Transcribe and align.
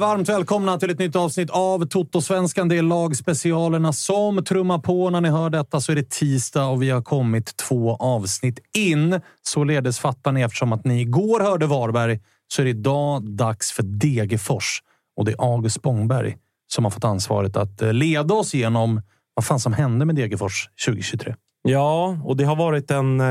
Varmt 0.00 0.28
välkomna 0.28 0.78
till 0.78 0.90
ett 0.90 0.98
nytt 0.98 1.16
avsnitt 1.16 1.50
av 1.50 1.86
Toto-svenskan. 1.86 2.68
Det 2.68 2.78
är 2.78 2.82
lagspecialerna 2.82 3.92
som 3.92 4.44
trummar 4.44 4.78
på. 4.78 5.10
När 5.10 5.20
ni 5.20 5.28
hör 5.28 5.50
detta 5.50 5.80
så 5.80 5.92
är 5.92 5.96
det 5.96 6.10
tisdag 6.10 6.66
och 6.66 6.82
vi 6.82 6.90
har 6.90 7.02
kommit 7.02 7.56
två 7.56 7.96
avsnitt 7.96 8.58
in. 8.74 9.20
Således 9.42 9.98
fattar 9.98 10.32
ni 10.32 10.40
eftersom 10.40 10.72
att 10.72 10.84
ni 10.84 11.00
igår 11.00 11.40
hörde 11.40 11.66
Varberg 11.66 12.20
så 12.48 12.62
är 12.62 12.64
det 12.64 12.70
idag 12.70 13.22
dags 13.22 13.72
för 13.72 13.82
Degerfors. 13.82 14.82
Och 15.16 15.24
det 15.24 15.32
är 15.32 15.54
August 15.54 15.76
Spångberg 15.76 16.36
som 16.68 16.84
har 16.84 16.90
fått 16.90 17.04
ansvaret 17.04 17.56
att 17.56 17.82
eh, 17.82 17.92
leda 17.92 18.34
oss 18.34 18.54
genom 18.54 19.02
vad 19.34 19.44
fan 19.44 19.60
som 19.60 19.72
hände 19.72 20.04
med 20.04 20.16
Degerfors 20.16 20.68
2023. 20.86 21.34
Ja, 21.62 22.18
och 22.24 22.36
det 22.36 22.44
har 22.44 22.56
varit 22.56 22.90
en, 22.90 23.20
eh, 23.20 23.26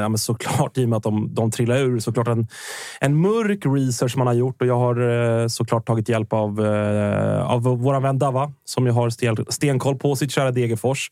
ja, 0.00 0.08
men 0.08 0.18
såklart 0.18 0.78
i 0.78 0.84
och 0.84 0.88
med 0.88 0.96
att 0.96 1.02
de, 1.02 1.34
de 1.34 1.50
trillar 1.50 1.76
ur, 1.76 1.98
såklart 1.98 2.28
en, 2.28 2.48
en 3.00 3.20
mörk 3.20 3.66
research 3.66 4.16
man 4.16 4.26
har 4.26 4.34
gjort 4.34 4.62
och 4.62 4.66
jag 4.66 4.78
har 4.78 5.00
eh, 5.40 5.46
såklart 5.46 5.86
tagit 5.86 6.08
hjälp 6.08 6.32
av, 6.32 6.66
eh, 6.66 7.50
av 7.50 7.62
vår 7.62 8.00
vän 8.00 8.18
Dava 8.18 8.52
som 8.64 8.86
jag 8.86 8.94
har 8.94 9.10
stel, 9.10 9.46
stenkoll 9.48 9.96
på 9.96 10.16
sitt 10.16 10.32
kära 10.32 10.50
Degerfors. 10.50 11.10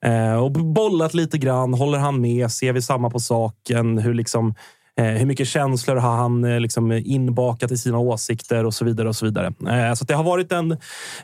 Eh, 0.00 0.34
och 0.34 0.52
bollat 0.52 1.14
lite 1.14 1.38
grann. 1.38 1.74
Håller 1.74 1.98
han 1.98 2.20
med? 2.20 2.50
Ser 2.50 2.72
vi 2.72 2.82
samma 2.82 3.10
på 3.10 3.20
saken? 3.20 3.98
Hur 3.98 4.14
liksom 4.14 4.54
Eh, 4.96 5.06
hur 5.06 5.26
mycket 5.26 5.48
känslor 5.48 5.96
har 5.96 6.16
han 6.16 6.44
eh, 6.44 6.60
liksom 6.60 6.92
inbakat 6.92 7.72
i 7.72 7.78
sina 7.78 7.98
åsikter 7.98 8.64
och 8.64 8.74
så 8.74 8.84
vidare. 8.84 9.08
och 9.08 9.16
Så 9.16 9.24
vidare. 9.24 9.46
Eh, 9.46 9.94
så 9.94 10.04
det 10.04 10.14
har 10.14 10.24
varit 10.24 10.52
en, 10.52 10.72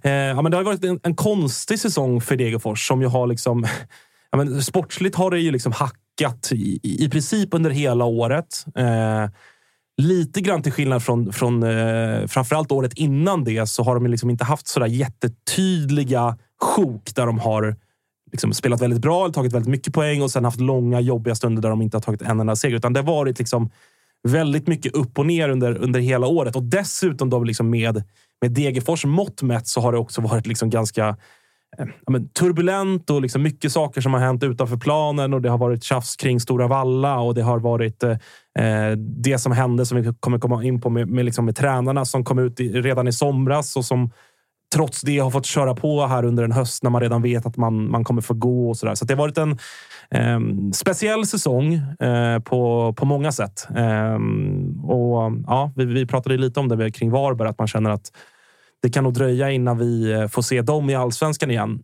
eh, 0.02 0.12
ja, 0.12 0.42
men 0.42 0.50
det 0.50 0.56
har 0.56 0.64
varit 0.64 0.84
en, 0.84 1.00
en 1.02 1.16
konstig 1.16 1.78
säsong 1.78 2.20
för 2.20 2.36
Degerfors 2.36 2.88
som 2.88 3.02
ju 3.02 3.08
har 3.08 3.26
liksom 3.26 3.66
ja, 4.30 4.38
men 4.38 4.62
sportsligt 4.62 5.16
har 5.16 5.30
det 5.30 5.40
ju 5.40 5.50
liksom 5.50 5.72
hackat 5.72 6.52
i, 6.52 6.80
i 6.82 7.08
princip 7.08 7.54
under 7.54 7.70
hela 7.70 8.04
året. 8.04 8.64
Eh, 8.74 9.30
lite 10.02 10.40
grann 10.40 10.62
till 10.62 10.72
skillnad 10.72 11.02
från, 11.02 11.32
från 11.32 11.62
eh, 11.62 12.26
framförallt 12.26 12.72
året 12.72 12.92
innan 12.94 13.44
det 13.44 13.66
så 13.66 13.82
har 13.82 13.94
de 13.94 14.06
liksom 14.06 14.30
inte 14.30 14.44
haft 14.44 14.66
sådär 14.66 14.86
jättetydliga 14.86 16.38
sjok 16.60 17.14
där 17.14 17.26
de 17.26 17.38
har 17.38 17.76
liksom 18.32 18.52
spelat 18.52 18.82
väldigt 18.82 19.00
bra, 19.00 19.24
eller 19.24 19.34
tagit 19.34 19.52
väldigt 19.52 19.70
mycket 19.70 19.94
poäng 19.94 20.22
och 20.22 20.30
sen 20.30 20.44
haft 20.44 20.60
långa 20.60 21.00
jobbiga 21.00 21.34
stunder 21.34 21.62
där 21.62 21.70
de 21.70 21.82
inte 21.82 21.96
har 21.96 22.02
tagit 22.02 22.22
en 22.22 22.40
enda 22.40 22.56
seger. 22.56 22.76
Utan 22.76 22.92
det 22.92 23.00
har 23.00 23.06
varit 23.06 23.38
liksom 23.38 23.70
väldigt 24.28 24.66
mycket 24.66 24.94
upp 24.94 25.18
och 25.18 25.26
ner 25.26 25.48
under, 25.48 25.78
under 25.78 26.00
hela 26.00 26.26
året. 26.26 26.56
Och 26.56 26.62
dessutom 26.62 27.30
då 27.30 27.44
liksom 27.44 27.70
med, 27.70 28.02
med 28.40 28.52
Degerfors 28.52 29.04
mått 29.04 29.42
mätt 29.42 29.66
så 29.66 29.80
har 29.80 29.92
det 29.92 29.98
också 29.98 30.20
varit 30.20 30.46
liksom 30.46 30.70
ganska 30.70 31.16
Eh, 31.78 31.86
men 32.06 32.28
turbulent 32.28 33.10
och 33.10 33.22
liksom 33.22 33.42
mycket 33.42 33.72
saker 33.72 34.00
som 34.00 34.14
har 34.14 34.20
hänt 34.20 34.42
utanför 34.42 34.76
planen. 34.76 35.34
och 35.34 35.42
Det 35.42 35.48
har 35.48 35.58
varit 35.58 35.84
tjafs 35.84 36.16
kring 36.16 36.40
Stora 36.40 36.68
Valla 36.68 37.20
och 37.20 37.34
det 37.34 37.42
har 37.42 37.58
varit 37.58 38.02
eh, 38.02 38.10
eh, 38.58 38.96
det 38.96 39.38
som 39.38 39.52
hände 39.52 39.86
som 39.86 40.02
vi 40.02 40.12
kommer 40.20 40.38
komma 40.38 40.64
in 40.64 40.80
på 40.80 40.90
med, 40.90 41.08
med, 41.08 41.24
liksom 41.24 41.44
med 41.44 41.56
tränarna 41.56 42.04
som 42.04 42.24
kom 42.24 42.38
ut 42.38 42.60
i, 42.60 42.72
redan 42.80 43.08
i 43.08 43.12
somras 43.12 43.76
och 43.76 43.84
som 43.84 44.10
trots 44.74 45.00
det 45.00 45.18
har 45.18 45.30
fått 45.30 45.46
köra 45.46 45.74
på 45.74 46.06
här 46.06 46.24
under 46.24 46.44
en 46.44 46.52
höst 46.52 46.82
när 46.82 46.90
man 46.90 47.00
redan 47.00 47.22
vet 47.22 47.46
att 47.46 47.56
man, 47.56 47.90
man 47.90 48.04
kommer 48.04 48.22
få 48.22 48.34
gå 48.34 48.68
och 48.68 48.76
så 48.76 48.86
där. 48.86 48.94
Så 48.94 49.04
det 49.04 49.14
har 49.14 49.18
varit 49.18 49.38
en 49.38 49.58
eh, 50.10 50.70
speciell 50.72 51.26
säsong 51.26 51.74
eh, 52.00 52.38
på, 52.38 52.92
på 52.96 53.04
många 53.04 53.32
sätt. 53.32 53.68
Eh, 53.76 54.18
och 54.84 55.32
ja, 55.46 55.72
vi, 55.76 55.84
vi 55.84 56.06
pratade 56.06 56.36
lite 56.36 56.60
om 56.60 56.68
det 56.68 56.90
kring 56.90 57.10
Varberg, 57.10 57.48
att 57.48 57.58
man 57.58 57.68
känner 57.68 57.90
att 57.90 58.12
det 58.82 58.90
kan 58.90 59.04
nog 59.04 59.14
dröja 59.14 59.50
innan 59.50 59.78
vi 59.78 60.12
eh, 60.12 60.28
får 60.28 60.42
se 60.42 60.62
dem 60.62 60.90
i 60.90 60.94
allsvenskan 60.94 61.50
igen. 61.50 61.82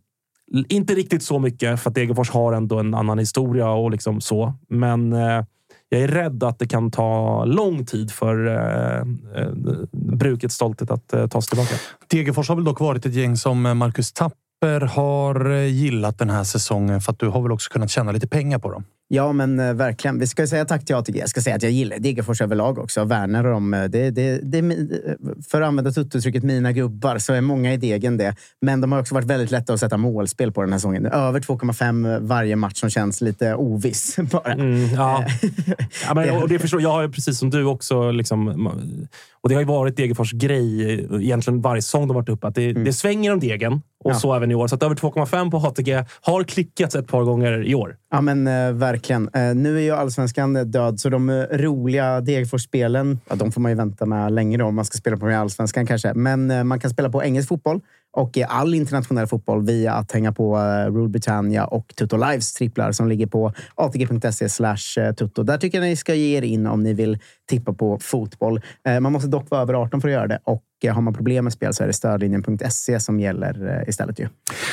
Inte 0.69 0.93
riktigt 0.93 1.23
så 1.23 1.39
mycket 1.39 1.79
för 1.79 1.89
att 1.89 1.95
Degerfors 1.95 2.29
har 2.29 2.53
ändå 2.53 2.79
en 2.79 2.93
annan 2.93 3.19
historia 3.19 3.69
och 3.69 3.91
liksom 3.91 4.21
så, 4.21 4.53
men 4.69 5.13
eh, 5.13 5.43
jag 5.89 6.01
är 6.01 6.07
rädd 6.07 6.43
att 6.43 6.59
det 6.59 6.67
kan 6.67 6.91
ta 6.91 7.45
lång 7.45 7.85
tid 7.85 8.11
för 8.11 8.47
eh, 8.47 8.99
eh, 9.41 9.51
brukets 9.91 10.55
stolthet 10.55 10.91
att 10.91 11.13
eh, 11.13 11.27
ta 11.27 11.41
sig 11.41 11.49
tillbaka. 11.49 11.75
Degerfors 12.07 12.49
har 12.49 12.55
väl 12.55 12.65
dock 12.65 12.79
varit 12.79 13.05
ett 13.05 13.13
gäng 13.13 13.37
som 13.37 13.65
eh, 13.65 13.73
Marcus 13.73 14.13
Tapper 14.13 14.81
har 14.81 15.51
eh, 15.51 15.65
gillat 15.65 16.19
den 16.19 16.29
här 16.29 16.43
säsongen 16.43 17.01
för 17.01 17.11
att 17.11 17.19
du 17.19 17.27
har 17.27 17.41
väl 17.41 17.51
också 17.51 17.69
kunnat 17.69 17.89
tjäna 17.89 18.11
lite 18.11 18.27
pengar 18.27 18.59
på 18.59 18.71
dem? 18.71 18.83
Ja, 19.09 19.31
men 19.33 19.59
eh, 19.59 19.73
verkligen. 19.73 20.19
Vi 20.19 20.27
ska 20.27 20.47
säga 20.47 20.65
tack 20.65 20.85
till 20.85 20.95
ATG. 20.95 21.19
Jag 21.19 21.29
ska 21.29 21.41
säga 21.41 21.55
att 21.55 21.63
jag 21.63 21.71
gillar 21.71 21.99
Degerfors 21.99 22.41
överlag 22.41 22.77
också. 22.77 23.01
Och 23.01 23.11
dem. 23.43 23.73
eh, 23.73 23.83
Det, 23.83 24.09
det, 24.09 24.39
det, 24.43 24.61
för 25.51 25.61
att 25.61 25.67
använda 25.67 25.91
uttrycket 26.15 26.43
mina 26.43 26.71
gubbar 26.71 27.17
så 27.17 27.33
är 27.33 27.41
många 27.41 27.73
i 27.73 27.77
degen 27.77 28.17
det. 28.17 28.35
Men 28.61 28.81
de 28.81 28.91
har 28.91 28.99
också 28.99 29.15
varit 29.15 29.27
väldigt 29.27 29.51
lätta 29.51 29.73
att 29.73 29.79
sätta 29.79 29.97
målspel 29.97 30.51
på 30.51 30.61
den 30.61 30.71
här 30.71 30.79
säsongen. 30.79 31.05
Över 31.05 31.39
2,5 31.39 32.27
varje 32.27 32.55
match 32.55 32.79
som 32.79 32.89
känns 32.89 33.21
lite 33.21 33.55
oviss. 33.55 34.15
Bara. 34.31 34.53
Mm, 34.53 34.93
ja. 34.95 35.25
ja, 36.07 36.13
men, 36.13 36.29
och 36.41 36.49
det 36.49 36.59
förstår, 36.59 36.81
jag 36.81 36.89
har 36.91 37.01
ju 37.01 37.11
precis 37.11 37.39
som 37.39 37.49
du 37.49 37.63
också... 37.65 38.11
Liksom, 38.11 38.67
och 39.41 39.49
Det 39.49 39.55
har 39.55 39.61
ju 39.61 39.67
varit 39.67 39.97
Degerfors 39.97 40.31
grej 40.31 40.93
egentligen 41.21 41.61
varje 41.61 41.81
säsong 41.81 42.07
de 42.07 42.15
varit 42.15 42.29
uppe. 42.29 42.47
Att 42.47 42.55
det, 42.55 42.73
det 42.73 42.93
svänger 42.93 43.33
om 43.33 43.39
degen. 43.39 43.81
Och 44.03 44.11
Ja. 44.11 44.15
så 44.15 44.35
även 44.35 44.51
i 44.51 44.55
år. 44.55 44.67
Så 44.67 44.75
att 44.75 44.83
över 44.83 44.95
2,5 44.95 45.51
på 45.51 45.57
ATG 45.57 46.03
har 46.21 46.43
klickats 46.43 46.95
ett 46.95 47.07
par 47.07 47.23
gånger 47.23 47.63
i 47.67 47.75
år. 47.75 47.95
Ja, 48.09 48.21
men 48.21 48.47
eh, 48.47 48.71
verkligen. 48.71 49.29
Eh, 49.33 49.55
nu 49.55 49.77
är 49.77 49.81
ju 49.81 49.91
allsvenskan 49.91 50.55
eh, 50.55 50.63
död, 50.63 50.99
så 50.99 51.09
de 51.09 51.29
eh, 51.29 51.35
roliga 51.51 52.21
Degerfors-spelen, 52.21 53.19
ja, 53.29 53.35
de 53.35 53.51
får 53.51 53.61
man 53.61 53.71
ju 53.71 53.75
vänta 53.77 54.05
med 54.05 54.31
länge 54.33 54.57
då, 54.57 54.65
om 54.65 54.75
man 54.75 54.85
ska 54.85 54.97
spela 54.97 55.17
på 55.17 55.27
allsvenskan 55.27 55.85
kanske. 55.85 56.13
Men 56.13 56.51
eh, 56.51 56.63
man 56.63 56.79
kan 56.79 56.89
spela 56.91 57.09
på 57.09 57.23
engelsk 57.23 57.49
fotboll 57.49 57.81
och 58.13 58.37
eh, 58.37 58.55
all 58.57 58.73
internationell 58.73 59.27
fotboll 59.27 59.65
via 59.65 59.93
att 59.93 60.11
hänga 60.11 60.31
på 60.31 60.57
eh, 60.57 60.93
Rule 60.93 61.09
Britannia 61.09 61.65
och 61.65 61.93
Tutto 61.95 62.17
Lives 62.17 62.53
tripplar 62.53 62.91
som 62.91 63.07
ligger 63.07 63.27
på 63.27 63.53
atg.se 63.75 64.49
slash 64.49 64.99
eh, 64.99 65.13
tutto. 65.13 65.43
Där 65.43 65.57
tycker 65.57 65.77
jag 65.77 65.85
ni 65.85 65.95
ska 65.95 66.13
ge 66.13 66.37
er 66.37 66.41
in 66.41 66.67
om 66.67 66.83
ni 66.83 66.93
vill 66.93 67.17
tippa 67.49 67.73
på 67.73 67.99
fotboll. 68.01 68.61
Eh, 68.87 68.99
Man 68.99 69.11
måste 69.11 69.29
dock 69.29 69.49
vara 69.49 69.61
över 69.61 69.73
18 69.73 70.01
för 70.01 70.07
att 70.07 70.13
göra 70.13 70.27
det 70.27 70.39
och 70.43 70.63
har 70.85 71.01
man 71.01 71.13
problem 71.13 71.43
med 71.43 71.53
spel 71.53 71.73
så 71.73 71.83
är 71.83 71.87
det 71.87 71.93
stödlinjen.se 71.93 72.99
som 72.99 73.19
gäller 73.19 73.81
eh, 73.81 73.89
istället. 73.89 74.19
Ju. 74.19 74.27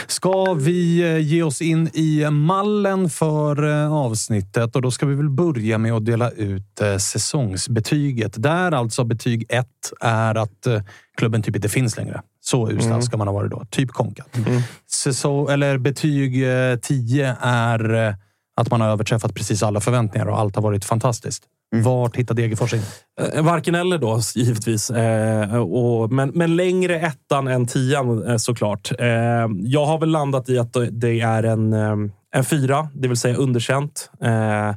Ska 0.06 0.54
vi 0.54 1.02
eh, 1.02 1.18
ge 1.18 1.42
oss 1.42 1.62
in 1.62 1.88
i 1.94 2.30
mallen 2.30 3.10
för 3.10 3.70
eh, 3.70 3.92
avsnittet 3.92 4.76
och 4.76 4.82
då 4.82 4.90
ska 4.90 5.06
vi 5.06 5.14
väl 5.14 5.30
börja 5.30 5.78
med 5.78 5.92
att 5.92 6.04
dela 6.04 6.30
ut 6.30 6.80
säsongsbetyget. 6.98 8.42
Där 8.42 8.72
alltså 8.72 9.04
betyg 9.04 9.46
1 9.48 9.66
är 10.00 10.34
att 10.34 10.66
klubben 11.16 11.42
typ 11.42 11.56
inte 11.56 11.68
finns 11.68 11.96
längre. 11.96 12.22
Så 12.40 12.70
usla 12.70 13.02
ska 13.02 13.16
man 13.16 13.28
ha 13.28 13.34
varit 13.34 13.50
då. 13.50 13.64
Typ 13.70 13.90
konkat. 13.90 14.38
Säsong, 14.90 15.50
eller 15.50 15.78
betyg 15.78 16.42
eh, 16.42 16.76
10 16.76 17.36
är 17.40 18.14
att 18.56 18.70
man 18.70 18.80
har 18.80 18.88
överträffat 18.88 19.34
precis 19.34 19.62
alla 19.62 19.80
förväntningar 19.80 20.26
och 20.26 20.38
allt 20.38 20.54
har 20.56 20.62
varit 20.62 20.84
fantastiskt. 20.84 21.42
Vart 21.82 22.16
hittar 22.16 22.34
Degerfors 22.34 22.74
in? 22.74 22.82
Eh, 23.20 23.42
Varken 23.42 23.74
eller 23.74 23.98
då, 23.98 24.20
givetvis. 24.34 24.90
Eh, 24.90 25.56
och, 25.56 26.12
men, 26.12 26.28
men 26.34 26.56
längre 26.56 27.00
ettan 27.00 27.48
än 27.48 27.66
tian 27.66 28.26
eh, 28.26 28.36
såklart. 28.36 28.92
Eh, 28.98 29.06
jag 29.60 29.86
har 29.86 29.98
väl 29.98 30.10
landat 30.10 30.48
i 30.48 30.58
att 30.58 30.76
det 30.90 31.20
är 31.20 31.42
en, 31.42 31.72
eh, 31.72 31.96
en 32.34 32.44
fyra, 32.44 32.88
det 32.94 33.08
vill 33.08 33.16
säga 33.16 33.36
underkänt. 33.36 34.10
Eh, 34.20 34.74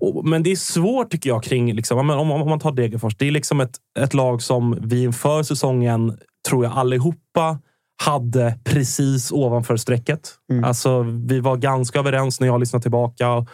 och, 0.00 0.24
men 0.28 0.42
det 0.42 0.52
är 0.52 0.56
svårt 0.56 1.10
tycker 1.10 1.30
jag 1.30 1.42
kring, 1.42 1.72
liksom, 1.74 1.98
om, 1.98 2.10
om, 2.10 2.30
om 2.30 2.48
man 2.48 2.60
tar 2.60 2.72
Degerfors. 2.72 3.16
Det 3.16 3.26
är 3.26 3.30
liksom 3.30 3.60
ett, 3.60 3.76
ett 3.98 4.14
lag 4.14 4.42
som 4.42 4.78
vi 4.80 5.02
inför 5.02 5.42
säsongen, 5.42 6.18
tror 6.48 6.64
jag 6.64 6.72
allihopa, 6.72 7.58
hade 8.02 8.58
precis 8.64 9.32
ovanför 9.32 9.76
strecket. 9.76 10.30
Alltså, 10.64 11.02
vi 11.02 11.40
var 11.40 11.56
ganska 11.56 11.98
överens 11.98 12.40
när 12.40 12.46
jag 12.46 12.60
lyssnade 12.60 12.82
tillbaka 12.82 13.32
och, 13.32 13.48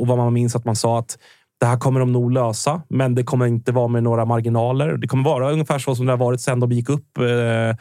och 0.00 0.06
vad 0.06 0.18
man 0.18 0.32
minns 0.32 0.56
att 0.56 0.64
man 0.64 0.76
sa 0.76 0.98
att 0.98 1.18
det 1.62 1.66
här 1.66 1.76
kommer 1.76 2.00
de 2.00 2.12
nog 2.12 2.32
lösa, 2.32 2.82
men 2.88 3.14
det 3.14 3.24
kommer 3.24 3.46
inte 3.46 3.72
vara 3.72 3.88
med 3.88 4.02
några 4.02 4.24
marginaler. 4.24 4.96
Det 4.96 5.06
kommer 5.06 5.24
vara 5.24 5.52
ungefär 5.52 5.78
så 5.78 5.94
som 5.94 6.06
det 6.06 6.12
har 6.12 6.18
varit 6.18 6.40
sedan 6.40 6.60
de 6.60 6.72
gick 6.72 6.88
upp 6.88 7.18
eh, 7.18 7.76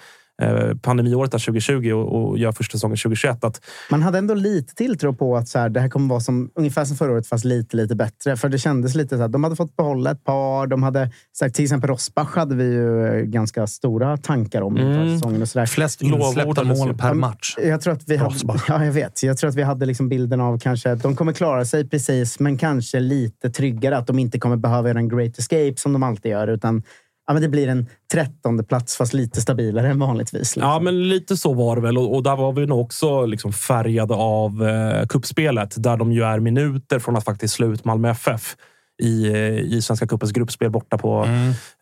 pandemiåret 0.81 1.31
där 1.31 1.39
2020 1.39 1.91
och, 1.91 2.29
och 2.29 2.37
gör 2.37 2.51
första 2.51 2.71
säsongen 2.77 2.97
2021. 2.97 3.43
Att, 3.43 3.61
Man 3.91 4.01
hade 4.01 4.17
ändå 4.17 4.33
lite 4.33 4.75
tilltro 4.75 5.13
på 5.13 5.37
att 5.37 5.47
så 5.47 5.59
här, 5.59 5.69
det 5.69 5.79
här 5.79 5.89
kommer 5.89 6.09
vara 6.09 6.19
som, 6.19 6.49
ungefär 6.55 6.85
som 6.85 6.97
förra 6.97 7.11
året, 7.11 7.27
fast 7.27 7.45
lite, 7.45 7.77
lite 7.77 7.95
bättre. 7.95 8.37
För 8.37 8.49
det 8.49 8.57
kändes 8.57 8.95
lite 8.95 9.17
så 9.17 9.23
att 9.23 9.31
de 9.31 9.43
hade 9.43 9.55
fått 9.55 9.75
behålla 9.75 10.11
ett 10.11 10.23
par. 10.23 10.67
De 10.67 10.83
hade, 10.83 11.09
så 11.31 11.45
här, 11.45 11.49
till 11.51 11.63
exempel 11.63 11.89
Rosbach 11.89 12.35
hade 12.35 12.55
vi 12.55 12.63
ju 12.63 13.05
eh, 13.07 13.13
ganska 13.23 13.67
stora 13.67 14.17
tankar 14.17 14.61
om 14.61 14.77
inför 14.77 15.01
Mm. 15.01 15.15
säsongen. 15.19 15.41
Och 15.41 15.49
så 15.49 15.59
där. 15.59 15.65
Flest 15.65 16.01
Lovordades 16.03 16.57
insläppta 16.57 16.63
mål 16.85 16.97
per 16.97 17.13
match. 17.13 17.55
Jag 17.63 17.81
tror 17.81 17.93
att 17.93 18.03
vi 18.09 18.17
hade, 18.17 18.29
Rosbach. 18.33 18.65
ja, 18.67 18.85
jag 18.85 18.91
vet. 18.91 19.23
Jag 19.23 19.37
tror 19.37 19.49
att 19.49 19.55
vi 19.55 19.63
hade 19.63 19.85
liksom 19.85 20.09
bilden 20.09 20.41
av 20.41 20.59
kanske 20.59 20.91
att 20.91 21.03
de 21.03 21.15
kommer 21.15 21.33
klara 21.33 21.65
sig 21.65 21.89
precis, 21.89 22.39
men 22.39 22.57
kanske 22.57 22.99
lite 22.99 23.49
tryggare. 23.49 23.97
Att 23.97 24.07
de 24.07 24.19
inte 24.19 24.39
kommer 24.39 24.55
behöva 24.55 24.87
göra 24.87 24.99
en 24.99 25.09
great 25.09 25.37
escape 25.37 25.73
som 25.77 25.93
de 25.93 26.03
alltid 26.03 26.31
gör, 26.31 26.47
utan 26.47 26.83
ja, 27.27 27.33
men 27.33 27.41
det 27.41 27.49
blir 27.49 27.67
en 27.67 27.87
trettonde 28.13 28.63
plats 28.63 28.97
fast 28.97 29.13
lite 29.13 29.41
stabilare 29.41 29.89
än 29.89 29.99
vanligtvis. 29.99 30.55
Liksom. 30.55 30.63
Ja, 30.63 30.79
men 30.79 31.09
lite 31.09 31.37
så 31.37 31.53
var 31.53 31.75
det 31.75 31.81
väl. 31.81 31.97
Och, 31.97 32.15
och 32.15 32.23
där 32.23 32.35
var 32.35 32.53
vi 32.53 32.65
nog 32.65 32.79
också 32.79 33.25
liksom 33.25 33.53
färgade 33.53 34.13
av 34.13 34.67
eh, 34.67 35.05
kuppspelet 35.07 35.83
där 35.83 35.97
de 35.97 36.11
ju 36.11 36.23
är 36.23 36.39
minuter 36.39 36.99
från 36.99 37.17
att 37.17 37.25
faktiskt 37.25 37.53
slå 37.53 37.73
ut 37.73 37.85
Malmö 37.85 38.09
FF 38.09 38.55
i, 39.01 39.27
eh, 39.27 39.59
i 39.59 39.81
Svenska 39.81 40.07
cupens 40.07 40.31
gruppspel 40.31 40.71
borta 40.71 40.97
på... 40.97 41.25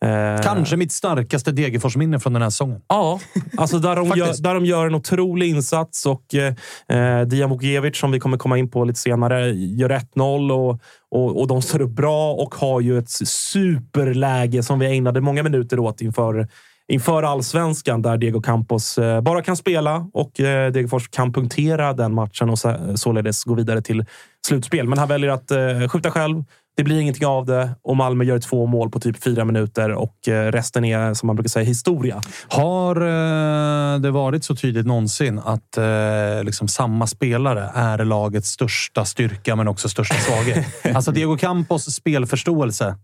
Eh, 0.04 0.42
Kanske 0.42 0.76
mitt 0.76 0.92
starkaste 0.92 1.52
Degerfors-minne 1.52 2.20
från 2.20 2.32
den 2.32 2.42
här 2.42 2.50
säsongen. 2.50 2.80
Ja, 2.88 3.20
alltså 3.56 3.78
där 3.78 3.96
de, 3.96 4.08
gör, 4.16 4.42
där 4.42 4.54
de 4.54 4.64
gör 4.64 4.86
en 4.86 4.94
otrolig 4.94 5.48
insats 5.48 6.06
och 6.06 6.34
eh, 6.34 7.26
Dijan 7.26 7.50
Vukiewicz, 7.50 7.98
som 7.98 8.10
vi 8.10 8.20
kommer 8.20 8.38
komma 8.38 8.58
in 8.58 8.70
på 8.70 8.84
lite 8.84 8.98
senare, 8.98 9.50
gör 9.50 9.90
1-0 9.90 10.52
och, 10.52 10.80
och, 11.10 11.40
och 11.40 11.46
de 11.46 11.62
står 11.62 11.82
upp 11.82 11.90
bra 11.90 12.32
och 12.32 12.54
har 12.54 12.80
ju 12.80 12.98
ett 12.98 13.10
superläge 13.28 14.62
som 14.62 14.78
vi 14.78 14.86
ägnade 14.86 15.20
många 15.20 15.42
minuter 15.42 15.78
åt 15.78 16.00
inför 16.00 16.48
Inför 16.90 17.22
allsvenskan 17.22 18.02
där 18.02 18.16
Diego 18.16 18.42
Campos 18.42 18.98
eh, 18.98 19.20
bara 19.20 19.42
kan 19.42 19.56
spela 19.56 20.06
och 20.12 20.40
eh, 20.40 20.72
Degerfors 20.72 21.08
kan 21.08 21.32
punktera 21.32 21.92
den 21.92 22.14
matchen 22.14 22.50
och 22.50 22.58
så, 22.58 22.76
således 22.96 23.44
gå 23.44 23.54
vidare 23.54 23.82
till 23.82 24.04
slutspel. 24.46 24.88
Men 24.88 24.98
han 24.98 25.08
väljer 25.08 25.30
att 25.30 25.50
eh, 25.50 25.88
skjuta 25.88 26.10
själv. 26.10 26.44
Det 26.80 26.84
blir 26.84 27.00
ingenting 27.00 27.26
av 27.26 27.46
det 27.46 27.70
och 27.82 27.96
Malmö 27.96 28.24
gör 28.24 28.38
två 28.38 28.66
mål 28.66 28.90
på 28.90 29.00
typ 29.00 29.22
fyra 29.22 29.44
minuter 29.44 29.90
och 29.90 30.28
eh, 30.28 30.52
resten 30.52 30.84
är, 30.84 31.14
som 31.14 31.26
man 31.26 31.36
brukar 31.36 31.48
säga, 31.48 31.64
historia. 31.64 32.22
Har 32.48 32.96
eh, 32.96 34.00
det 34.00 34.10
varit 34.10 34.44
så 34.44 34.56
tydligt 34.56 34.86
någonsin 34.86 35.38
att 35.38 35.76
eh, 35.76 36.44
liksom 36.44 36.68
samma 36.68 37.06
spelare 37.06 37.70
är 37.74 38.04
lagets 38.04 38.48
största 38.48 39.04
styrka 39.04 39.56
men 39.56 39.68
också 39.68 39.88
största 39.88 40.14
svaghet? 40.14 40.66
alltså 40.94 41.12
Diego 41.12 41.36
Campos 41.36 41.94
spelförståelse 41.94 42.96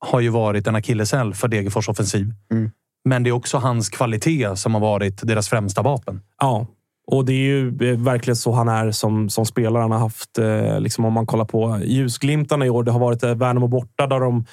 har 0.00 0.20
ju 0.20 0.28
varit 0.28 0.66
en 0.66 0.74
akilleshäl 0.74 1.34
för 1.34 1.48
Degerfors 1.48 1.88
offensiv. 1.88 2.34
Mm. 2.52 2.70
Men 3.04 3.22
det 3.22 3.30
är 3.30 3.32
också 3.32 3.58
hans 3.58 3.88
kvalitet 3.88 4.56
som 4.56 4.74
har 4.74 4.80
varit 4.80 5.20
deras 5.22 5.48
främsta 5.48 5.82
vapen. 5.82 6.20
Ja, 6.40 6.66
och 7.10 7.24
det 7.24 7.32
är 7.32 7.36
ju 7.36 7.68
eh, 7.68 7.98
verkligen 7.98 8.36
så 8.36 8.52
han 8.52 8.68
är 8.68 8.90
som, 8.90 9.30
som 9.30 9.46
spelare. 9.46 9.80
Han 9.80 9.90
har 9.90 9.98
haft, 9.98 10.38
eh, 10.38 10.80
liksom 10.80 11.04
om 11.04 11.12
man 11.12 11.26
kollar 11.26 11.44
på 11.44 11.78
ljusglimtarna 11.84 12.66
i 12.66 12.70
år, 12.70 12.82
det 12.82 12.90
har 12.90 13.00
varit 13.00 13.22
eh, 13.22 13.34
Värnamo 13.34 13.68
borta 13.68 14.06
där 14.06 14.20
de 14.20 14.44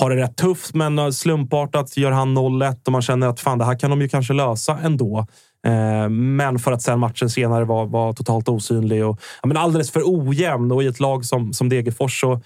har 0.00 0.10
det 0.10 0.16
rätt 0.16 0.36
tufft, 0.36 0.74
men 0.74 0.98
eh, 0.98 1.10
slumpartat 1.10 1.96
gör 1.96 2.10
han 2.10 2.38
0-1 2.38 2.86
och 2.86 2.92
man 2.92 3.02
känner 3.02 3.28
att 3.28 3.40
fan, 3.40 3.58
det 3.58 3.64
här 3.64 3.78
kan 3.78 3.90
de 3.90 4.00
ju 4.00 4.08
kanske 4.08 4.32
lösa 4.32 4.78
ändå. 4.82 5.26
Eh, 5.66 6.08
men 6.08 6.58
för 6.58 6.72
att 6.72 6.82
sen 6.82 6.98
matchen 6.98 7.30
senare 7.30 7.64
var, 7.64 7.86
var 7.86 8.12
totalt 8.12 8.48
osynlig 8.48 9.06
och 9.06 9.20
ja, 9.42 9.48
men 9.48 9.56
alldeles 9.56 9.90
för 9.90 10.02
ojämn. 10.04 10.72
Och 10.72 10.82
i 10.82 10.86
ett 10.86 11.00
lag 11.00 11.24
som, 11.24 11.52
som 11.52 11.68
Degerfors 11.68 12.20
så, 12.20 12.40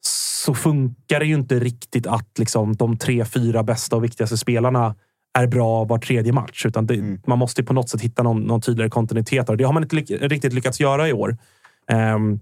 så 0.00 0.54
funkar 0.54 1.20
det 1.20 1.26
ju 1.26 1.34
inte 1.34 1.58
riktigt 1.58 2.06
att 2.06 2.38
liksom, 2.38 2.76
de 2.76 2.98
tre, 2.98 3.24
fyra 3.24 3.62
bästa 3.62 3.96
och 3.96 4.04
viktigaste 4.04 4.36
spelarna 4.36 4.94
är 5.36 5.46
bra 5.46 5.84
var 5.84 5.98
tredje 5.98 6.32
match. 6.32 6.66
Utan 6.66 6.86
det, 6.86 7.18
Man 7.26 7.38
måste 7.38 7.62
på 7.62 7.72
något 7.72 7.88
sätt 7.88 8.00
hitta 8.00 8.22
någon, 8.22 8.42
någon 8.42 8.60
tydligare 8.60 8.90
kontinuitet. 8.90 9.48
Och 9.48 9.56
det 9.56 9.64
har 9.64 9.72
man 9.72 9.82
inte 9.82 9.96
ly- 9.96 10.18
riktigt 10.28 10.52
lyckats 10.52 10.80
göra 10.80 11.08
i 11.08 11.12
år. 11.12 11.36
Ehm, 11.90 12.40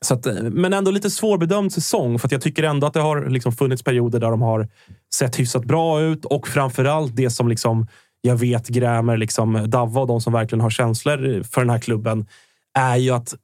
så 0.00 0.14
att, 0.14 0.26
men 0.42 0.72
ändå 0.72 0.90
lite 0.90 1.10
svårbedömd 1.10 1.72
säsong. 1.72 2.18
För 2.18 2.28
att 2.28 2.32
jag 2.32 2.40
tycker 2.40 2.62
ändå 2.62 2.86
att 2.86 2.94
det 2.94 3.00
har 3.00 3.26
liksom 3.26 3.52
funnits 3.52 3.82
perioder 3.82 4.20
där 4.20 4.30
de 4.30 4.42
har 4.42 4.68
sett 5.14 5.38
hyfsat 5.38 5.64
bra 5.64 6.00
ut. 6.00 6.24
Och 6.24 6.48
framförallt 6.48 7.16
det 7.16 7.30
som 7.30 7.48
liksom 7.48 7.86
jag 8.20 8.36
vet 8.36 8.68
grämer 8.68 9.16
liksom 9.16 9.70
Davva 9.70 10.00
och 10.00 10.06
de 10.06 10.20
som 10.20 10.32
verkligen 10.32 10.60
har 10.60 10.70
känslor 10.70 11.42
för 11.42 11.60
den 11.60 11.70
här 11.70 11.78
klubben 11.78 12.26
är 12.78 12.96
ju 12.96 13.10
att 13.10 13.34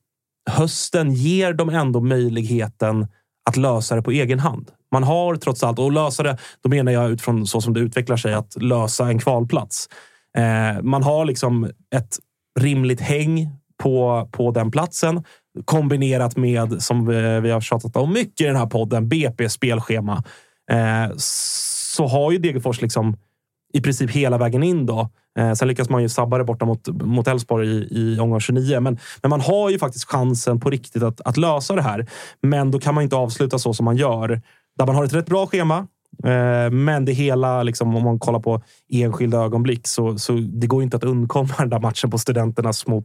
hösten 0.51 1.13
ger 1.13 1.53
dem 1.53 1.69
ändå 1.69 2.01
möjligheten 2.01 3.07
att 3.51 3.57
lösa 3.57 3.97
det 3.97 4.03
på 4.03 4.11
egen 4.11 4.39
hand. 4.39 4.71
Man 4.93 5.03
har 5.03 5.37
trots 5.37 5.63
allt, 5.63 5.79
och 5.79 5.93
lösa 5.93 6.23
det, 6.23 6.39
då 6.63 6.69
menar 6.69 6.93
jag 6.93 7.11
utifrån 7.11 7.47
så 7.47 7.61
som 7.61 7.75
det 7.75 7.81
utvecklar 7.81 8.17
sig, 8.17 8.35
att 8.35 8.63
lösa 8.63 9.09
en 9.09 9.19
kvalplats. 9.19 9.89
Eh, 10.39 10.83
man 10.83 11.03
har 11.03 11.25
liksom 11.25 11.71
ett 11.95 12.19
rimligt 12.61 13.01
häng 13.01 13.51
på, 13.83 14.29
på 14.33 14.51
den 14.51 14.71
platsen 14.71 15.25
kombinerat 15.65 16.37
med, 16.37 16.83
som 16.83 17.07
vi, 17.07 17.41
vi 17.41 17.51
har 17.51 17.61
tjatat 17.61 17.97
om 17.97 18.13
mycket 18.13 18.41
i 18.41 18.45
den 18.45 18.57
här 18.57 18.67
podden, 18.67 19.09
BP 19.09 19.49
spelschema. 19.49 20.25
Eh, 20.71 21.17
så 21.17 22.07
har 22.07 22.33
ju 22.33 22.39
Degerfors 22.39 22.83
liksom 22.83 23.17
i 23.73 23.81
princip 23.81 24.11
hela 24.11 24.39
vägen 24.39 24.63
in. 24.63 24.87
då. 24.87 25.11
Eh, 25.39 25.53
sen 25.53 25.69
lyckas 25.69 25.89
man 25.89 26.03
ju 26.03 26.09
sabba 26.09 26.39
det 26.39 26.45
borta 26.45 26.65
mot, 26.65 26.89
mot 26.89 27.29
Elfsborg 27.29 27.69
i, 27.69 27.89
i 27.91 28.19
omgång 28.21 28.41
29. 28.41 28.81
Men, 28.81 28.99
men 29.23 29.31
man 29.31 29.41
har 29.41 29.71
ju 29.71 29.79
faktiskt 29.79 30.05
chansen 30.05 30.61
på 30.61 30.71
riktigt 30.71 31.03
att, 31.03 31.21
att 31.21 31.37
lösa 31.37 31.75
det 31.75 31.83
här. 31.83 32.07
Men 32.43 32.71
då 32.71 32.79
kan 32.79 32.95
man 32.95 33.05
inte 33.05 33.17
avsluta 33.17 33.59
så 33.59 33.75
som 33.75 33.85
man 33.85 33.97
gör. 33.97 34.43
Där 34.79 34.87
man 34.87 34.95
har 34.95 35.05
ett 35.05 35.13
rätt 35.13 35.27
bra 35.27 35.47
schema. 35.47 35.87
Eh, 36.25 36.71
men 36.71 37.05
det 37.05 37.13
hela, 37.13 37.63
liksom, 37.63 37.97
om 37.97 38.05
man 38.05 38.19
kollar 38.19 38.41
på 38.41 38.63
enskilda 38.93 39.39
ögonblick, 39.39 39.87
så, 39.87 40.19
så 40.19 40.33
det 40.33 40.67
går 40.67 40.83
inte 40.83 40.97
att 40.97 41.05
undkomma 41.05 41.49
den 41.59 41.71
där 41.71 41.81
matchen 41.81 42.11
på 42.11 42.19
Studenternas 42.19 42.87
mot, 42.87 43.05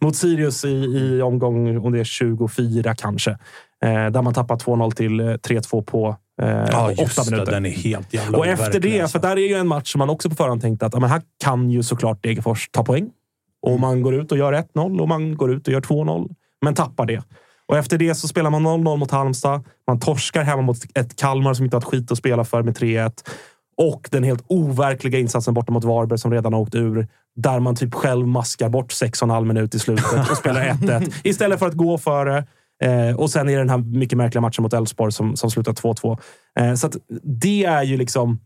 mot 0.00 0.16
Sirius 0.16 0.64
i, 0.64 0.68
i 0.68 1.22
omgång 1.22 1.78
om 1.78 1.92
det 1.92 2.00
är 2.00 2.04
24 2.04 2.94
kanske. 2.94 3.30
Eh, 3.84 4.06
där 4.10 4.22
man 4.22 4.34
tappar 4.34 4.56
2-0 4.56 4.90
till 4.90 5.20
3-2 5.20 5.82
på 5.82 6.16
eh, 6.42 6.48
Ja, 6.48 6.90
åtta 6.92 7.02
just 7.02 7.24
det. 7.24 7.30
minuter. 7.30 7.52
Den 7.52 7.66
är 7.66 7.70
helt 7.70 8.14
jävla 8.14 8.38
Och 8.38 8.46
efter 8.46 8.80
det, 8.80 9.00
alltså. 9.00 9.20
för 9.20 9.28
där 9.28 9.36
är 9.36 9.48
ju 9.48 9.54
en 9.54 9.68
match 9.68 9.92
som 9.92 9.98
man 9.98 10.10
också 10.10 10.28
på 10.30 10.34
förhand 10.34 10.60
tänkte 10.60 10.86
att 10.86 11.00
men 11.00 11.10
här 11.10 11.22
kan 11.44 11.70
ju 11.70 11.82
såklart 11.82 12.22
Degerfors 12.22 12.68
ta 12.72 12.84
poäng. 12.84 13.10
Och 13.62 13.80
man 13.80 14.02
går 14.02 14.14
ut 14.14 14.32
och 14.32 14.38
gör 14.38 14.52
1-0 14.52 15.00
och 15.00 15.08
man 15.08 15.36
går 15.36 15.52
ut 15.52 15.66
och 15.66 15.72
gör 15.72 15.80
2-0, 15.80 16.30
men 16.62 16.74
tappar 16.74 17.06
det. 17.06 17.22
Och 17.68 17.76
efter 17.76 17.98
det 17.98 18.14
så 18.14 18.28
spelar 18.28 18.50
man 18.50 18.66
0-0 18.66 18.96
mot 18.96 19.10
Halmstad. 19.10 19.64
Man 19.86 20.00
torskar 20.00 20.42
hemma 20.42 20.62
mot 20.62 20.78
ett 20.94 21.16
Kalmar 21.16 21.54
som 21.54 21.64
inte 21.64 21.76
har 21.76 21.80
ett 21.80 21.86
skit 21.86 22.12
att 22.12 22.18
spela 22.18 22.44
för 22.44 22.62
med 22.62 22.78
3-1. 22.78 23.12
Och 23.76 24.08
den 24.10 24.22
helt 24.24 24.44
overkliga 24.48 25.18
insatsen 25.18 25.54
borta 25.54 25.72
mot 25.72 25.84
Varberg 25.84 26.18
som 26.18 26.32
redan 26.32 26.52
har 26.52 26.60
åkt 26.60 26.74
ur. 26.74 27.08
Där 27.36 27.60
man 27.60 27.76
typ 27.76 27.94
själv 27.94 28.26
maskar 28.26 28.68
bort 28.68 28.92
6,5 28.92 29.44
minut 29.44 29.74
i 29.74 29.78
slutet 29.78 30.30
och 30.30 30.36
spelar 30.36 30.60
1-1 30.60 31.12
istället 31.24 31.58
för 31.58 31.66
att 31.66 31.74
gå 31.74 31.98
före. 31.98 32.44
Eh, 32.82 33.16
och 33.16 33.30
sen 33.30 33.48
är 33.48 33.52
det 33.52 33.58
den 33.58 33.70
här 33.70 33.78
mycket 33.78 34.18
märkliga 34.18 34.40
matchen 34.40 34.62
mot 34.62 34.72
Elfsborg 34.72 35.12
som, 35.12 35.36
som 35.36 35.50
slutar 35.50 35.72
2-2. 35.72 36.18
Eh, 36.58 36.74
så 36.74 36.90
det 37.22 37.64
är 37.64 37.82
ju 37.82 37.96
liksom 37.96 38.40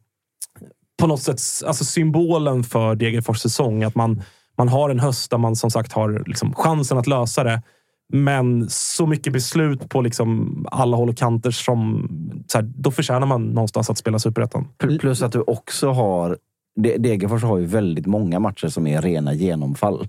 på 1.00 1.06
något 1.06 1.22
sätt 1.22 1.40
alltså 1.66 1.84
symbolen 1.84 2.64
för 2.64 2.94
Degerfors 2.94 3.40
säsong. 3.40 3.82
Att 3.82 3.94
man, 3.94 4.22
man 4.58 4.68
har 4.68 4.90
en 4.90 5.00
höst 5.00 5.30
där 5.30 5.38
man 5.38 5.56
som 5.56 5.70
sagt 5.70 5.92
har 5.92 6.22
liksom 6.26 6.54
chansen 6.54 6.98
att 6.98 7.06
lösa 7.06 7.44
det. 7.44 7.62
Men 8.12 8.66
så 8.70 9.06
mycket 9.06 9.32
beslut 9.32 9.88
på 9.88 10.00
liksom 10.00 10.66
alla 10.70 10.96
håll 10.96 11.08
och 11.08 11.16
kanter 11.16 11.50
som... 11.50 12.08
Så 12.46 12.58
här, 12.58 12.70
då 12.76 12.90
förtjänar 12.90 13.26
man 13.26 13.42
någonstans 13.46 13.90
att 13.90 13.98
spela 13.98 14.18
superettan. 14.18 14.68
Pl- 14.82 14.98
Plus 14.98 15.22
att 15.22 15.32
du 15.32 15.40
också 15.40 15.90
har... 15.90 16.36
De- 16.80 16.96
Degerfors 16.98 17.42
har 17.42 17.58
ju 17.58 17.66
väldigt 17.66 18.06
många 18.06 18.40
matcher 18.40 18.68
som 18.68 18.86
är 18.86 19.02
rena 19.02 19.34
genomfall. 19.34 20.08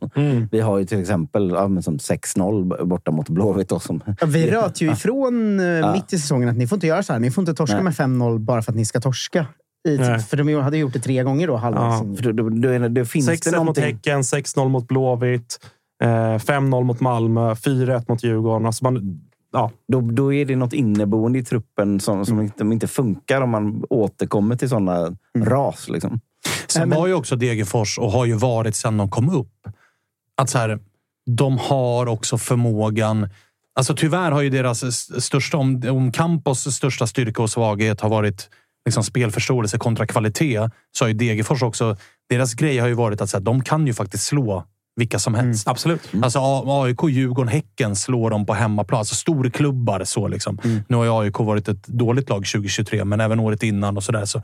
Vi 0.51 0.59
har 0.61 0.77
ju 0.79 0.85
till 0.85 0.99
exempel 1.01 1.49
ja, 1.49 1.67
men 1.67 1.83
som 1.83 1.97
6-0 1.97 2.85
borta 2.85 3.11
mot 3.11 3.29
Blåvitt. 3.29 3.69
Då, 3.69 3.79
som, 3.79 4.01
Ja, 4.05 4.25
Vi 4.27 4.51
röt 4.51 4.81
ju 4.81 4.91
ifrån 4.91 5.59
eh, 5.59 5.93
mitt 5.93 6.13
i 6.13 6.19
säsongen 6.19 6.49
att 6.49 6.57
ni 6.57 6.67
får 6.67 6.75
inte 6.75 6.87
göra 6.87 7.03
så 7.03 7.13
här. 7.13 7.19
Ni 7.19 7.31
får 7.31 7.41
inte 7.41 7.53
torska 7.53 7.75
Nej. 7.75 7.83
med 7.83 7.93
5-0 7.93 8.39
bara 8.39 8.61
för 8.61 8.71
att 8.71 8.75
ni 8.75 8.85
ska 8.85 8.99
torska. 9.01 9.45
I, 9.87 9.97
för 9.97 10.37
de 10.37 10.61
hade 10.61 10.77
gjort 10.77 10.93
det 10.93 10.99
tre 10.99 11.23
gånger 11.23 11.47
då. 11.47 11.55
halvvägs 11.55 12.01
in. 12.03 12.17
för 12.17 12.23
då, 12.23 12.49
då, 12.49 12.49
då, 12.79 12.87
då 12.87 13.05
finns 13.05 13.25
det 13.27 13.33
6-1 13.33 13.63
mot. 13.63 13.77
Häcken, 13.77 14.21
6-0 14.21 14.69
mot 14.69 14.87
Blåvitt, 14.87 15.59
eh, 16.01 16.07
5-0 16.37 16.83
mot 16.83 16.99
Malmö, 16.99 17.53
4-1 17.53 18.05
mot 18.07 18.23
Djurgården. 18.23 18.65
Alltså 18.65 18.83
man, 18.83 19.21
ja, 19.53 19.71
Då, 19.87 20.01
då 20.01 20.33
är 20.33 20.45
det 20.45 20.55
något 20.55 20.73
inneboende 20.73 21.39
i 21.39 21.43
truppen 21.43 21.99
som, 21.99 22.25
som 22.25 22.33
Mm. 22.33 22.45
inte, 22.45 22.63
inte 22.63 22.87
funkar 22.87 23.41
om 23.41 23.49
man 23.49 23.83
återkommer 23.89 24.55
till 24.55 24.69
sådana 24.69 25.15
ras. 25.37 25.89
Liksom. 25.89 26.19
Sen 26.67 26.89
var 26.89 27.07
ju 27.07 27.13
också 27.13 27.35
Degerfors, 27.35 27.97
och 27.97 28.11
har 28.11 28.25
ju 28.25 28.33
varit 28.33 28.75
sedan 28.75 28.97
de 28.97 29.09
kom 29.09 29.29
upp, 29.29 29.67
att 30.37 30.49
så 30.49 30.57
här, 30.57 30.79
de 31.25 31.57
har 31.57 32.07
också 32.07 32.37
förmågan... 32.37 33.29
Alltså 33.75 33.95
tyvärr 33.95 34.31
har 34.31 34.41
ju 34.41 34.49
deras 34.49 35.23
största... 35.23 35.57
Om, 35.57 35.83
om 35.89 36.11
Campos 36.11 36.75
största 36.75 37.07
styrka 37.07 37.41
och 37.41 37.49
svaghet 37.49 38.01
har 38.01 38.09
varit 38.09 38.49
liksom 38.85 39.03
spelförståelse 39.03 39.77
kontra 39.77 40.07
kvalitet, 40.07 40.69
så 40.91 41.03
har 41.03 41.09
ju 41.09 41.13
Degerfors 41.13 41.63
också... 41.63 41.97
Deras 42.29 42.53
grej 42.53 42.77
har 42.77 42.87
ju 42.87 42.93
varit 42.93 43.21
att 43.21 43.29
så 43.29 43.37
här, 43.37 43.43
de 43.43 43.63
kan 43.63 43.87
ju 43.87 43.93
faktiskt 43.93 44.23
slå 44.23 44.63
vilka 45.01 45.19
som 45.19 45.33
helst. 45.35 45.67
absolut. 45.67 46.09
Alltså 46.23 46.39
A- 46.39 46.63
AIK, 46.83 46.97
Djurgården, 47.09 47.47
Häcken 47.51 47.95
slår 47.95 48.29
dem 48.29 48.45
på 48.45 48.53
hemmaplan. 48.53 48.99
Alltså 48.99 49.15
storklubbar 49.15 50.03
så 50.03 50.27
liksom. 50.27 50.57
Nu 50.87 50.95
har 50.97 51.03
ju 51.03 51.11
AIK 51.11 51.39
varit 51.39 51.67
ett 51.67 51.87
dåligt 51.87 52.29
lag 52.29 52.45
2023, 52.45 53.05
men 53.05 53.21
även 53.21 53.39
året 53.39 53.63
innan 53.63 53.97
och 53.97 54.03
sådär. 54.03 54.25
Så, 54.25 54.37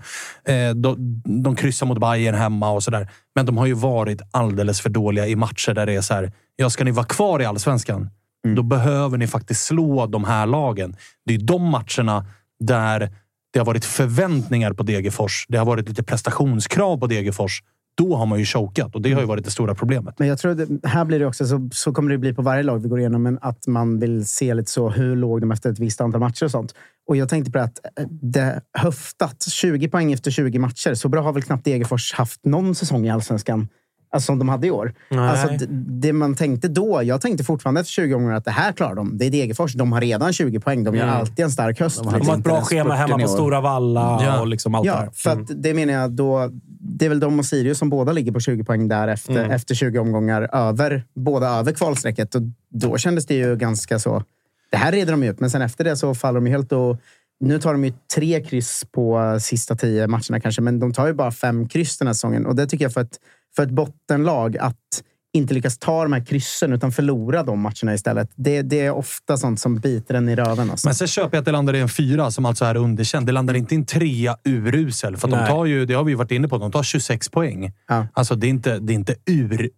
eh, 0.51 0.69
de, 0.75 1.21
de 1.43 1.55
kryssar 1.55 1.85
mot 1.85 1.99
Bayern 1.99 2.35
hemma 2.35 2.69
och 2.71 2.83
sådär. 2.83 3.09
Men 3.35 3.45
de 3.45 3.57
har 3.57 3.65
ju 3.65 3.73
varit 3.73 4.21
alldeles 4.31 4.81
för 4.81 4.89
dåliga 4.89 5.27
i 5.27 5.35
matcher 5.35 5.73
där 5.73 5.85
det 5.85 5.93
är 5.93 6.01
så 6.01 6.13
här. 6.13 6.31
Ja, 6.55 6.69
ska 6.69 6.83
ni 6.83 6.91
vara 6.91 7.05
kvar 7.05 7.41
i 7.41 7.45
allsvenskan, 7.45 8.09
då 8.55 8.63
behöver 8.63 9.17
ni 9.17 9.27
faktiskt 9.27 9.63
slå 9.65 10.05
de 10.05 10.23
här 10.23 10.45
lagen. 10.45 10.95
Det 11.25 11.33
är 11.33 11.39
de 11.39 11.63
matcherna 11.63 12.25
där 12.59 13.09
det 13.53 13.59
har 13.59 13.65
varit 13.65 13.85
förväntningar 13.85 14.73
på 14.73 14.83
Degerfors. 14.83 15.45
Det 15.49 15.57
har 15.57 15.65
varit 15.65 15.89
lite 15.89 16.03
prestationskrav 16.03 16.97
på 16.97 17.07
Degerfors. 17.07 17.61
Då 17.97 18.15
har 18.15 18.25
man 18.25 18.39
ju 18.39 18.45
chokat 18.45 18.95
och 18.95 19.01
det 19.01 19.13
har 19.13 19.21
ju 19.21 19.27
varit 19.27 19.45
det 19.45 19.51
stora 19.51 19.75
problemet. 19.75 20.19
Men 20.19 20.27
jag 20.27 20.39
tror 20.39 20.53
det, 20.53 20.87
här 20.87 21.05
blir 21.05 21.19
det 21.19 21.25
också, 21.25 21.45
så, 21.45 21.69
så 21.73 21.93
kommer 21.93 22.11
det 22.11 22.17
bli 22.17 22.33
på 22.33 22.41
varje 22.41 22.63
lag 22.63 22.79
vi 22.79 22.89
går 22.89 22.99
igenom, 22.99 23.23
men 23.23 23.39
att 23.41 23.67
man 23.67 23.99
vill 23.99 24.25
se 24.25 24.53
lite 24.53 24.71
så, 24.71 24.89
hur 24.89 25.15
låg 25.15 25.41
de 25.41 25.51
efter 25.51 25.71
ett 25.71 25.79
visst 25.79 26.01
antal 26.01 26.19
matcher 26.19 26.45
och 26.45 26.51
sånt. 26.51 26.75
Och 27.07 27.17
jag 27.17 27.29
tänkte 27.29 27.51
på 27.51 27.57
det 27.57 27.63
att 27.63 27.85
eh, 27.99 28.05
det 28.09 28.61
höftat 28.73 29.43
20 29.49 29.89
poäng 29.89 30.13
efter 30.13 30.31
20 30.31 30.59
matcher. 30.59 30.93
Så 30.93 31.09
bra 31.09 31.21
har 31.21 31.33
väl 31.33 31.43
knappt 31.43 31.65
Degerfors 31.65 32.13
haft 32.13 32.45
någon 32.45 32.75
säsong 32.75 33.05
i 33.05 33.09
allsvenskan. 33.09 33.67
Alltså 34.09 34.25
som 34.25 34.39
de 34.39 34.49
hade 34.49 34.67
i 34.67 34.71
år. 34.71 34.93
Nej. 35.09 35.19
Alltså, 35.29 35.47
det, 35.47 35.65
det 36.07 36.13
man 36.13 36.35
tänkte 36.35 36.67
då, 36.67 37.03
jag 37.03 37.21
tänkte 37.21 37.43
fortfarande 37.43 37.81
efter 37.81 37.91
20 37.91 38.13
gånger 38.13 38.33
att 38.33 38.45
det 38.45 38.51
här 38.51 38.71
klarar 38.71 38.95
de. 38.95 39.17
Det 39.17 39.25
är 39.25 39.31
Degerfors. 39.31 39.73
De 39.73 39.91
har 39.91 40.01
redan 40.01 40.33
20 40.33 40.59
poäng. 40.59 40.83
De 40.83 40.95
gör 40.95 41.03
Mm. 41.03 41.15
alltid 41.15 41.45
en 41.45 41.51
stark 41.51 41.79
höst. 41.79 42.03
De 42.03 42.07
har 42.25 42.37
ett 42.37 42.43
bra 42.43 42.61
schema 42.61 42.95
hemma 42.95 43.19
på. 43.19 43.27
Stora 43.27 43.61
Valla 43.61 44.19
Ja. 44.25 44.39
och 44.41 44.47
liksom 44.47 44.75
allt 44.75 44.83
det 44.83 44.87
Ja, 44.89 44.95
här. 44.95 45.09
för 45.13 45.29
att 45.29 45.63
det 45.63 45.73
menar 45.73 45.93
jag 45.93 46.11
då. 46.11 46.51
Det 46.79 47.05
är 47.05 47.09
väl 47.09 47.19
de 47.19 47.39
och 47.39 47.45
Sirius 47.45 47.77
som 47.77 47.89
båda 47.89 48.11
ligger 48.11 48.31
på 48.31 48.39
20 48.39 48.63
poäng 48.63 48.87
där 48.87 49.07
efter, 49.07 49.31
Mm. 49.37 49.51
efter 49.51 49.75
20 49.75 49.99
omgångar. 49.99 50.49
Över, 50.53 51.03
båda 51.15 51.47
över 51.47 51.71
kvalstrecket. 51.71 52.35
Och 52.35 52.41
då 52.71 52.97
kändes 52.97 53.25
det 53.25 53.35
ju 53.35 53.55
ganska 53.55 53.99
så... 53.99 54.23
Det 54.71 54.77
här 54.77 54.91
reder 54.91 55.11
de 55.11 55.23
ju 55.23 55.29
upp, 55.29 55.39
men 55.39 55.49
sen 55.49 55.61
efter 55.61 55.83
det 55.83 55.95
så 55.97 56.15
faller 56.15 56.39
de 56.39 56.47
ju 56.47 56.51
helt 56.53 56.71
och... 56.71 56.97
Nu 57.39 57.59
tar 57.59 57.71
de 57.71 57.85
ju 57.85 57.93
tre 58.15 58.41
kryss 58.43 58.83
på 58.91 59.37
sista 59.41 59.75
tio 59.75 60.07
matcherna 60.07 60.39
kanske, 60.39 60.61
men 60.61 60.79
de 60.79 60.93
tar 60.93 61.07
ju 61.07 61.13
bara 61.13 61.31
fem 61.31 61.67
kryss 61.67 61.97
den 61.97 62.07
här 62.07 62.13
säsongen. 62.13 62.45
Och 62.45 62.55
det 62.55 62.67
tycker 62.67 62.85
jag 62.85 62.93
för 62.93 63.01
ett, 63.01 63.19
för 63.57 63.63
ett 63.63 63.69
bottenlag 63.69 64.57
att 64.57 65.03
inte 65.33 65.53
lyckas 65.53 65.77
ta 65.77 66.03
de 66.03 66.13
här 66.13 66.25
kryssen 66.25 66.73
utan 66.73 66.91
förlora 66.91 67.43
de 67.43 67.59
matcherna 67.59 67.93
istället. 67.93 68.31
Det, 68.35 68.61
det 68.61 68.81
är 68.81 68.91
ofta 68.91 69.37
sånt 69.37 69.59
som 69.59 69.75
biter 69.75 70.15
en 70.15 70.29
i 70.29 70.35
röven. 70.35 70.71
Alltså. 70.71 70.87
Men 70.87 70.95
sen 70.95 71.07
köper 71.07 71.37
jag 71.37 71.41
att 71.41 71.45
det 71.45 71.51
landar 71.51 71.73
i 71.73 71.79
en 71.79 71.89
fyra 71.89 72.31
som 72.31 72.45
alltså 72.45 72.65
är 72.65 72.77
underkänd. 72.77 73.25
Det 73.25 73.31
landar 73.31 73.53
inte 73.53 73.75
i 73.75 73.77
en 73.77 73.85
trea 73.85 74.37
urusel. 74.43 75.17
För 75.17 75.27
de 75.27 75.47
tar 75.47 75.65
ju, 75.65 75.85
det 75.85 75.93
har 75.93 76.03
vi 76.03 76.13
varit 76.13 76.31
inne 76.31 76.47
på, 76.47 76.57
de 76.57 76.71
tar 76.71 76.83
26 76.83 77.29
poäng. 77.29 77.73
Ja. 77.87 78.07
Alltså 78.13 78.35
det 78.35 78.47
är 78.47 78.49
inte, 78.49 78.79
det 78.79 78.93
är 78.93 78.95
inte 78.95 79.15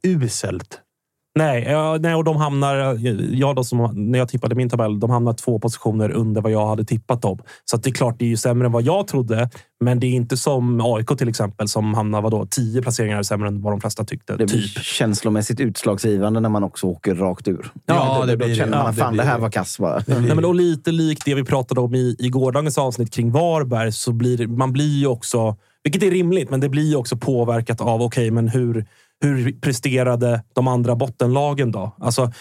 uruselt. 0.03 0.79
Nej, 1.35 1.63
ja, 1.69 1.97
nej, 1.99 2.15
och 2.15 2.23
de 2.23 2.35
hamnar... 2.37 2.75
Jag 3.35 3.55
då 3.55 3.63
som, 3.63 3.91
när 4.11 4.19
jag 4.19 4.29
tippade 4.29 4.55
min 4.55 4.69
tabell, 4.69 4.99
de 4.99 5.09
hamnar 5.09 5.33
två 5.33 5.59
positioner 5.59 6.11
under 6.11 6.41
vad 6.41 6.51
jag 6.51 6.67
hade 6.67 6.83
tippat 6.85 7.21
dem. 7.21 7.39
Så 7.65 7.77
det 7.77 7.89
är 7.89 7.93
klart, 7.93 8.15
det 8.19 8.25
är 8.25 8.29
ju 8.29 8.37
sämre 8.37 8.65
än 8.65 8.71
vad 8.71 8.83
jag 8.83 9.07
trodde. 9.07 9.49
Men 9.83 9.99
det 9.99 10.07
är 10.07 10.11
inte 10.11 10.37
som 10.37 10.81
AIK 10.83 11.17
till 11.17 11.29
exempel, 11.29 11.67
som 11.67 11.93
hamnar 11.93 12.21
vadå, 12.21 12.45
tio 12.49 12.81
placeringar 12.81 13.23
sämre 13.23 13.47
än 13.47 13.61
vad 13.61 13.73
de 13.73 13.81
flesta 13.81 14.05
tyckte. 14.05 14.33
Det 14.37 14.45
blir 14.45 14.61
typ. 14.61 14.83
känslomässigt 14.83 15.59
utslagsgivande 15.59 16.39
när 16.39 16.49
man 16.49 16.63
också 16.63 16.87
åker 16.87 17.15
rakt 17.15 17.47
ur. 17.47 17.71
Ja, 17.85 18.25
det 18.25 18.31
då, 18.31 18.37
blir 18.37 18.47
då 18.47 18.49
det. 18.49 18.55
känner 18.55 18.77
Ja, 18.77 18.83
man 18.83 18.93
det 18.95 19.01
fan 19.01 19.13
blir 19.13 19.23
det 19.23 19.27
här 19.29 19.35
det. 19.35 19.41
var 19.41 19.49
kass 19.51 19.79
bara. 19.79 20.01
Nej, 20.07 20.35
men 20.35 20.45
och 20.45 20.55
lite 20.55 20.91
likt 20.91 21.25
det 21.25 21.35
vi 21.35 21.43
pratade 21.43 21.81
om 21.81 21.95
i, 21.95 22.15
i 22.19 22.29
gårdagens 22.29 22.77
avsnitt 22.77 23.13
kring 23.13 23.31
Varberg, 23.31 23.91
så 23.91 24.11
blir 24.11 24.37
det- 24.37 24.47
man 24.47 24.73
blir 24.73 24.99
ju 24.99 25.07
också, 25.07 25.55
vilket 25.83 26.03
är 26.03 26.11
rimligt, 26.11 26.49
men 26.49 26.59
det 26.59 26.69
blir 26.69 26.89
ju 26.89 26.95
också 26.95 27.17
påverkat 27.17 27.81
av 27.81 28.01
okej, 28.01 28.31
men 28.31 28.47
hur, 28.47 28.85
hur 29.21 29.51
presterade 29.61 30.43
de 30.53 30.67
andra 30.67 30.95
bottenlagen 30.95 31.71
då? 31.71 31.95
Alltså, 31.99 32.31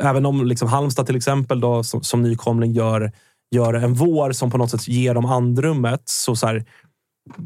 även 0.00 0.26
om 0.26 0.46
liksom 0.46 0.68
Halmstad 0.68 1.06
till 1.06 1.16
exempel 1.16 1.60
då, 1.60 1.84
som, 1.84 2.02
som 2.02 2.22
nykomling 2.22 2.72
gör, 2.72 3.12
gör 3.54 3.74
en 3.74 3.94
vår 3.94 4.32
som 4.32 4.50
på 4.50 4.58
något 4.58 4.70
sätt 4.70 4.88
ger 4.88 5.14
dem 5.14 5.26
andrummet, 5.26 6.02
så, 6.04 6.36
så 6.36 6.46
här, 6.46 6.64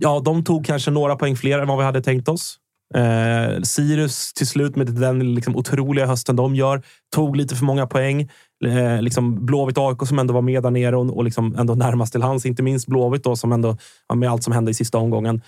ja, 0.01 0.21
de 0.25 0.45
tog 0.45 0.67
kanske 0.67 0.91
några 0.91 1.17
poäng 1.17 1.37
fler 1.37 1.59
än 1.59 1.69
vad 1.69 1.79
vi 1.79 1.85
hade 1.85 2.03
tänkt 2.03 2.29
oss. 2.29 2.59
Eh, 2.95 3.63
Sirius 3.63 4.33
till 4.33 4.47
slut 4.47 4.77
med 4.77 4.87
den 4.87 5.35
liksom 5.35 5.57
otroliga 5.57 6.07
hösten 6.07 6.37
de 6.37 6.55
gör, 6.55 6.83
tog 7.15 7.37
lite 7.37 7.57
för 7.57 7.65
många 7.65 7.87
poäng. 7.87 8.29
Eh, 8.65 9.03
liksom 9.03 9.47
Blåvitt 9.47 9.79
AIK 9.79 10.07
som 10.09 10.19
ändå 10.19 10.35
var 10.35 10.43
med 10.43 10.63
där 10.63 10.71
nere 10.71 10.97
och, 10.97 11.17
och 11.17 11.25
liksom 11.25 11.57
ändå 11.59 11.75
närmast 11.75 12.13
till 12.13 12.23
hands. 12.23 12.47
Inte 12.47 12.63
minst 12.63 12.87
Blåvitt 12.87 13.25
då, 13.25 13.37
som 13.37 13.53
ändå, 13.53 13.77
med 14.15 14.31
allt 14.31 14.43
som 14.43 14.53
hände 14.53 14.71
i 14.71 14.75
sista 14.75 14.99
omgången. 14.99 15.43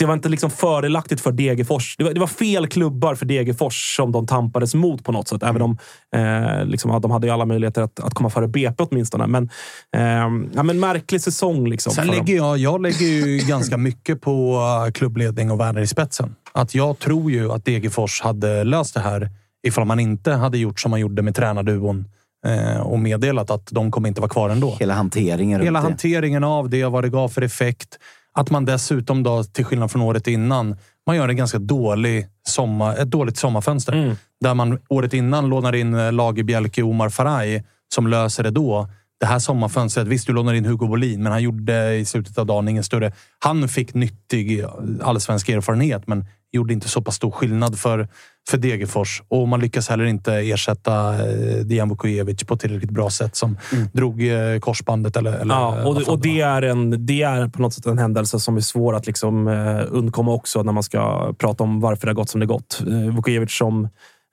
Det 0.00 0.06
var 0.06 0.14
inte 0.14 0.28
liksom 0.28 0.50
fördelaktigt 0.50 1.20
för 1.20 1.32
Degerfors. 1.32 1.96
Det 1.96 2.04
var, 2.04 2.12
det 2.12 2.20
var 2.20 2.26
fel 2.26 2.66
klubbar 2.66 3.14
för 3.14 3.26
Degerfors 3.26 3.96
som 3.96 4.12
de 4.12 4.26
tampades 4.26 4.74
mot 4.74 5.04
på 5.04 5.12
något 5.12 5.28
sätt. 5.28 5.42
Även 5.42 5.62
om 5.62 5.78
eh, 6.16 6.64
liksom, 6.64 7.00
de 7.00 7.10
hade 7.10 7.26
ju 7.26 7.32
alla 7.32 7.44
möjligheter 7.44 7.82
att, 7.82 8.00
att 8.00 8.14
komma 8.14 8.30
före 8.30 8.48
BP 8.48 8.82
åtminstone. 8.82 9.26
Men, 9.26 9.50
eh, 9.96 10.02
ja, 10.54 10.62
men 10.62 10.80
märklig 10.80 11.20
säsong. 11.20 11.68
Liksom, 11.68 11.92
Sen 11.92 12.06
dem. 12.06 12.16
lägger 12.16 12.36
jag, 12.36 12.58
jag 12.58 12.82
lägger 12.82 13.06
ju 13.06 13.38
ganska 13.48 13.76
mycket 13.76 14.20
på 14.20 14.56
uh, 14.86 14.92
klubbledning 14.92 15.50
och 15.50 15.60
Werner 15.60 15.80
i 15.80 15.86
spetsen. 15.86 16.34
Att 16.52 16.74
jag 16.74 16.98
tror 16.98 17.30
ju 17.30 17.52
att 17.52 17.64
Degerfors 17.64 18.20
hade 18.20 18.64
löst 18.64 18.94
det 18.94 19.00
här 19.00 19.30
ifall 19.66 19.84
man 19.84 20.00
inte 20.00 20.32
hade 20.32 20.58
gjort 20.58 20.80
som 20.80 20.90
man 20.90 21.00
gjorde 21.00 21.22
med 21.22 21.34
tränarduon 21.34 22.04
eh, 22.46 22.80
och 22.80 22.98
meddelat 22.98 23.50
att 23.50 23.68
de 23.70 23.90
kommer 23.90 24.08
inte 24.08 24.20
vara 24.20 24.30
kvar 24.30 24.50
ändå. 24.50 24.76
Hela 24.80 24.94
hanteringen 24.94 25.60
Hela 25.60 25.80
hanteringen 25.80 26.44
av 26.44 26.70
det, 26.70 26.84
vad 26.84 27.04
det 27.04 27.08
gav 27.08 27.28
för 27.28 27.42
effekt. 27.42 27.98
Att 28.40 28.50
man 28.50 28.64
dessutom, 28.64 29.22
då, 29.22 29.44
till 29.44 29.64
skillnad 29.64 29.90
från 29.90 30.02
året 30.02 30.26
innan, 30.26 30.76
man 31.06 31.16
gör 31.16 31.28
en 31.28 31.36
ganska 31.36 31.58
dålig 31.58 32.26
sommar, 32.48 32.96
ett 32.96 33.10
dåligt 33.10 33.36
sommarfönster. 33.36 33.92
Mm. 33.92 34.16
Där 34.40 34.54
man 34.54 34.78
året 34.88 35.14
innan 35.14 35.48
lånar 35.48 35.74
in 35.74 35.94
eh, 35.94 36.12
Lagerbjälke 36.12 36.82
Omar 36.82 37.08
Faraj 37.08 37.64
som 37.94 38.06
löser 38.06 38.42
det 38.42 38.50
då. 38.50 38.88
det 39.20 39.26
här 39.26 39.38
sommarfönstret, 39.38 40.06
visst 40.06 40.26
du 40.26 40.32
lånar 40.32 40.54
in 40.54 40.64
Hugo 40.64 40.86
Bolin, 40.86 41.22
men 41.22 41.32
han 41.32 41.42
gjorde 41.42 41.94
i 41.94 42.04
slutet 42.04 42.38
av 42.38 42.46
dagen 42.46 42.68
ingen 42.68 42.84
större... 42.84 43.12
Han 43.38 43.68
fick 43.68 43.94
nyttig 43.94 44.64
allsvensk 45.02 45.48
erfarenhet, 45.48 46.06
men 46.06 46.24
gjorde 46.52 46.72
inte 46.72 46.88
så 46.88 47.02
pass 47.02 47.14
stor 47.14 47.30
skillnad 47.30 47.78
för, 47.78 48.08
för 48.50 48.58
Degerfors. 48.58 49.22
Och 49.28 49.48
man 49.48 49.60
lyckas 49.60 49.88
heller 49.88 50.04
inte 50.04 50.34
ersätta 50.34 51.14
eh, 51.14 51.56
Dijan 51.56 51.88
Vukojevic 51.88 52.44
på 52.44 52.56
tillräckligt 52.56 52.90
bra 52.90 53.10
sätt 53.10 53.36
som 53.36 53.58
Mm. 53.72 53.88
drog 53.92 54.26
eh, 54.26 54.58
korsbandet. 54.60 55.16
Eller, 55.16 55.32
eller, 55.32 55.54
Ja, 55.54 55.84
och, 55.84 56.08
och 56.08 56.20
det 56.20 56.40
är, 56.40 56.62
en, 56.62 57.06
det 57.06 57.22
är 57.22 57.48
på 57.48 57.62
något 57.62 57.74
sätt 57.74 57.86
en 57.86 57.98
händelse 57.98 58.40
som 58.40 58.56
är 58.56 58.60
svår 58.60 58.94
att 58.94 59.06
liksom, 59.06 59.48
eh, 59.48 59.82
undkomma 59.90 60.32
också 60.32 60.62
när 60.62 60.72
man 60.72 60.82
ska 60.82 61.32
prata 61.38 61.64
om 61.64 61.80
varför 61.80 62.06
det 62.06 62.10
har 62.10 62.16
gått 62.16 62.30
som 62.30 62.40
det 62.40 62.46
gått. 62.46 62.80
Vukojevic 63.14 63.56
som 63.56 63.88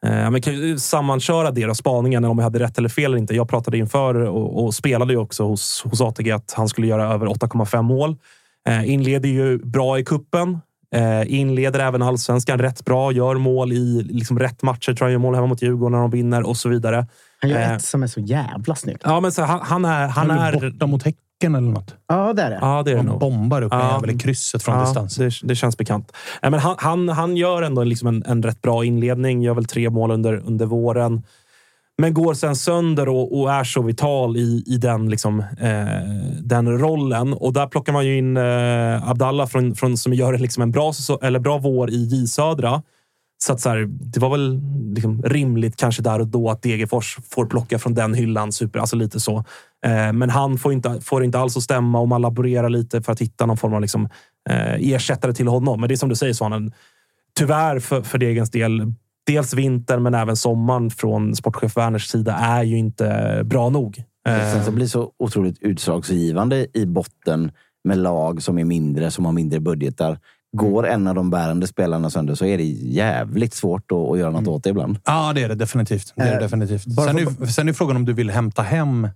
Eh, 0.06 0.32
men 0.32 0.42
kan 0.42 0.54
ju 0.54 0.80
sammanköra 0.80 1.52
det 1.52 1.66
och 1.66 1.78
spaningen, 1.78 2.26
om 2.26 2.38
jag 2.38 2.44
hade 2.44 2.60
rätt 2.60 2.78
eller 2.78 2.90
fel 2.90 3.06
eller 3.06 3.18
inte. 3.18 3.36
Jag 3.36 3.50
pratade 3.50 3.78
inför 3.78 4.16
och, 4.16 4.64
och 4.64 4.74
spelade 4.74 5.14
ju 5.14 5.20
också 5.20 5.44
hos, 5.44 5.84
hos 5.86 6.02
ATG 6.02 6.32
att 6.32 6.54
han 6.58 6.70
skulle 6.70 6.88
göra 6.88 7.14
över 7.14 7.28
8,5 7.28 7.82
mål. 7.82 8.16
Eh, 8.70 8.90
inleder 8.94 9.30
ju 9.30 9.58
bra 9.58 10.00
i 10.00 10.06
kuppen. 10.06 10.60
Eh, 10.96 11.34
inleder 11.39 11.79
även 11.79 12.01
allsvenskan 12.01 12.60
rätt 12.60 12.86
bra. 12.86 13.12
Gör 13.12 13.36
mål 13.36 13.72
i 13.74 14.03
liksom 14.10 14.39
rätt 14.39 14.62
matcher. 14.63 14.94
Tror 14.94 15.10
jag 15.10 15.12
gör 15.12 15.20
mål 15.20 15.36
hemma 15.36 15.48
mot 15.48 15.62
Djurgården 15.62 15.91
när 15.91 16.00
de 16.00 16.12
vinner 16.12 16.48
och 16.48 16.58
så 16.58 16.70
vidare. 16.70 17.08
Han 17.41 17.50
gör 17.51 17.58
Eh, 17.60 17.72
ett 17.74 17.82
som 17.82 18.03
är 18.03 18.08
så 18.08 18.20
jävla 18.20 18.75
snyggt. 18.75 19.01
Ja, 19.06 19.20
men 19.20 19.32
så, 19.32 19.41
han, 19.41 19.60
han 19.63 19.86
är... 19.86 20.08
Han 20.08 20.29
Han 20.29 20.39
är 20.39 20.53
är 20.53 20.70
borta 20.72 20.88
mot 20.88 21.03
Häcken 21.03 21.56
eller 21.56 21.72
något. 21.72 21.96
Ja, 22.08 22.34
det 22.34 22.41
är 22.41 22.50
det. 22.50 22.58
ja, 22.62 22.84
det 22.86 22.91
är 22.91 22.98
Han 22.98 23.06
nog. 23.06 23.20
bombar 23.20 23.62
upp 23.62 23.74
en 23.74 23.79
Ja. 23.79 23.94
jävel 23.96 24.10
i 24.15 24.20
krysset 24.20 24.63
från 24.63 24.75
Ja, 24.79 24.82
distans. 24.86 25.15
Det, 25.15 25.32
det 25.44 25.56
känns 25.56 25.77
bekant. 25.77 26.12
Men 26.41 26.53
han, 26.53 26.75
han, 26.79 27.10
han 27.10 27.38
gör 27.38 27.62
ändå 27.62 27.84
liksom 27.84 28.08
en, 28.08 28.24
en 28.27 28.44
rätt 28.44 28.62
bra 28.62 28.86
inledning. 28.86 29.41
Gör 29.41 29.53
väl 29.53 29.65
tre 29.65 29.89
mål 29.89 30.12
under, 30.12 30.34
under 30.46 30.65
våren. 30.65 31.24
Men 32.01 32.13
går 32.13 32.34
sen 32.34 32.56
sönder 32.56 33.10
och, 33.10 33.39
och 33.39 33.51
är 33.51 33.63
så 33.63 33.82
vital 33.82 34.38
i, 34.38 34.63
i 34.68 34.77
den, 34.77 35.10
liksom, 35.10 35.39
eh, 35.39 36.42
den 36.42 36.80
rollen. 36.80 37.34
Och 37.34 37.54
där 37.54 37.68
plockar 37.68 37.94
man 37.94 38.06
ju 38.06 38.18
in 38.18 38.38
eh, 38.38 39.10
Abdallah 39.10 39.48
från, 39.48 39.75
från, 39.75 39.98
som 39.98 40.13
gör 40.13 40.38
liksom 40.38 40.63
en 40.63 40.72
bra, 40.72 40.94
eller 41.22 41.39
bra 41.39 41.58
vår 41.58 41.89
i 41.89 42.04
J 42.04 42.27
Södra. 42.27 42.82
Så, 43.44 43.54
att 43.54 43.62
så 43.62 43.70
här, 43.70 43.86
det 43.89 44.20
var 44.20 44.30
väl 44.30 44.62
liksom 44.96 45.22
rimligt 45.22 45.75
kanske 45.75 46.01
där 46.01 46.20
och 46.20 46.27
då 46.27 46.50
att 46.50 46.62
Degerfors 46.62 47.18
får 47.30 47.46
plocka 47.46 47.80
från 47.80 47.94
den 47.94 48.13
hyllan. 48.13 48.51
Super, 48.51 48.80
alltså 48.80 48.96
lite 48.96 49.20
så. 49.20 49.38
Eh, 49.86 50.13
men 50.13 50.30
han 50.30 50.58
får 50.58 50.74
inte, 50.74 51.01
får 51.01 51.24
inte 51.24 51.39
alls 51.39 51.58
att 51.58 51.63
stämma 51.63 52.00
och 52.00 52.08
man 52.08 52.22
laborerar 52.22 52.70
lite 52.70 53.01
för 53.01 53.12
att 53.12 53.22
hitta 53.22 53.46
någon 53.46 53.58
form 53.58 53.74
av 53.74 53.82
liksom, 53.82 54.10
eh, 54.50 54.94
ersättare 54.94 55.34
till 55.34 55.48
honom. 55.48 55.80
Men 55.80 55.88
det 55.88 55.96
är 55.96 55.98
som 55.98 56.10
du 56.10 56.16
säger 56.16 56.34
Svanen. 56.34 56.72
Tyvärr 57.38 57.80
för, 57.80 58.01
för 58.01 58.18
Degens 58.18 58.51
del. 58.51 58.94
Dels 59.27 59.53
vintern 59.53 60.03
men 60.03 60.13
även 60.13 60.36
sommaren 60.36 60.89
från 60.89 61.36
sportchef 61.36 61.77
Werners 61.77 62.07
sida 62.07 62.34
är 62.34 62.63
ju 62.63 62.77
inte 62.77 63.41
bra 63.46 63.69
nog. 63.69 64.03
Eh, 64.27 64.53
Sen 64.53 64.65
så 64.65 64.72
blir 64.72 64.86
det 64.86 64.89
så 64.89 65.12
otroligt 65.19 65.57
utslagsgivande 65.62 66.67
i 66.74 66.86
botten 66.86 67.51
med 67.84 67.98
lag 67.98 68.43
som 68.43 68.57
är 68.60 68.63
mindre, 68.65 69.12
som 69.12 69.25
har 69.25 69.31
mindre 69.31 69.60
budgetar. 69.60 70.19
Går 70.57 70.88
en 70.88 71.07
av 71.07 71.15
de 71.15 71.29
bärande 71.29 71.67
spelarna 71.67 72.10
sönder 72.10 72.36
så 72.36 72.46
är 72.46 72.57
det 72.57 72.63
jävligt 72.63 73.53
svårt 73.53 73.91
att, 73.91 73.98
att 73.98 74.19
göra 74.19 74.31
något 74.31 74.48
åt 74.48 74.63
det 74.63 74.69
ibland. 74.69 75.00
Ja, 75.05 75.31
det 75.36 75.43
är 75.43 75.50
det 75.50 75.55
definitivt. 75.55 76.13
Det 76.15 76.22
är 76.22 76.25
det 76.27 76.36
Eh, 76.36 76.39
definitivt. 76.41 76.84
Sen, 76.84 77.17
är, 77.17 77.46
sen 77.46 77.69
är 77.69 77.74
frågan 77.74 77.96
om 77.96 78.05
du 78.05 78.13
vill 78.13 78.29
hämta 78.29 78.62
hem... 78.62 79.07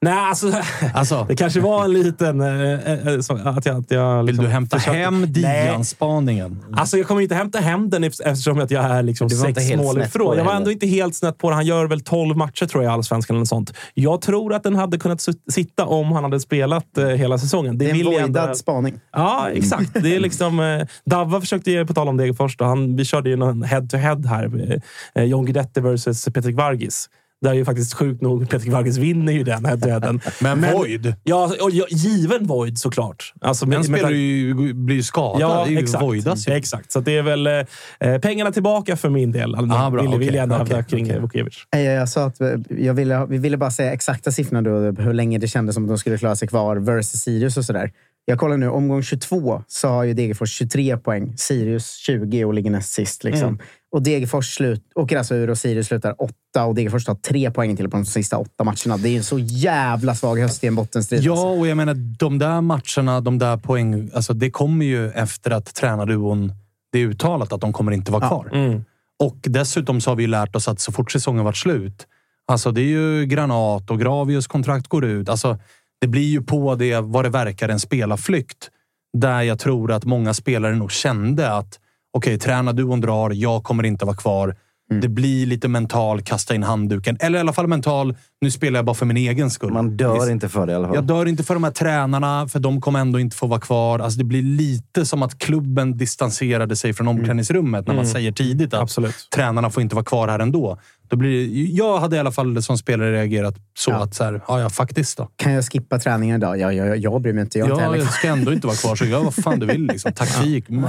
Nej, 0.00 0.12
alltså, 0.14 0.52
Alltså, 0.94 1.24
det 1.28 1.36
kanske 1.36 1.60
var 1.60 1.84
en 1.84 1.92
liten... 1.92 2.40
Eh, 2.40 3.20
så, 3.20 3.34
att 3.34 3.66
jag, 3.66 3.76
att 3.76 3.90
jag 3.90 4.16
vill 4.16 4.26
liksom 4.26 4.44
du 4.44 4.50
hämta 4.50 4.78
försökte- 4.78 4.98
hem. 4.98 5.32
Dian-spaningen? 5.32 6.64
Alltså 6.76 6.98
jag 6.98 7.06
kommer 7.06 7.20
inte 7.20 7.34
hämta 7.34 7.58
hem 7.58 7.90
den 7.90 8.04
eft- 8.04 8.22
eftersom 8.24 8.58
att 8.60 8.70
jag 8.70 8.84
är 8.84 9.02
liksom 9.02 9.30
sex 9.30 9.76
mål 9.76 10.02
ifrån. 10.02 10.36
Jag 10.36 10.44
var 10.44 10.54
ändå 10.54 10.70
inte 10.72 10.86
helt 10.86 11.14
snett 11.16 11.38
på 11.38 11.48
det. 11.50 11.54
Han 11.54 11.66
gör 11.66 11.86
väl 11.86 12.00
12 12.00 12.36
matcher 12.36 12.66
tror 12.66 12.84
jag 12.84 12.90
i 12.90 12.94
Allsvenskan 12.94 13.36
eller 13.36 13.44
sånt. 13.46 13.72
Jag 13.94 14.20
tror 14.20 14.54
att 14.54 14.62
den 14.62 14.74
hade 14.74 14.98
kunnat 14.98 15.18
sit- 15.20 15.52
sitta 15.52 15.86
om 15.86 16.12
han 16.12 16.24
hade 16.24 16.40
spelat 16.40 16.98
eh, 16.98 17.06
hela 17.06 17.38
säsongen. 17.38 17.78
Det, 17.78 17.84
Det 17.84 17.90
är 17.90 17.94
en 17.94 18.00
jag 18.12 18.14
ändå- 18.22 18.40
voidad 18.40 18.56
spaning. 18.56 19.00
Ja, 19.12 19.48
exakt. 19.52 19.90
Det 20.02 20.16
är 20.16 20.20
liksom, 20.20 20.60
eh, 20.60 20.86
Davva 21.06 21.40
försökte 21.40 21.70
ju, 21.70 21.86
på 21.86 21.94
tal 21.94 22.08
om 22.08 22.16
Degerfors, 22.16 22.56
han, 22.58 22.96
vi 22.96 23.04
körde 23.04 23.30
ju 23.30 23.36
någon 23.36 23.62
head-to-head 23.62 24.26
här. 24.28 24.80
Eh, 25.14 25.24
John 25.24 25.44
Guidetti 25.44 25.80
versus 25.80 26.24
Petrik 26.24 26.56
Vargis. 26.56 27.08
Där 27.42 27.50
är 27.50 27.54
ju 27.54 27.64
faktiskt 27.64 27.94
sjukt 27.94 28.22
nog 28.22 28.48
Petrik 28.50 28.72
Vargis 28.72 28.96
vinner 28.96 29.32
ju 29.32 29.42
den 29.44 29.64
head-to-headen. 29.64 30.20
Men 30.40 30.72
Void? 30.72 31.14
Ja, 31.24 31.52
och, 31.62 31.70
ja, 31.70 31.86
given 31.90 32.46
Void 32.46 32.78
såklart. 32.78 33.32
Alltså, 33.40 33.66
med- 33.66 33.76
Den 33.78 33.84
spelar 33.84 34.10
ju, 34.10 34.54
blir 34.74 35.02
skadad. 35.02 35.40
Ja, 35.40 35.64
det 35.64 35.70
är 35.70 35.72
ju 35.72 35.78
exakt. 35.78 36.02
Voidas 36.04 36.48
ju. 36.48 36.52
Exakt, 36.52 36.92
så 36.92 37.00
det 37.00 37.16
är 37.16 37.22
väl 37.22 37.46
eh, 37.46 38.18
pengarna 38.22 38.52
tillbaka 38.52 38.96
för 38.96 39.08
min 39.10 39.32
del. 39.32 39.54
Alltså, 39.54 39.76
Ah, 39.78 39.90
bra. 39.90 40.02
vill, 40.02 40.10
vill 40.10 40.18
Okej, 40.28 40.36
jag 40.36 40.42
ändå 40.42 40.54
okej, 40.54 40.66
hävda 40.76 40.82
kring 40.88 41.04
okej. 41.06 41.20
Vukovic. 41.20 41.54
Nej, 41.72 41.84
Jag 41.84 42.08
sa 42.08 42.24
att 42.24 42.36
jag 42.68 42.94
ville, 42.94 43.26
vi 43.26 43.38
ville 43.38 43.56
bara 43.56 43.70
säga 43.70 43.92
exakta 43.92 44.32
siffrorna 44.32 44.62
då, 44.62 45.02
hur 45.02 45.12
länge 45.12 45.38
det 45.38 45.48
kändes 45.48 45.74
som 45.74 45.84
att 45.84 45.88
de 45.88 45.98
skulle 45.98 46.18
klara 46.18 46.36
sig 46.36 46.48
kvar 46.48 46.76
versus 46.76 47.20
Sirius 47.20 47.56
och 47.56 47.64
sådär. 47.64 47.90
Jag 48.30 48.38
kollar 48.38 48.56
nu, 48.56 48.68
omgång 48.68 49.02
22 49.02 49.62
så 49.66 49.88
har 49.88 50.04
ju 50.04 50.14
Degerfors 50.14 50.50
23 50.50 50.96
poäng, 50.96 51.34
Sirius 51.36 51.94
20 51.96 52.44
och 52.44 52.54
ligger 52.54 52.70
näst 52.70 52.92
sist. 52.92 53.24
Liksom. 53.24 53.48
Mm. 53.48 53.58
Och 53.92 54.02
Degerfors 54.02 54.54
slut, 54.54 54.82
åker 54.94 55.18
alltså 55.18 55.34
ur 55.34 55.50
och 55.50 55.58
Sirius 55.58 55.86
slutar 55.86 56.14
8 56.22 56.64
och 56.64 56.74
Degerfors 56.74 57.04
tar 57.04 57.14
3 57.14 57.50
poäng 57.50 57.76
till 57.76 57.90
på 57.90 57.96
de 57.96 58.04
sista 58.04 58.38
åtta 58.38 58.64
matcherna. 58.64 58.96
Det 58.96 59.08
är 59.08 59.16
en 59.16 59.24
så 59.24 59.38
jävla 59.38 60.14
svag 60.14 60.38
höst 60.38 60.64
i 60.64 60.66
en 60.66 60.74
bottenstrid. 60.74 61.22
Ja, 61.22 61.32
alltså. 61.32 61.46
och 61.46 61.66
jag 61.66 61.76
menar 61.76 61.94
de 61.94 62.38
där 62.38 62.60
matcherna, 62.60 63.20
de 63.20 63.38
där 63.38 63.56
poäng, 63.56 64.10
alltså 64.14 64.34
det 64.34 64.50
kommer 64.50 64.86
ju 64.86 65.10
efter 65.10 65.50
att 65.50 65.74
tränarduon, 65.74 66.52
det 66.92 66.98
är 66.98 67.06
uttalat 67.06 67.52
att 67.52 67.60
de 67.60 67.72
kommer 67.72 67.92
inte 67.92 68.12
vara 68.12 68.24
Ja. 68.24 68.28
kvar. 68.28 68.50
Mm. 68.52 68.84
Och 69.18 69.36
dessutom 69.42 70.00
så 70.00 70.10
har 70.10 70.16
vi 70.16 70.22
ju 70.22 70.28
lärt 70.28 70.56
oss 70.56 70.68
att 70.68 70.80
så 70.80 70.92
fort 70.92 71.12
säsongen 71.12 71.44
varit 71.44 71.56
slut, 71.56 72.06
alltså 72.48 72.70
det 72.70 72.80
är 72.80 72.84
ju 72.84 73.26
Granat 73.26 73.90
och 73.90 74.00
Gravius 74.00 74.46
kontrakt 74.46 74.88
går 74.88 75.04
ut. 75.04 75.28
Alltså, 75.28 75.58
det 76.00 76.06
blir 76.06 76.28
ju 76.28 76.42
på 76.42 76.74
det 76.74 77.00
vad 77.00 77.24
det 77.24 77.30
verkar 77.30 77.68
en 77.68 77.80
spelarflykt. 77.80 78.70
Där 79.18 79.42
jag 79.42 79.58
tror 79.58 79.92
att 79.92 80.04
många 80.04 80.34
spelare 80.34 80.74
nog 80.74 80.92
kände 80.92 81.52
att 81.52 81.78
okej, 82.12 82.38
tränarduon 82.38 83.00
drar, 83.00 83.30
jag 83.30 83.64
kommer 83.64 83.84
inte 83.84 84.04
vara 84.04 84.16
kvar. 84.16 84.56
Det 85.00 85.08
blir 85.08 85.46
lite 85.46 85.68
mental, 85.68 86.22
kasta 86.22 86.54
in 86.54 86.62
handduken. 86.62 87.16
Eller 87.20 87.38
i 87.38 87.40
alla 87.40 87.52
fall 87.52 87.66
mental, 87.66 88.16
nu 88.40 88.50
spelar 88.50 88.78
jag 88.78 88.84
bara 88.84 88.94
för 88.94 89.06
min 89.06 89.16
egen 89.16 89.50
skull. 89.50 89.72
Man 89.72 89.96
dör 89.96 90.30
inte 90.30 90.48
för 90.48 90.66
det 90.66 90.72
i 90.72 90.74
alla 90.74 90.86
fall. 90.88 90.94
Jag 90.94 91.04
dör 91.04 91.26
inte 91.26 91.42
för 91.44 91.54
de 91.54 91.64
här 91.64 91.70
tränarna, 91.70 92.48
för 92.48 92.60
de 92.60 92.80
kommer 92.80 93.00
ändå 93.00 93.20
inte 93.20 93.36
få 93.36 93.46
vara 93.46 93.60
kvar. 93.60 93.98
Alltså 93.98 94.18
det 94.18 94.24
blir 94.24 94.42
lite 94.42 95.06
som 95.06 95.22
att 95.22 95.38
klubben 95.38 95.96
distanserade 95.96 96.76
sig 96.76 96.92
från 96.94 97.08
omklädningsrummet 97.08 97.86
när 97.86 97.94
man 97.94 98.06
säger 98.06 98.32
tidigt 98.32 98.74
att 98.74 98.82
Absolut. 98.82 99.28
tränarna 99.34 99.70
får 99.70 99.82
inte 99.82 99.94
vara 99.94 100.04
kvar 100.04 100.28
här 100.28 100.38
ändå. 100.38 100.78
Då 101.08 101.16
blir 101.16 101.30
det, 101.30 101.44
jag 101.72 101.98
hade 101.98 102.16
i 102.16 102.18
alla 102.18 102.32
fall 102.32 102.62
som 102.62 102.78
spelare 102.78 103.12
reagerat 103.12 103.54
så 103.78 103.90
Ja. 103.90 103.96
att 103.96 104.14
så 104.14 104.24
här, 104.24 104.40
ja, 104.48 104.60
ja, 104.60 104.70
faktiskt 104.70 105.18
då. 105.18 105.28
Kan 105.36 105.52
jag 105.52 105.64
skippa 105.64 105.98
träningen 105.98 106.36
idag? 106.36 106.58
Ja, 106.58 106.72
ja, 106.72 106.86
ja, 106.86 106.94
jag 106.94 107.20
bryr 107.22 107.32
mig 107.32 107.42
inte. 107.42 107.58
Jag, 107.58 107.70
inte 107.70 107.82
Jag, 107.82 108.12
ska 108.12 108.28
ändå 108.28 108.52
inte 108.52 108.66
vara 108.66 108.76
kvar, 108.76 108.96
så 108.96 109.04
gör 109.04 109.24
vad 109.24 109.34
fan 109.34 109.58
du 109.58 109.66
vill. 109.66 109.86
Liksom. 109.86 110.12
Taktik. 110.16 110.68
Mm. 110.68 110.84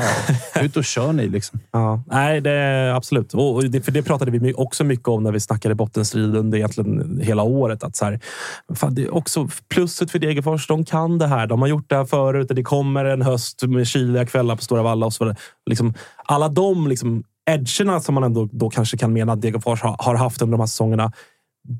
Ut 0.61 0.77
och 0.77 0.83
kör 0.85 1.13
ni 1.13 1.29
liksom. 1.29 1.59
Ja, 1.71 2.03
nej, 2.07 2.41
det 2.41 2.51
är 2.51 2.93
absolut. 2.93 3.33
Och 3.33 3.69
det, 3.69 3.81
för 3.81 3.91
det 3.91 4.03
pratade 4.03 4.31
vi 4.31 4.53
också 4.53 4.83
mycket 4.83 5.07
om 5.07 5.23
när 5.23 5.31
vi 5.31 5.39
snackade 5.39 5.75
bottenstrid 5.75 6.35
under 6.35 6.57
egentligen 6.57 7.19
hela 7.23 7.43
året. 7.43 7.83
Att 7.83 7.95
så 7.95 8.05
här, 8.05 8.19
fan, 8.75 8.95
det 8.95 9.03
är 9.03 9.13
också 9.13 9.49
plusset 9.73 10.11
för 10.11 10.19
Degerfors. 10.19 10.67
De 10.67 10.85
kan 10.85 11.17
det 11.17 11.27
här. 11.27 11.47
De 11.47 11.61
har 11.61 11.67
gjort 11.67 11.89
det 11.89 11.95
här 11.95 12.05
förut. 12.05 12.47
Det 12.49 12.63
kommer 12.63 13.05
en 13.05 13.21
höst 13.21 13.63
med 13.67 13.87
kyliga 13.87 14.25
kvällar 14.25 14.55
på 14.55 14.61
Stora 14.61 14.83
Valla 14.83 15.05
och 15.05 15.13
så 15.13 15.23
vidare. 15.23 15.37
Liksom, 15.69 15.93
alla 16.25 16.49
de 16.49 16.87
liksom, 16.87 17.23
edgerna 17.53 17.99
som 17.99 18.15
man 18.15 18.23
ändå 18.23 18.49
då 18.51 18.69
kanske 18.69 18.97
kan 18.97 19.13
mena 19.13 19.33
att 19.33 19.41
Degerfors 19.41 19.81
har, 19.81 20.15
haft 20.15 20.41
under 20.41 20.51
de 20.51 20.59
här 20.59 20.67
säsongerna. 20.67 21.11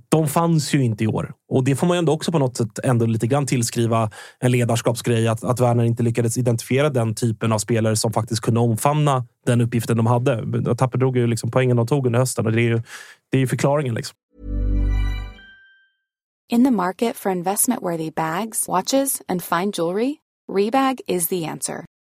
De 0.09 0.27
fanns 0.27 0.73
ju 0.73 0.83
inte 0.83 1.03
i 1.03 1.07
år. 1.07 1.33
Och 1.49 1.63
det 1.63 1.75
får 1.75 1.87
man 1.87 1.97
ju 1.97 1.99
ändå 1.99 2.13
också 2.13 2.31
på 2.31 2.39
något 2.39 2.57
sätt 2.57 2.79
ändå 2.83 3.05
lite 3.05 3.27
grann 3.27 3.45
tillskriva 3.45 4.11
en 4.39 4.51
ledarskapsgrej. 4.51 5.27
Att, 5.27 5.43
att 5.43 5.59
Werner 5.59 5.83
inte 5.83 6.03
lyckades 6.03 6.37
identifiera 6.37 6.89
den 6.89 7.15
typen 7.15 7.51
av 7.51 7.59
spelare 7.59 7.95
som 7.95 8.13
faktiskt 8.13 8.41
kunde 8.41 8.59
omfamna 8.59 9.25
den 9.45 9.61
uppgiften 9.61 9.97
de 9.97 10.05
hade. 10.05 10.75
Tapper 10.75 10.97
drog 10.97 11.17
ju 11.17 11.27
liksom 11.27 11.51
poängen 11.51 11.77
de 11.77 11.87
tog 11.87 12.05
under 12.05 12.19
hösten 12.19 12.45
och 12.45 12.51
det 12.51 12.61
är 12.61 12.69
ju, 12.69 12.81
det 13.31 13.37
är 13.37 13.41
ju 13.41 13.47
förklaringen. 13.47 13.95
Liksom. 13.95 14.15
In 16.51 16.63
the 16.63 16.71
market 16.71 17.15
for 17.15 17.31
investment 17.31 17.81
worthy 17.81 18.11
bags, 18.11 18.67
watches, 18.67 19.21
and 19.27 19.43
fine 19.43 19.71
jewelry, 19.71 20.15
Rebag 20.51 20.99
is 21.07 21.27
the 21.27 21.45
answer. 21.45 21.85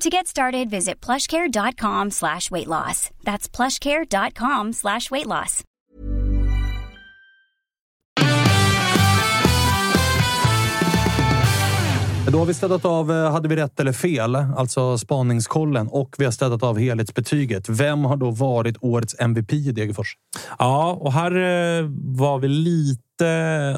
To 0.00 0.08
get 0.08 0.26
started, 0.26 0.70
visit 0.70 1.06
plushcare.com 1.06 2.10
slash 2.10 2.50
weight 2.50 2.66
loss. 2.66 3.10
That's 3.22 3.56
plushcare.com 3.56 4.72
slash 4.72 5.10
weight 5.10 5.26
loss. 5.26 5.64
Då 12.32 12.38
har 12.38 12.46
vi 12.46 12.54
städat 12.54 12.84
av 12.84 13.12
eh, 13.12 13.32
hade 13.32 13.48
vi 13.48 13.56
rätt 13.56 13.80
eller 13.80 13.92
fel, 13.92 14.36
alltså 14.36 14.98
spaningskollen, 14.98 15.88
och 15.88 16.14
vi 16.18 16.24
har 16.24 16.32
städat 16.32 16.62
av 16.62 16.78
helhetsbetyget. 16.78 17.68
Vem 17.68 18.04
har 18.04 18.16
då 18.16 18.30
varit 18.30 18.76
årets 18.80 19.16
MVP 19.18 19.52
i 19.52 19.72
Degerfors? 19.72 20.16
Ja, 20.58 20.98
och 21.00 21.12
här 21.12 21.30
eh, 21.30 21.86
var 22.04 22.38
vi 22.38 22.48
lite 22.48 23.09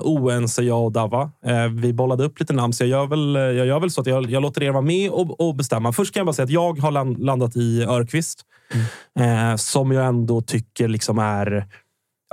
oense, 0.00 0.62
jag 0.62 0.84
och 0.84 0.92
Dava. 0.92 1.30
Eh, 1.46 1.66
vi 1.66 1.92
bollade 1.92 2.24
upp 2.24 2.40
lite 2.40 2.52
namn, 2.52 2.72
så 2.72 2.84
jag 2.84 2.88
gör 2.88 3.06
väl, 3.06 3.56
jag 3.56 3.66
gör 3.66 3.80
väl 3.80 3.90
så 3.90 4.00
att 4.00 4.06
jag, 4.06 4.30
jag 4.30 4.42
låter 4.42 4.62
er 4.62 4.70
vara 4.70 4.82
med 4.82 5.10
och, 5.10 5.40
och 5.40 5.54
bestämma. 5.54 5.92
Först 5.92 6.14
kan 6.14 6.20
jag 6.20 6.26
bara 6.26 6.32
säga 6.32 6.44
att 6.44 6.50
jag 6.50 6.78
har 6.78 6.90
land, 6.90 7.24
landat 7.24 7.56
i 7.56 7.82
Örqvist, 7.82 8.42
eh, 9.18 9.56
som 9.56 9.92
jag 9.92 10.06
ändå 10.06 10.40
tycker 10.40 10.88
liksom 10.88 11.18
är... 11.18 11.66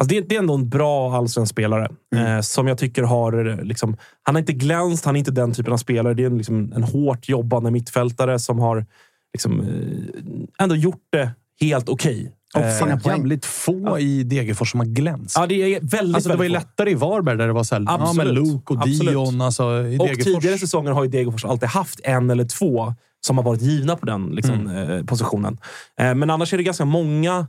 Alltså 0.02 0.16
det, 0.16 0.22
det 0.30 0.36
är 0.36 0.40
ändå 0.40 0.54
en 0.54 0.70
bra 0.70 1.16
allsvensk 1.16 1.52
spelare 1.52 1.90
eh, 2.16 2.42
som 2.42 2.68
jag 2.68 2.78
tycker 2.78 3.04
har... 3.04 3.64
Liksom, 3.64 3.98
han 4.24 4.36
har 4.36 4.40
inte 4.40 4.54
glänst, 4.54 5.06
han 5.06 5.16
är 5.16 5.20
inte 5.20 5.32
den 5.32 5.54
typen 5.54 5.74
av 5.74 5.78
spelare. 5.78 6.14
Det 6.14 6.24
är 6.24 6.28
en, 6.28 6.38
liksom, 6.38 6.74
en 6.76 6.84
hårt 6.84 7.30
jobbande 7.30 7.72
mittfältare 7.72 8.40
som 8.40 8.60
har 8.60 8.86
liksom, 9.34 9.60
eh, 9.60 10.64
ändå 10.64 10.76
gjort 10.76 11.08
det 11.12 11.32
helt 11.62 11.90
okej. 11.90 12.34
Och 12.56 12.62
Eh, 12.62 12.80
fan, 12.80 13.00
jävligt 13.06 13.46
få 13.46 14.00
i 14.00 14.24
Degerfors 14.24 14.72
som 14.72 14.80
har 14.80 14.88
glänst. 14.88 15.36
Ja, 15.40 15.48
det 15.48 15.56
är 15.76 15.80
väldigt, 15.82 16.16
Alltså, 16.16 16.30
det 16.30 16.36
var 16.36 16.44
ju 16.44 16.50
lättare 16.50 16.92
i 16.92 16.94
Varberg 16.96 17.38
där 17.38 17.48
det 17.48 17.54
var 17.54 17.64
så 17.64 17.76
här, 17.76 17.84
ja, 17.88 18.14
men. 18.14 18.28
Luke 18.28 18.74
och 18.74 18.80
Absolut. 18.80 19.00
Dion. 19.14 19.42
Alltså, 19.42 19.64
i 19.88 19.98
Och 20.00 20.08
tidigare 20.24 20.58
säsonger 20.58 20.92
har 20.92 21.04
ju 21.04 21.10
Degerfors 21.10 21.46
alltid 21.46 21.70
haft 21.70 22.00
en 22.04 22.30
eller 22.30 22.46
två 22.46 22.94
som 23.22 23.38
har 23.38 23.44
varit 23.44 23.62
givna 23.62 23.96
på 23.96 24.06
den 24.06 24.26
liksom, 24.26 24.56
Mm. 24.68 24.90
eh, 24.90 25.06
positionen. 25.06 25.58
Eh, 26.00 26.16
men 26.16 26.30
annars 26.30 26.54
är 26.54 26.58
det 26.58 26.64
ganska 26.64 26.86
många 26.86 27.48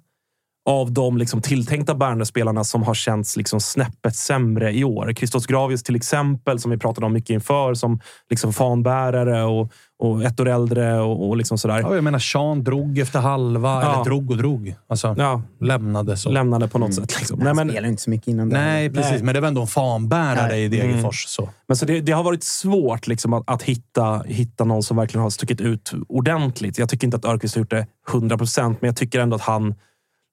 av 0.68 0.92
de 0.92 1.18
liksom, 1.18 1.42
tilltänkta 1.42 1.94
bärande 1.94 2.26
spelarna 2.26 2.64
som 2.64 2.82
har 2.82 2.94
känts 2.94 3.36
liksom, 3.36 3.60
snäppet 3.60 4.16
sämre 4.16 4.72
i 4.72 4.84
år. 4.84 5.12
Christos 5.16 5.46
Gravius 5.46 5.82
till 5.82 5.96
exempel, 5.96 6.58
som 6.58 6.70
vi 6.70 6.76
pratade 6.78 7.06
om 7.06 7.12
mycket 7.12 7.30
inför, 7.30 7.74
som 7.74 8.00
liksom, 8.30 8.52
fanbärare 8.52 9.44
och, 9.44 9.72
och 10.00 10.24
ett 10.24 10.40
år 10.40 10.48
äldre 10.48 11.00
och, 11.00 11.28
och 11.28 11.36
liksom 11.36 11.58
sådär. 11.58 11.80
Ja, 11.80 11.94
jag 11.94 12.04
menar, 12.04 12.18
Sean 12.18 12.64
drog 12.64 12.98
efter 12.98 13.18
halva, 13.20 13.82
Ja. 13.82 13.92
eller 13.94 14.04
drog 14.04 14.30
och 14.30 14.36
drog. 14.36 14.74
Alltså, 14.88 15.14
Ja, 15.18 15.42
lämnade 15.60 16.16
så. 16.16 16.30
lämnade 16.30 16.68
på 16.68 16.78
något 16.78 16.94
sätt. 16.94 17.18
Liksom. 17.18 17.38
Nej, 17.38 17.46
Han 17.46 17.56
men, 17.56 17.68
spelade 17.68 17.88
inte 17.88 18.02
så 18.02 18.10
mycket 18.10 18.28
innan 18.28 18.48
det. 18.48 18.56
Nej, 18.58 18.90
precis. 18.90 19.10
Nej. 19.12 19.22
Men 19.22 19.34
det 19.34 19.40
var 19.40 19.48
ändå 19.48 19.60
en 19.60 19.66
fanbärare 19.66 20.48
Nej. 20.48 20.64
i 20.64 20.68
Degerfors. 20.68 21.24
Så. 21.28 21.48
Men 21.68 21.76
så 21.76 21.86
det, 21.86 22.00
det 22.00 22.12
har 22.12 22.22
varit 22.22 22.44
svårt 22.44 23.06
liksom, 23.06 23.32
att, 23.32 23.42
att 23.50 23.62
hitta, 23.62 24.22
hitta 24.26 24.64
någon 24.64 24.82
som 24.82 24.96
verkligen 24.96 25.22
har 25.22 25.30
stuckit 25.30 25.60
ut 25.60 25.92
ordentligt. 26.08 26.78
Jag 26.78 26.88
tycker 26.88 27.06
inte 27.06 27.16
att 27.16 27.24
Örqvist 27.24 27.54
har 27.54 27.60
gjort 27.60 27.70
det 27.70 27.86
100 28.10 28.38
procent, 28.38 28.78
men 28.80 28.88
jag 28.88 28.96
tycker 28.96 29.20
ändå 29.20 29.36
att 29.36 29.42
han 29.42 29.74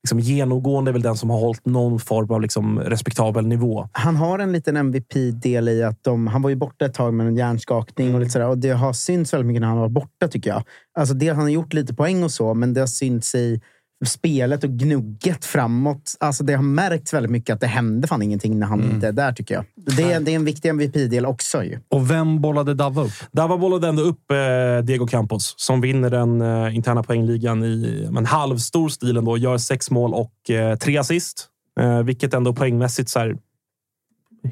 liksom, 0.04 0.20
genomgående 0.20 0.92
är 0.92 0.94
väl 0.94 1.02
den 1.02 1.18
som 1.18 1.30
har 1.30 1.40
hållit 1.40 1.66
någon 1.66 2.00
form 2.00 2.32
av 2.32 2.42
liksom, 2.42 2.80
respektabel 2.80 3.48
nivå. 3.48 3.90
Han 3.92 4.16
har 4.16 4.40
en 4.40 4.52
liten 4.52 4.78
MVP-del 4.78 5.70
i 5.70 5.84
att 5.84 6.04
de, 6.04 6.28
han 6.28 6.42
var 6.42 6.50
ju 6.50 6.56
borta 6.56 6.86
ett 6.86 6.94
tag 6.94 7.14
med 7.14 7.28
en 7.28 7.36
hjärnskakning 7.36 8.14
och 8.14 8.20
lite 8.20 8.32
sådär. 8.32 8.48
Och 8.48 8.58
det 8.58 8.70
har 8.70 8.94
synts 8.94 9.34
väldigt 9.34 9.48
mycket 9.48 9.62
när 9.62 9.68
han 9.68 9.78
var 9.78 9.90
borta 9.90 10.28
tycker 10.28 10.50
jag. 10.50 10.64
Alltså 10.98 11.14
det, 11.14 11.28
han 11.28 11.42
har 11.42 11.50
gjort 11.50 11.74
lite 11.74 11.94
poäng 11.94 12.24
och 12.24 12.32
så, 12.32 12.54
men 12.54 12.74
det 12.74 12.80
har 12.80 12.88
synts 12.88 13.36
i 13.36 13.62
spelet 14.06 14.64
och 14.64 14.70
gnugget 14.70 15.46
framåt. 15.46 16.16
Alltså 16.20 16.44
det 16.44 16.54
har 16.54 16.64
märkts 16.64 17.14
väldigt 17.14 17.32
mycket 17.32 17.54
att 17.54 17.60
det 17.60 17.68
händer 17.68 18.08
fan 18.08 18.22
ingenting 18.22 18.60
när 18.60 18.68
han 18.68 18.84
inte 18.84 19.08
är 19.08 19.12
där 19.12 19.32
tycker 19.32 19.56
jag. 19.56 19.66
Det 19.76 20.12
är, 20.12 20.20
det 20.20 20.32
är 20.32 20.36
en 20.36 20.46
viktig 20.46 20.70
MVP-del 20.70 21.26
också 21.26 21.64
ju. 21.64 21.80
Och 21.90 22.12
vem 22.12 22.42
bollade 22.42 22.74
Dava 22.74 23.04
upp? 23.04 23.12
Dava 23.32 23.58
bollade 23.58 23.88
ändå 23.88 24.02
upp 24.02 24.32
eh, 24.32 24.86
Diego 24.86 25.08
Campos 25.08 25.54
som 25.58 25.82
vinner 25.82 26.10
den 26.10 26.42
eh, 26.42 26.76
interna 26.76 27.04
poängligan 27.04 27.64
i 27.64 28.08
en 28.18 28.26
halvstor 28.26 28.90
stil 28.90 29.18
ändå. 29.18 29.38
Gör 29.38 29.58
sex 29.58 29.92
mål 29.92 30.14
och 30.14 30.50
eh, 30.50 30.78
tre 30.78 30.98
assist. 30.98 31.48
Eh, 31.80 32.04
vilket 32.04 32.34
ändå 32.34 32.54
poängmässigt 32.54 33.10
så 33.10 33.20
här, 33.20 33.38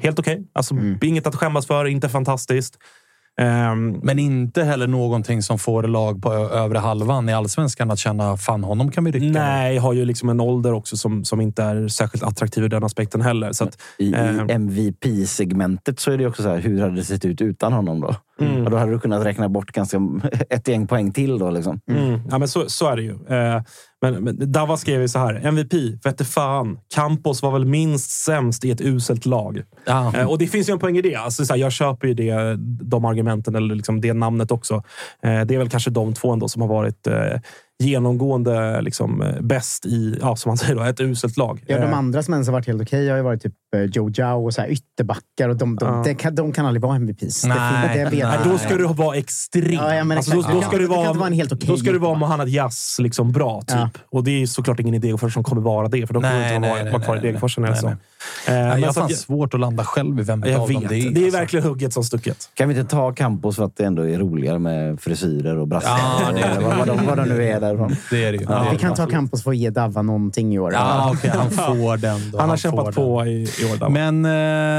helt 0.02 0.18
okej. 0.18 0.46
Alltså, 0.52 0.74
Inget 1.02 1.26
att 1.26 1.34
skämmas 1.34 1.66
för, 1.66 1.84
inte 1.84 2.08
fantastiskt. 2.08 2.78
Ehm, 3.40 4.00
Men 4.02 4.18
inte 4.18 4.64
heller 4.64 4.86
någonting 4.86 5.42
som 5.42 5.58
får 5.58 5.82
lag 5.82 6.22
på 6.22 6.32
övre 6.32 6.78
halvan 6.78 7.28
i 7.28 7.32
allsvenskan 7.32 7.90
att 7.90 7.98
känna 7.98 8.36
fan, 8.36 8.64
honom 8.64 8.90
kan 8.90 9.04
vi 9.04 9.10
rycka. 9.10 9.40
Nej, 9.40 9.78
har 9.78 9.92
ju 9.92 10.04
liksom 10.04 10.28
en 10.28 10.40
ålder 10.40 10.72
också 10.72 10.96
som, 10.96 11.24
som 11.24 11.40
inte 11.40 11.62
är 11.62 11.88
särskilt 11.88 12.24
attraktiv 12.24 12.64
ur 12.64 12.68
den 12.68 12.84
aspekten 12.84 13.20
heller. 13.20 13.52
Så 13.52 13.64
att, 13.64 13.78
I, 13.98 14.12
Eh. 14.14 14.34
i 14.48 14.52
MVP-segmentet 14.52 16.00
så 16.00 16.10
är 16.10 16.18
det 16.18 16.26
också 16.26 16.42
så 16.42 16.48
här, 16.48 16.58
hur 16.58 16.80
hade 16.80 16.94
det 16.94 17.04
sett 17.04 17.24
ut 17.24 17.40
utan 17.40 17.72
honom 17.72 18.00
då? 18.00 18.14
Mm. 18.40 18.64
Och 18.64 18.70
då 18.70 18.76
hade 18.76 18.92
du 18.92 18.98
kunnat 18.98 19.24
räkna 19.24 19.48
bort 19.48 19.72
ganska 19.72 20.00
ett 20.50 20.68
gäng 20.68 20.86
poäng 20.86 21.12
till 21.12 21.38
då. 21.38 21.50
Liksom. 21.50 21.80
mm, 21.90 22.20
ja, 22.30 22.38
men 22.38 22.48
så, 22.48 22.68
så 22.68 22.88
är 22.88 22.96
det 22.96 23.02
ju. 23.02 23.12
Eh, 23.12 23.62
men, 24.02 24.24
men 24.24 24.52
Dava 24.52 24.76
skrev 24.76 25.00
ju 25.00 25.08
så 25.08 25.18
här. 25.18 25.46
MVP, 25.46 25.72
vette 26.04 26.24
fan. 26.24 26.78
Campos 26.94 27.42
var 27.42 27.52
väl 27.52 27.64
minst 27.64 28.10
sämst 28.10 28.64
i 28.64 28.70
ett 28.70 28.80
uselt 28.80 29.26
lag. 29.26 29.62
Ja. 29.86 30.12
Eh, 30.16 30.30
och 30.30 30.38
det 30.38 30.46
finns 30.46 30.68
ju 30.68 30.72
en 30.72 30.78
poäng 30.78 30.96
i 30.96 31.02
det. 31.02 31.14
Alltså, 31.14 31.44
så 31.44 31.52
här, 31.52 31.60
jag 31.60 31.72
köper 31.72 32.08
ju 32.08 32.14
det, 32.14 32.56
de 32.82 33.04
argumenten, 33.04 33.54
eller 33.54 33.74
liksom 33.74 34.00
det 34.00 34.12
namnet 34.12 34.50
också. 34.50 34.74
Eh, 35.22 35.40
det 35.44 35.54
är 35.54 35.58
väl 35.58 35.68
kanske 35.68 35.90
de 35.90 36.14
två 36.14 36.32
ändå 36.32 36.48
som 36.48 36.62
har 36.62 36.68
varit 36.68 37.08
genomgående 37.78 38.80
liksom, 38.80 39.24
bäst 39.40 39.86
i, 39.86 40.18
ja, 40.20 40.36
som 40.36 40.50
man 40.50 40.56
säger, 40.56 40.74
då, 40.74 40.82
ett 40.82 41.00
uselt 41.00 41.36
lag. 41.36 41.64
Ja, 41.66 41.78
de 41.78 41.92
andra 41.92 42.22
som 42.22 42.34
ens 42.34 42.48
har 42.48 42.52
varit 42.52 42.66
helt 42.66 42.82
okej 42.82 43.08
har 43.08 43.16
ju 43.16 43.22
varit 43.22 43.42
typ 43.42 43.54
Joe 43.92 44.10
Jao 44.14 44.44
och 44.44 44.54
så 44.54 44.60
här 44.60 44.68
ytterbackar. 44.68 45.48
Och 45.48 45.56
de, 45.56 45.76
de, 45.76 45.88
Ja. 45.88 46.02
det 46.04 46.14
kan, 46.14 46.34
de 46.34 46.52
kan 46.52 46.66
aldrig 46.66 46.82
vara 46.82 46.96
MVPs. 46.96 47.44
Nej, 47.44 47.88
det, 47.98 48.04
det 48.10 48.26
nej. 48.28 48.38
Då 48.44 48.58
ska 48.58 48.76
du 48.76 48.84
vara 48.86 49.16
extrem. 49.16 49.72
Ja, 49.72 49.94
ja, 49.94 50.16
alltså, 50.16 50.30
då, 50.30 50.42
då 50.42 50.60
Det 50.60 50.66
ska 50.66 50.76
du 50.76 50.82
det 50.82 50.88
vara, 50.88 51.12
vara 51.12 51.28
en 51.28 51.48
då 51.66 51.76
ska 51.76 51.92
du 51.92 51.98
vara. 51.98 52.14
Mohanad 52.18 52.48
Jas 52.48 52.96
liksom 53.00 53.32
bra, 53.32 53.60
typ. 53.60 53.76
Ja. 53.76 53.88
Och 54.10 54.24
det 54.24 54.42
är 54.42 54.46
såklart 54.46 54.80
ingen 54.80 54.94
i 54.94 54.98
Degerfors 54.98 55.32
som 55.34 55.44
kommer 55.44 55.62
vara 55.62 55.88
det, 55.88 56.06
för 56.06 56.14
de 56.14 56.22
kommer 56.22 56.38
Nej, 56.40 56.54
inte 56.54 56.58
nej, 56.58 56.70
vara, 56.70 56.82
nej, 56.82 56.92
vara 56.92 57.02
kvar 57.02 57.16
i 57.16 57.20
Degerfors. 57.20 57.58
nej, 57.58 57.66
eller 57.68 57.76
så. 57.80 57.86
nej, 57.86 57.96
Eh, 58.48 58.52
men 58.54 58.80
jag 58.80 58.92
har 58.92 59.08
svårt 59.08 59.54
att 59.54 59.60
landa 59.60 59.84
själv 59.84 60.20
i 60.20 60.22
vem 60.22 60.42
jag 60.46 60.60
av 60.60 60.68
vet. 60.68 60.80
dem 60.80 60.86
Det 60.88 60.96
är, 60.96 61.06
alltså. 61.24 61.38
verkligen 61.38 61.66
hugget 61.66 61.92
som 61.92 62.04
stucket. 62.04 62.50
Kan 62.54 62.68
vi 62.68 62.78
inte 62.78 62.90
ta 62.90 63.12
Campos 63.12 63.56
för 63.56 63.64
att 63.64 63.76
det 63.76 63.84
ändå 63.84 64.08
är 64.08 64.18
roligare 64.18 64.58
med 64.58 65.00
frisyrer 65.00 65.56
och 65.58 65.68
brassar? 65.68 65.88
Ja, 65.98 66.32
det 66.32 66.40
är 66.40 66.60
vad, 66.60 66.76
vad, 66.78 66.86
de, 66.86 67.06
vad 67.06 67.16
de 67.18 67.24
nu 67.28 67.44
är 67.48 67.60
därifrån. 67.60 67.96
Det 68.10 68.24
är 68.24 68.32
det 68.32 68.38
ju. 68.38 68.44
Ja, 68.48 68.50
Det 68.62 68.68
är 68.68 68.72
Vi 68.72 68.78
kan 68.78 68.90
det. 68.90 68.96
ta 68.96 69.06
Campos 69.06 69.42
för 69.42 69.50
att 69.50 69.56
ge 69.56 69.70
Davva 69.70 70.02
någonting 70.02 70.54
i 70.54 70.58
år. 70.58 70.72
Ja, 70.72 71.10
okej. 71.14 71.30
han 71.34 71.50
får 71.50 71.96
den 71.96 72.30
då. 72.30 72.38
Han 72.38 72.48
har 72.50 72.56
kämpat 72.56 72.84
den. 72.84 72.94
på 72.94 73.26
i, 73.26 73.48
i 73.60 73.64
år. 73.64 73.76
Dava. 73.76 73.88
Men 73.88 74.24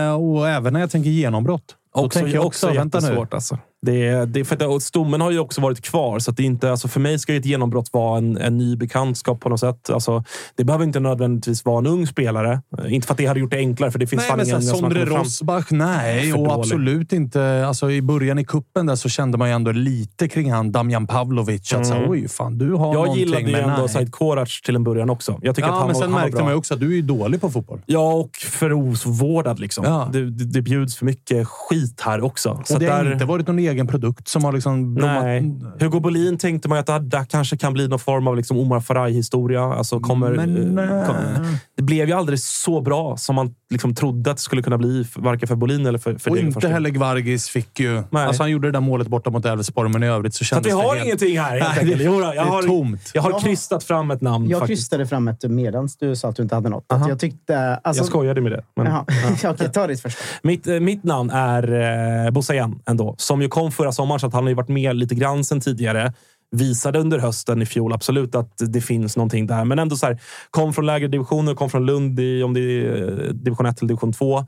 eh, 0.07 0.13
och 0.13 0.49
även 0.49 0.73
när 0.73 0.79
jag 0.79 0.91
tänker 0.91 1.09
genombrott. 1.09 1.75
Då 1.95 2.01
Också, 2.05 2.19
tänker 2.19 2.35
jag 2.35 2.45
också, 2.45 2.71
vänta 2.71 2.99
nu. 2.99 3.25
Alltså. 3.31 3.57
Det, 3.81 4.07
är- 4.07 4.25
det, 4.25 4.39
är 4.39 4.43
för 4.43 4.75
att, 4.75 4.83
stommen 4.83 5.21
har 5.21 5.31
ju 5.31 5.39
också 5.39 5.61
varit 5.61 5.81
kvar, 5.81 6.19
så 6.19 6.31
det 6.31 6.43
inte, 6.43 6.71
alltså 6.71 6.87
för 6.87 6.99
mig 6.99 7.19
ska 7.19 7.35
ett 7.35 7.45
genombrott 7.45 7.89
vara 7.93 8.17
en, 8.17 8.37
en 8.37 8.57
ny 8.57 8.75
bekantskap 8.75 9.39
på 9.39 9.49
något 9.49 9.59
sätt. 9.59 9.89
Alltså, 9.89 10.23
det 10.55 10.63
behöver 10.63 10.85
inte 10.85 10.99
nödvändigtvis 10.99 11.65
vara 11.65 11.77
en 11.79 11.87
ung 11.87 12.07
spelare. 12.07 12.61
Inte 12.87 13.07
för 13.07 13.13
att 13.13 13.17
det 13.17 13.25
hade 13.25 13.39
gjort 13.39 13.51
det 13.51 13.57
enklare, 13.57 13.91
för 13.91 13.99
det 13.99 14.07
finns 14.07 14.21
Nej, 14.21 14.29
fan 14.29 14.47
ingen 14.47 14.61
så 14.63 14.75
Sondre. 14.77 15.05
Rosbach, 15.05 15.65
nej. 15.71 16.33
Och 16.33 16.39
dålig. 16.39 16.51
absolut 16.51 17.13
inte. 17.13 17.65
Alltså, 17.67 17.91
I 17.91 18.01
början 18.01 18.39
i 18.39 18.45
kuppen 18.45 18.85
där 18.85 18.95
så 18.95 19.09
kände 19.09 19.37
man 19.37 19.47
ju 19.49 19.53
ändå 19.55 19.71
lite 19.71 20.27
kring 20.27 20.51
han 20.51 20.71
Damjan 20.71 21.07
Pavlovic. 21.07 21.73
Att 21.73 21.87
så, 21.87 21.93
Mm. 21.93 22.09
oj, 22.09 22.27
fan, 22.27 22.57
du 22.57 22.73
har 22.73 22.93
Jag 22.93 23.17
gillade 23.17 23.41
ju 23.51 23.55
ändå. 23.57 23.87
Said 23.87 24.11
Korac 24.11 24.61
till 24.65 24.75
en 24.75 24.83
början 24.83 25.09
också. 25.09 25.39
Jag 25.41 25.55
tycker 25.55 25.67
att 25.67 25.73
Ja, 25.73 25.77
han 25.79 25.87
men 25.87 25.93
var, 25.95 26.01
sen 26.01 26.13
han 26.13 26.21
märkte 26.21 26.41
man 26.43 26.51
ju 26.51 26.57
också 26.57 26.73
att 26.73 26.79
du 26.79 26.97
är 26.97 27.01
dålig 27.01 27.41
på 27.41 27.49
fotboll. 27.49 27.81
Ja, 27.85 28.13
och 28.13 28.35
för 28.37 28.73
osvårdad. 28.73 29.59
Liksom. 29.59 29.85
Ja. 29.85 30.09
Det, 30.13 30.29
det, 30.29 30.45
det 30.45 30.61
bjuds 30.61 30.95
för 30.97 31.05
mycket 31.05 31.47
skit 31.47 32.01
här 32.01 32.21
också. 32.23 32.61
Så 32.65 32.73
och 32.73 32.79
det 32.79 32.85
har 32.87 33.03
där, 33.03 33.13
inte 33.13 33.25
varit 33.25 33.47
någon 33.47 33.59
egen 33.67 33.87
produkt 33.87 34.27
som 34.27 34.43
har 34.43 34.51
liksom 34.51 34.93
blommat. 34.93 35.23
Nej. 35.23 35.59
Hugo 35.79 35.99
Bolin 35.99 36.37
tänkte 36.37 36.69
man 36.69 36.77
att 36.77 36.85
det 36.85 36.99
där 36.99 37.25
kanske 37.25 37.57
kan 37.57 37.73
bli 37.73 37.87
någon 37.87 37.99
form 37.99 38.27
av 38.27 38.35
liksom 38.35 38.57
Omar 38.57 38.79
Faraj-historia. 38.79 39.61
Alltså 39.61 39.99
kommer, 39.99 40.31
Men, 40.31 40.79
eh, 40.79 40.99
eh, 40.99 41.05
kom, 41.05 41.15
det 41.77 41.83
blev 41.83 42.07
ju 42.07 42.13
aldrig 42.13 42.39
så 42.39 42.81
bra 42.81 43.17
som 43.17 43.35
man 43.35 43.55
liksom 43.69 43.95
trodde 43.95 44.31
att 44.31 44.37
det 44.37 44.41
skulle 44.43 44.61
kunna 44.61 44.77
bli, 44.77 45.05
varken 45.15 45.47
för 45.47 45.55
Bolin 45.55 45.85
eller 45.85 45.99
för, 45.99 46.15
för 46.17 46.31
Och 46.31 46.37
inte 46.37 46.67
heller 46.67 46.89
Gvargis 46.89 47.49
fick 47.49 47.79
ju... 47.79 48.03
Alltså 48.11 48.43
han 48.43 48.51
gjorde 48.51 48.67
det 48.67 48.71
där 48.71 48.79
målet 48.79 49.07
borta 49.07 49.29
mot 49.29 49.45
Elfsborg, 49.45 49.91
men 49.91 50.03
i 50.03 50.07
övrigt 50.07 50.33
så 50.33 50.45
Så 50.45 50.55
att 50.55 50.65
kändes 50.65 50.67
vi 50.73 50.75
har 50.75 50.83
det 50.83 50.99
helt... 50.99 51.05
ingenting 51.05 51.39
här 51.39 51.49
helt 51.51 51.63
Nej, 51.63 51.79
enkelt. 51.79 51.97
det- 51.97 52.03
Jo, 52.03 52.11
då, 52.11 52.19
det 52.19 52.25
jag 52.35 52.47
är 52.47 52.49
har, 52.49 52.63
tomt. 52.63 53.11
Jag 53.13 53.21
har 53.21 53.29
Jag 53.29 53.33
har- 53.35 53.41
krystat 53.41 53.83
fram 53.83 54.11
ett 54.11 54.21
namn 54.21 54.49
Jag 54.49 54.59
faktiskt. 54.59 54.79
krystade 54.79 55.07
fram 55.07 55.27
ett 55.27 55.43
medans 55.43 55.97
du 55.97 56.15
sa 56.15 56.29
att 56.29 56.35
du 56.35 56.43
inte 56.43 56.55
hade 56.55 56.69
något. 56.69 56.85
Att 56.87 57.07
jag 57.09 57.19
tyckte... 57.19 57.75
Alltså, 57.83 58.01
Jag 58.03 58.07
skojade 58.07 58.41
med 58.41 58.51
det. 58.51 58.63
Men, 58.75 58.85
Jaha. 58.85 59.05
Okej, 59.49 59.69
ta 59.73 59.87
ditt 59.87 60.01
första. 60.01 60.21
Mitt, 60.43 60.67
eh, 60.67 60.79
mitt 60.79 61.03
namn 61.03 61.29
är 61.29 62.25
eh, 62.25 62.31
Bosayen 62.31 62.79
ändå, 62.89 63.15
som 63.17 63.41
ju 63.41 63.47
kom 63.47 63.71
förra 63.71 63.91
sommaren, 63.91 64.19
så 64.19 64.27
att 64.27 64.33
han 64.33 64.43
har 64.43 64.49
ju 64.49 64.55
varit 64.55 64.69
med 64.69 64.95
lite 64.95 65.15
grann 65.15 65.43
sen 65.43 65.61
tidigare. 65.61 66.13
Visade 66.51 66.99
under 66.99 67.19
hösten 67.19 67.61
i 67.61 67.65
fjol 67.65 67.93
absolut 67.93 68.35
att 68.35 68.53
det 68.57 68.81
finns 68.81 69.17
någonting 69.17 69.47
där, 69.47 69.65
men 69.65 69.79
ändå 69.79 69.95
så 69.95 70.05
här, 70.05 70.21
kom 70.51 70.73
från 70.73 70.85
lägre 70.85 71.07
divisioner, 71.07 71.55
kom 71.55 71.69
från 71.69 71.85
Lund 71.85 72.19
i 72.19 72.43
om 72.43 72.53
det 72.53 72.61
är 72.61 73.27
eh, 73.27 73.33
division 73.33 73.65
1 73.65 73.81
eller 73.81 73.87
division 73.87 74.13
2. 74.13 74.45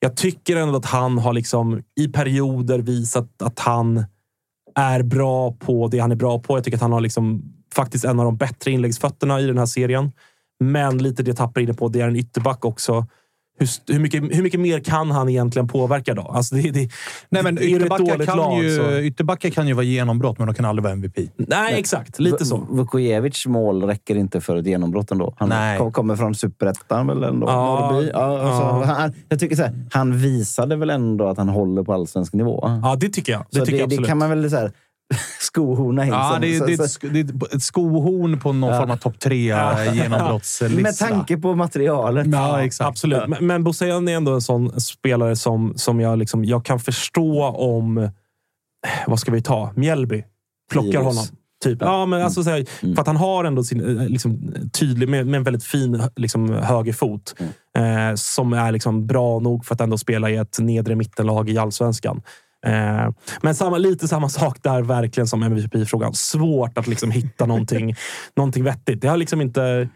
Jag 0.00 0.16
tycker 0.16 0.56
ändå 0.56 0.76
att 0.76 0.86
han 0.86 1.18
har 1.18 1.32
liksom 1.32 1.82
i 1.96 2.08
perioder 2.08 2.78
visat 2.78 3.42
att 3.42 3.58
han 3.58 4.04
är 4.74 5.02
bra 5.02 5.52
på 5.52 5.88
det 5.88 5.98
han 5.98 6.12
är 6.12 6.16
bra 6.16 6.38
på. 6.38 6.56
Jag 6.56 6.64
tycker 6.64 6.78
att 6.78 6.82
han 6.82 6.92
har 6.92 7.00
liksom 7.00 7.42
faktiskt 7.74 8.04
en 8.04 8.18
av 8.18 8.24
de 8.24 8.36
bättre 8.36 8.70
inläggsfötterna 8.70 9.40
i 9.40 9.46
den 9.46 9.58
här 9.58 9.66
serien. 9.66 10.12
Men 10.60 10.98
lite 10.98 11.22
det 11.22 11.28
jag 11.28 11.36
tappar 11.36 11.60
inne 11.60 11.74
på, 11.74 11.88
det 11.88 12.00
är 12.00 12.08
en 12.08 12.16
ytterback 12.16 12.64
också. 12.64 13.06
Hur, 13.60 13.92
hur, 13.92 14.00
mycket, 14.00 14.22
hur 14.22 14.42
mycket 14.42 14.60
mer 14.60 14.80
kan 14.80 15.10
han 15.10 15.28
egentligen 15.28 15.68
påverka 15.68 16.14
då? 16.14 16.22
Alltså 16.22 16.54
det, 16.54 16.70
det, 16.70 16.90
Nej, 17.28 17.42
men 17.42 17.54
det 17.54 17.64
ytterbackar 17.64 18.24
kan, 18.26 18.36
lag 18.38 18.62
ju, 18.64 18.76
så- 18.76 18.98
ytterbackar 19.00 19.50
kan 19.50 19.68
ju 19.68 19.74
vara 19.74 19.84
genombrott, 19.84 20.38
men 20.38 20.46
de 20.46 20.54
kan 20.54 20.64
aldrig 20.64 20.82
vara 20.82 20.92
MVP. 20.92 21.18
Nej, 21.36 21.74
exakt. 21.78 22.18
Lite 22.18 22.44
så. 22.44 22.66
Vukojevic 22.70 23.46
mål 23.46 23.82
räcker 23.82 24.14
inte 24.16 24.40
för 24.40 24.56
ett 24.56 24.66
genombrott 24.66 25.10
ändå. 25.10 25.34
Han 25.36 25.48
Nej. 25.48 25.78
kom, 25.78 25.92
kommer 25.92 26.16
från 26.16 26.34
superettan 26.34 27.06
väl 27.06 27.22
ändå? 27.24 27.46
Ja, 27.46 27.90
Norrby. 27.92 28.10
Ja, 28.14 28.18
alltså. 28.40 28.92
Han, 28.92 29.12
jag 29.28 29.38
tycker 29.40 29.56
så 29.56 29.62
här, 29.62 29.74
han 29.92 30.18
visade 30.18 30.76
väl 30.76 30.90
ändå 30.90 31.28
att 31.28 31.38
han 31.38 31.48
håller 31.48 31.82
på 31.82 31.92
allsvensk 31.92 32.32
nivå. 32.32 32.60
Ja, 32.82 32.96
det 33.00 33.08
tycker 33.08 33.32
jag. 33.32 33.44
Det 33.50 33.58
så 33.58 33.64
tycker 33.66 33.72
det, 33.76 33.80
jag 33.80 33.88
det 33.88 33.94
absolut. 33.94 34.08
kan 34.08 34.18
man 34.18 34.30
väl 34.30 34.50
så 34.50 34.56
här, 34.56 34.72
skohorna 35.40 36.04
in 36.06 36.12
Ja, 36.12 36.30
som- 36.32 36.40
det, 36.40 36.54
är- 36.54 36.58
så- 36.58 36.66
det, 36.66 36.72
är 36.72 36.76
så- 36.76 37.06
ett 37.06 37.12
det 37.12 37.20
är 37.20 37.56
ett 37.56 37.62
skohorn 37.62 38.40
på 38.40 38.52
någon 38.52 38.70
Ja. 38.74 38.80
form 38.80 38.90
av 38.90 38.96
topp 38.96 39.18
tre 39.18 39.54
genombrottslista. 39.94 40.82
Med 40.82 40.96
tanke 40.96 41.36
på 41.36 41.54
materialet. 41.54 42.26
Ja, 42.32 42.62
exakt. 42.64 42.88
Absolut. 42.88 43.28
Men, 43.28 43.46
men 43.46 43.64
Bosayan 43.64 44.08
är 44.08 44.16
ändå 44.16 44.32
en 44.34 44.40
sån 44.42 44.80
spelare 44.80 45.36
som, 45.36 45.72
som 45.76 46.00
jag, 46.00 46.18
liksom, 46.18 46.44
jag 46.44 46.64
kan 46.64 46.80
förstå 46.80 47.44
om... 47.44 47.98
eh, 47.98 48.10
Vad 49.06 49.18
ska 49.20 49.32
vi 49.32 49.42
ta? 49.42 49.72
Mjällby 49.76 50.24
plockar 50.70 50.88
Virus. 50.88 51.04
honom. 51.04 51.24
Typ. 51.64 51.78
Ja, 51.80 52.06
men 52.06 52.22
alltså, 52.22 52.42
så 52.44 52.50
här, 52.50 52.66
Mm. 52.82 52.94
För 52.94 53.00
att 53.00 53.06
han 53.06 53.16
har 53.16 53.44
ändå 53.44 53.64
sin 53.64 54.00
eh, 54.00 54.08
liksom, 54.08 54.54
tydlig, 54.72 55.08
med, 55.08 55.26
med 55.26 55.38
en 55.38 55.44
väldigt 55.44 55.64
fin 55.64 56.02
liksom, 56.16 56.52
högerfot. 56.52 57.34
Mm. 57.74 58.08
Eh, 58.08 58.14
som 58.14 58.52
är 58.52 58.72
liksom, 58.72 59.06
bra 59.06 59.38
nog 59.38 59.64
för 59.64 59.74
att 59.74 59.80
ändå 59.80 59.98
spela 59.98 60.30
i 60.30 60.36
ett 60.36 60.58
nedre 60.58 60.94
mittenlag 60.96 61.50
i 61.50 61.58
allsvenskan. 61.58 62.22
Eh, 62.66 63.10
men 63.42 63.54
samma, 63.54 63.78
lite 63.78 64.08
samma 64.08 64.28
sak 64.28 64.58
där 64.62 64.82
verkligen 64.82 65.26
som 65.26 65.42
MVP-frågan. 65.42 66.14
Svårt 66.14 66.78
att 66.78 66.86
liksom, 66.86 67.10
hitta 67.10 67.46
någonting, 67.46 67.94
någonting 68.36 68.64
vettigt. 68.64 69.00
Det 69.00 69.08
har 69.08 69.16
liksom 69.16 69.40
inte... 69.40 69.88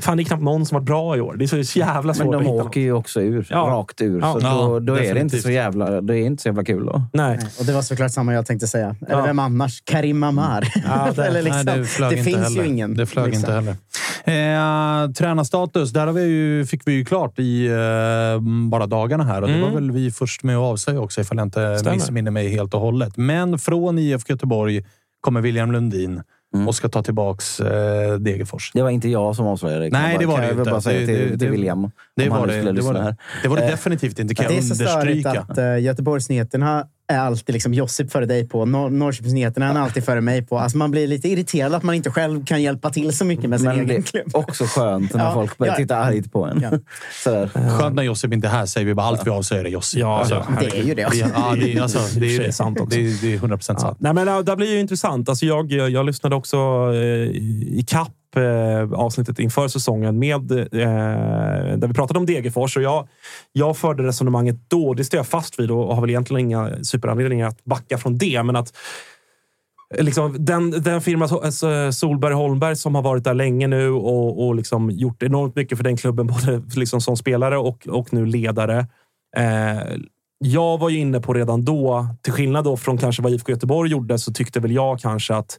Fan, 0.00 0.16
det 0.16 0.22
är 0.22 0.24
knappt 0.24 0.42
någon 0.42 0.66
som 0.66 0.74
varit 0.76 0.86
bra 0.86 1.16
i 1.16 1.20
år. 1.20 1.36
Det 1.38 1.44
är 1.52 1.62
så 1.64 1.78
jävla 1.78 2.14
svårt 2.14 2.26
Men 2.26 2.34
att 2.34 2.44
de 2.44 2.52
hitta 2.52 2.64
åker 2.64 2.80
ju 2.80 2.92
också 2.92 3.20
ur. 3.22 3.46
Ja. 3.50 3.56
Rakt 3.58 4.00
ur. 4.00 4.20
Ja. 4.20 4.32
Så 4.32 4.38
Ja, 4.46 4.54
då, 4.54 4.80
då 4.80 4.98
är 4.98 5.14
det 5.14 5.20
inte 5.20 5.38
så 5.38 5.50
jävla, 5.50 6.00
det 6.00 6.14
är 6.18 6.26
inte 6.26 6.42
så 6.42 6.48
jävla 6.48 6.64
kul 6.64 6.86
då. 6.86 7.02
Nej. 7.12 7.38
Och 7.58 7.64
det 7.64 7.72
var 7.72 7.82
såklart 7.82 8.10
samma 8.12 8.34
jag 8.34 8.46
tänkte 8.46 8.66
säga. 8.66 8.96
Eller 9.08 9.18
Ja. 9.18 9.24
vem 9.26 9.38
annars? 9.38 9.82
Karim 9.84 10.22
Amar. 10.22 10.68
Ja, 10.86 11.08
det- 11.16 11.26
Eller 11.26 11.42
liksom, 11.42 11.62
Nej, 11.66 11.76
det 12.10 12.16
det 12.16 12.24
finns 12.24 12.36
heller. 12.38 12.62
ju 12.62 12.68
ingen. 12.68 12.94
Det 12.94 13.06
flög 13.06 13.26
liksom. 13.26 13.40
inte 13.40 13.52
heller. 13.52 13.76
Eh, 14.24 15.10
tränarstatus, 15.12 15.90
där 15.92 16.06
har 16.06 16.12
vi 16.14 16.22
ju, 16.24 16.66
fick 16.66 16.82
vi 16.86 16.92
ju 16.92 17.04
klart 17.04 17.38
i 17.38 17.66
eh, 17.66 18.40
bara 18.70 18.86
dagarna 18.86 19.24
här. 19.24 19.42
Och 19.42 19.48
Det 19.48 19.54
Mm. 19.54 19.66
var 19.68 19.80
väl 19.80 19.90
vi 19.90 20.10
först 20.10 20.42
med 20.42 20.56
att 20.56 20.62
avslöja 20.62 21.00
också, 21.00 21.20
ifall 21.20 21.38
jag 21.38 21.46
inte 21.46 21.78
Stämmer. 21.78 21.96
missminner 21.96 22.30
mig 22.30 22.48
helt 22.48 22.74
och 22.74 22.80
hållet. 22.80 23.16
Men 23.16 23.58
från 23.58 23.98
IFK 23.98 24.32
Göteborg 24.32 24.84
kommer 25.20 25.40
William 25.40 25.72
Lundin 25.72 26.22
Mm. 26.54 26.68
och 26.68 26.74
ska 26.74 26.88
ta 26.88 27.02
tillbaks 27.02 27.60
eh, 27.60 28.14
Degerfors. 28.18 28.70
Det 28.74 28.82
var 28.82 28.90
inte 28.90 29.08
jag 29.08 29.36
som 29.36 29.46
avslöjade 29.46 29.84
det. 29.84 29.90
Nej, 29.90 30.12
jag 30.12 30.20
det 30.20 30.26
var 30.26 30.40
det 30.40 30.46
jag 30.46 30.58
inte. 30.58 30.70
bara 30.70 30.80
säga 30.80 31.00
Det- 31.00 31.06
till, 31.06 31.30
det- 31.32 31.38
till 31.38 31.50
William. 31.50 31.90
Det 32.16 32.28
var 32.28 32.46
det, 32.46 32.52
skulle 32.52 32.62
det, 32.62 32.66
var 32.66 32.72
lyssna 32.74 32.92
det. 32.92 33.02
här. 33.02 33.16
det 33.42 33.48
var 33.48 33.56
det 33.56 33.62
Eh, 33.62 33.70
definitivt 33.70 34.18
inte, 34.18 34.34
kan 34.34 34.46
Det 34.46 34.52
är 34.52 34.56
jag 34.56 34.64
så 34.64 34.74
störigt 34.74 35.26
understryka. 35.26 35.40
att 35.52 35.58
uh, 35.58 35.80
Göteborgsnyheterna 35.80 36.86
är 37.10 37.18
alltid 37.18 37.52
liksom 37.52 37.74
Josip 37.74 38.10
före 38.12 38.26
dig 38.26 38.48
på. 38.48 38.64
Nor- 38.64 38.90
Norrköpingsnyheterna 38.90 39.66
är 39.66 39.72
han 39.72 39.82
alltid 39.82 40.04
före 40.04 40.20
mig 40.20 40.42
på. 40.42 40.58
Alltså 40.58 40.78
man 40.78 40.90
blir 40.90 41.06
lite 41.06 41.28
irriterad 41.28 41.74
att 41.74 41.82
man 41.82 41.94
inte 41.94 42.10
själv 42.10 42.44
kan 42.44 42.62
hjälpa 42.62 42.90
till 42.90 43.16
så 43.16 43.24
mycket 43.24 43.50
med 43.50 43.60
sin 43.60 43.68
Men 43.68 43.86
det 43.86 43.92
egen 43.92 44.02
klubb. 44.02 44.30
också 44.32 44.64
skönt 44.64 45.14
när 45.14 45.24
Ja, 45.24 45.34
folk 45.34 45.58
börjar 45.58 45.72
ja. 45.72 45.76
titta 45.76 45.96
argt 45.96 46.32
på 46.32 46.44
en. 46.44 46.60
Ja. 46.62 46.70
Sådär. 47.24 47.50
Skönt 47.78 47.94
när 47.96 48.02
Josip 48.02 48.32
inte 48.32 48.46
är 48.48 48.52
här, 48.52 48.66
säger 48.66 48.86
vi 48.86 48.94
bara 48.94 49.06
allt 49.06 49.26
vi 49.26 49.30
avslöjar 49.30 49.64
är 49.64 49.68
Josip. 49.68 50.00
Ja, 50.00 50.18
Alltså, 50.18 50.46
det 50.60 50.78
är 50.78 50.82
ju 50.82 50.94
det. 50.94 51.00
Ja, 51.02 51.08
det, 51.60 51.72
är- 51.74 51.82
alltså, 51.82 51.98
det 52.20 52.34
är 52.36 52.38
Det 52.38 52.46
är 52.46 52.50
sant 52.52 52.80
också. 52.80 52.98
Det 52.98 53.06
är, 53.06 53.22
det 53.22 53.32
är 53.32 53.36
100 53.36 53.56
procent 53.56 53.78
Ja. 53.82 53.86
sant. 53.88 53.98
Nej, 54.00 54.12
men 54.14 54.28
äh, 54.28 54.38
det 54.38 54.56
blir 54.56 54.72
ju 54.72 54.80
intressant. 54.80 55.28
Alltså 55.28 55.46
jag, 55.46 55.72
jag 55.72 56.06
lyssnade 56.06 56.36
också 56.36 56.56
eh, 56.94 57.00
i 57.00 57.84
kapp 57.88 58.12
eh, 58.36 58.92
avsnittet 58.92 59.38
inför 59.38 59.68
säsongen 59.68 60.18
med, 60.18 60.50
eh, 60.50 60.66
där 61.76 61.86
vi 61.88 61.94
pratade 61.94 62.18
om 62.18 62.26
Degerfors. 62.26 62.76
Och 62.76 62.82
jag, 62.82 63.08
jag 63.52 63.76
förde 63.76 64.02
resonemanget 64.02 64.56
då, 64.68 64.94
det 64.94 65.04
står 65.04 65.18
jag 65.18 65.26
fast 65.26 65.60
vid 65.60 65.70
och 65.70 65.94
har 65.94 66.00
väl 66.00 66.10
egentligen 66.10 66.46
inga 66.46 66.84
superanledningar 66.84 67.48
att 67.48 67.64
backa 67.64 67.98
från 67.98 68.18
det. 68.18 68.42
Men 68.42 68.56
att 68.56 68.76
eh, 69.96 70.04
Liksom, 70.04 70.36
den, 70.38 70.70
den 70.70 71.00
firma 71.00 71.24
alltså, 71.24 71.92
Solberg 71.92 72.34
Holmberg 72.34 72.76
som 72.76 72.94
har 72.94 73.02
varit 73.02 73.24
där 73.24 73.34
länge 73.34 73.66
nu 73.66 73.90
och, 73.90 74.46
och 74.46 74.54
liksom 74.54 74.90
gjort 74.90 75.22
enormt 75.22 75.56
mycket 75.56 75.78
för 75.78 75.84
den 75.84 75.96
klubben, 75.96 76.26
både 76.46 76.62
liksom 76.76 77.00
som 77.00 77.16
spelare 77.16 77.58
och, 77.58 77.88
och 77.88 78.12
nu 78.12 78.26
ledare. 78.26 78.86
Eh, 79.36 79.96
jag 80.44 80.78
var 80.78 80.88
ju 80.88 80.98
inne 80.98 81.20
på 81.20 81.34
redan 81.34 81.64
då, 81.64 82.06
till 82.22 82.32
skillnad 82.32 82.64
då 82.64 82.76
från 82.76 82.98
kanske 82.98 83.22
vad 83.22 83.32
IFK 83.32 83.52
Göteborg 83.52 83.90
gjorde, 83.90 84.18
så 84.18 84.32
tyckte 84.32 84.60
väl 84.60 84.72
jag 84.72 85.00
kanske 85.00 85.34
att 85.34 85.58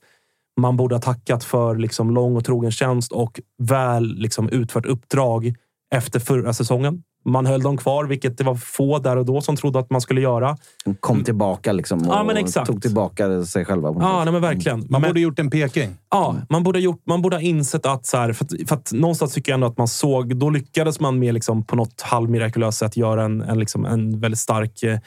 man 0.60 0.78
borde 0.78 0.96
ha 0.96 1.02
tackat 1.02 1.44
för 1.44 1.76
liksom 1.76 2.12
lång 2.12 2.36
och 2.36 2.46
trogen 2.46 2.72
tjänst 2.72 3.12
och 3.12 3.40
väl 3.58 4.16
liksom 4.16 4.50
utfört 4.50 4.86
uppdrag 4.86 5.54
efter 5.96 6.20
förra 6.20 6.54
säsongen. 6.54 7.04
Man 7.26 7.46
höll 7.46 7.62
dem 7.62 7.78
kvar, 7.78 8.06
vilket 8.06 8.38
det 8.38 8.44
var 8.44 8.56
få 8.56 9.00
där 9.00 9.18
och 9.18 9.26
då 9.26 9.42
som 9.42 9.56
trodde 9.56 9.80
att 9.80 9.90
man 9.90 10.02
skulle 10.02 10.22
göra. 10.22 10.58
De 10.86 10.96
kom 10.96 11.24
tillbaka 11.24 11.72
liksom 11.72 12.00
och 12.00 12.16
Ja, 12.16 12.24
men 12.24 12.38
exakt. 12.38 12.68
tog 12.68 12.82
tillbaka 12.82 13.44
sig 13.44 13.66
själva. 13.66 13.96
Ja, 14.00 14.24
nej, 14.24 14.34
men 14.34 14.42
verkligen. 14.42 14.80
Man 14.90 15.02
men, 15.02 15.10
borde 15.10 15.20
gjort 15.20 15.40
en 15.40 15.50
Peking. 15.50 15.96
Ja, 16.12 16.36
man 16.50 16.64
borde, 16.64 16.80
ha 16.80 16.84
gjort, 16.84 17.02
man 17.06 17.22
borde 17.22 17.36
ha 17.36 17.42
insett 17.42 17.86
att... 17.86 18.06
Så 18.06 18.18
här, 18.18 18.34
för, 18.34 18.46
att 18.46 18.52
för 18.68 18.76
att 18.76 18.92
någonstans 18.94 19.34
tycker 19.34 19.52
jag 19.52 19.56
ändå 19.56 19.68
att 19.68 19.78
man 19.78 19.88
såg... 19.88 20.36
Då 20.36 20.50
lyckades 20.50 21.00
man 21.00 21.20
med 21.20 21.34
liksom, 21.34 21.64
på 21.66 21.76
något 21.76 22.02
halvmirakulöst 22.02 22.78
sätt 22.78 22.98
göra 22.98 23.24
en, 23.24 23.42
en, 23.42 23.60
liksom, 23.60 23.86
en 23.86 24.20
väldigt 24.20 24.40
stark 24.40 24.84
eh, 24.84 25.00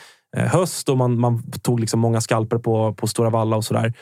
höst 0.46 0.88
och 0.88 0.98
man, 0.98 1.20
man 1.20 1.42
tog 1.62 1.80
liksom 1.80 2.00
många 2.00 2.20
skalper 2.20 2.59
på, 2.59 2.94
på 2.94 3.07
Stora 3.07 3.30
Valla 3.30 3.57
och 3.57 3.64
sådär. 3.64 3.92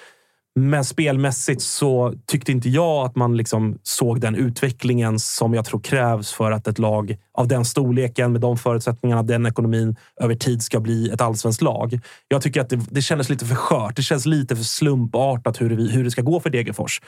Men 0.54 0.84
spelmässigt 0.84 1.62
så 1.62 2.14
tyckte 2.26 2.52
inte 2.52 2.68
jag 2.68 3.06
att 3.06 3.16
man 3.16 3.36
liksom 3.36 3.78
såg 3.82 4.20
den 4.20 4.34
utvecklingen 4.34 5.18
som 5.18 5.54
jag 5.54 5.64
tror 5.64 5.80
krävs 5.80 6.32
för 6.32 6.52
att 6.52 6.66
ett 6.66 6.78
lag 6.78 7.16
av 7.34 7.48
den 7.48 7.64
storleken, 7.64 8.32
med 8.32 8.40
de 8.40 8.58
förutsättningarna, 8.58 9.22
den 9.22 9.46
ekonomin 9.46 9.96
över 10.20 10.34
tid 10.34 10.62
ska 10.62 10.80
bli 10.80 11.10
ett 11.10 11.20
allsvenskt 11.20 11.62
lag. 11.62 12.00
Jag 12.28 12.42
tycker 12.42 12.60
att 12.60 12.68
det, 12.68 12.80
det 12.90 13.02
kändes 13.02 13.28
lite 13.28 13.46
för 13.46 13.54
skört. 13.54 13.96
Det 13.96 14.02
känns 14.02 14.26
lite 14.26 14.56
för 14.56 14.64
slumpartat 14.64 15.60
hur 15.60 15.76
det, 15.76 15.92
hur 15.92 16.04
det 16.04 16.10
ska 16.10 16.22
gå 16.22 16.40
för 16.40 16.50
Degerfors. 16.50 17.00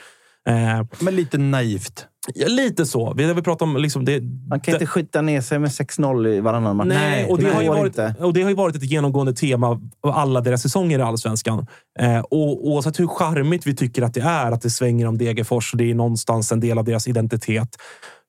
Eh, 0.48 0.86
Men 1.00 1.16
lite 1.16 1.38
naivt. 1.38 2.06
ja, 2.34 2.48
lite 2.48 2.86
så. 2.86 3.14
Vi 3.16 3.24
har 3.24 3.34
väl 3.34 3.44
pratat 3.44 3.62
om... 3.62 3.76
Liksom 3.76 4.04
det, 4.04 4.22
Man 4.48 4.60
kan 4.60 4.74
inte 4.74 4.86
skjuta 4.86 5.22
ner 5.22 5.40
sig 5.40 5.58
med 5.58 5.70
6-0 5.70 6.28
i 6.28 6.40
varannan 6.40 6.76
match. 6.76 6.86
Nej, 6.86 7.26
och 7.30 7.38
det, 7.38 7.50
har 7.50 7.62
ju 7.62 7.68
varit, 7.68 7.86
inte. 7.86 8.14
och 8.18 8.32
det 8.32 8.42
har 8.42 8.50
ju 8.50 8.56
varit 8.56 8.76
ett 8.76 8.82
genomgående 8.90 9.32
tema 9.32 9.68
av 9.68 9.80
alla 10.02 10.40
deras 10.40 10.62
säsonger 10.62 10.98
i 10.98 11.02
Allsvenskan. 11.02 11.66
Eh, 12.00 12.18
och 12.18 12.68
oavsett 12.68 13.00
hur 13.00 13.06
charmigt 13.06 13.66
vi 13.66 13.76
tycker 13.76 14.02
att 14.02 14.14
det 14.14 14.20
är 14.20 14.52
att 14.52 14.62
det 14.62 14.70
svänger 14.70 15.06
om 15.06 15.18
Degerfors 15.18 15.72
och 15.72 15.78
det 15.78 15.90
är 15.90 15.94
någonstans 15.94 16.52
en 16.52 16.60
del 16.60 16.78
av 16.78 16.84
deras 16.84 17.08
identitet, 17.08 17.76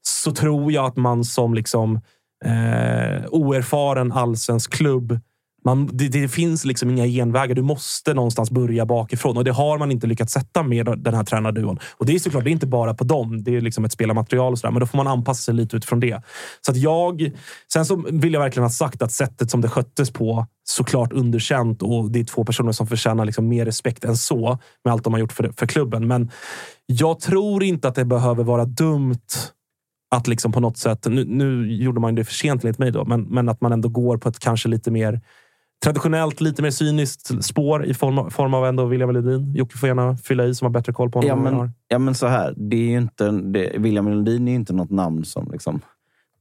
så 0.01 0.31
tror 0.31 0.71
jag 0.71 0.85
att 0.85 0.95
man 0.95 1.23
som 1.23 1.53
liksom 1.53 1.95
eh, 2.45 3.25
oerfaren 3.27 4.11
allsvensk 4.11 4.73
klubb 4.73 5.19
man, 5.65 5.89
det, 5.93 6.07
det 6.07 6.27
finns 6.27 6.65
liksom 6.65 6.89
inga 6.89 7.05
genvägar. 7.05 7.55
Du 7.55 7.61
måste 7.61 8.13
någonstans 8.13 8.51
börja 8.51 8.85
bakifrån 8.85 9.37
och 9.37 9.43
det 9.43 9.51
har 9.51 9.77
man 9.77 9.91
inte 9.91 10.07
lyckats 10.07 10.33
sätta 10.33 10.63
med 10.63 10.85
den 10.85 11.13
här 11.13 11.23
tränarduon. 11.23 11.79
Och 11.97 12.05
det 12.05 12.15
är 12.15 12.19
såklart 12.19 12.43
det 12.43 12.49
är 12.49 12.51
inte 12.51 12.67
bara 12.67 12.93
på 12.93 13.03
dem. 13.03 13.43
Det 13.43 13.55
är 13.55 13.61
liksom 13.61 13.85
ett 13.85 13.91
spelarmaterial 13.91 14.51
och 14.51 14.59
sådär, 14.59 14.71
men 14.71 14.79
då 14.79 14.85
får 14.85 14.97
man 14.97 15.07
anpassa 15.07 15.41
sig 15.41 15.53
lite 15.53 15.77
utifrån 15.77 15.99
det. 15.99 16.21
Så 16.61 16.71
att 16.71 16.77
jag... 16.77 17.31
Sen 17.73 17.85
så 17.85 18.05
vill 18.11 18.33
jag 18.33 18.41
verkligen 18.41 18.63
ha 18.63 18.69
sagt 18.69 19.01
att 19.01 19.11
sättet 19.11 19.51
som 19.51 19.61
det 19.61 19.69
sköttes 19.69 20.11
på 20.11 20.45
såklart 20.63 21.13
underkänt 21.13 21.81
och 21.81 22.11
det 22.11 22.19
är 22.19 22.23
två 22.23 22.43
personer 22.43 22.71
som 22.71 22.87
förtjänar 22.87 23.25
liksom 23.25 23.47
mer 23.47 23.65
respekt 23.65 24.03
än 24.03 24.17
så 24.17 24.59
med 24.83 24.93
allt 24.93 25.03
de 25.03 25.13
har 25.13 25.19
gjort 25.19 25.33
för, 25.33 25.53
för 25.57 25.65
klubben. 25.65 26.07
Men 26.07 26.31
jag 26.85 27.19
tror 27.19 27.63
inte 27.63 27.87
att 27.87 27.95
det 27.95 28.05
behöver 28.05 28.43
vara 28.43 28.65
dumt 28.65 29.19
att 30.15 30.27
liksom 30.27 30.51
på 30.51 30.59
något 30.59 30.77
sätt, 30.77 31.05
nu, 31.05 31.25
nu 31.25 31.73
gjorde 31.73 31.99
man 31.99 32.15
det 32.15 32.23
för 32.23 32.33
sent 32.33 32.63
enligt 32.63 32.79
mig, 32.79 32.91
då, 32.91 33.05
men, 33.05 33.21
men 33.21 33.49
att 33.49 33.61
man 33.61 33.71
ändå 33.71 33.89
går 33.89 34.17
på 34.17 34.29
ett 34.29 34.39
kanske 34.39 34.69
lite 34.69 34.91
mer 34.91 35.21
traditionellt, 35.85 36.41
lite 36.41 36.61
mer 36.61 36.71
cyniskt 36.71 37.43
spår 37.43 37.85
i 37.85 37.93
form 37.93 38.17
av, 38.17 38.29
form 38.29 38.53
av 38.53 38.65
ändå 38.65 38.85
William 38.85 39.11
Ledin. 39.11 39.53
Jocke 39.55 39.77
får 39.77 39.87
gärna 39.87 40.17
fylla 40.17 40.45
i 40.45 40.55
som 40.55 40.65
har 40.65 40.71
bättre 40.71 40.93
koll 40.93 41.11
på 41.11 41.19
honom 41.19 41.45
Ja 41.45 41.51
men, 41.51 41.71
ja, 41.87 41.99
men 41.99 42.15
så 42.15 42.27
här. 42.27 42.53
Det 42.57 42.75
är 42.75 42.97
inte, 42.97 43.31
det, 43.31 43.75
William 43.77 44.09
Lundin 44.09 44.47
är 44.47 44.51
ju 44.51 44.55
inte 44.55 44.73
något 44.73 44.89
namn 44.89 45.25
som 45.25 45.51
liksom, 45.51 45.81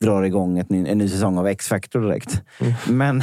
drar 0.00 0.22
igång 0.22 0.58
ett 0.58 0.70
ny, 0.70 0.86
en 0.88 0.98
ny 0.98 1.08
säsong 1.08 1.38
av 1.38 1.46
X-Factor 1.46 2.00
direkt. 2.00 2.42
Men 2.88 3.22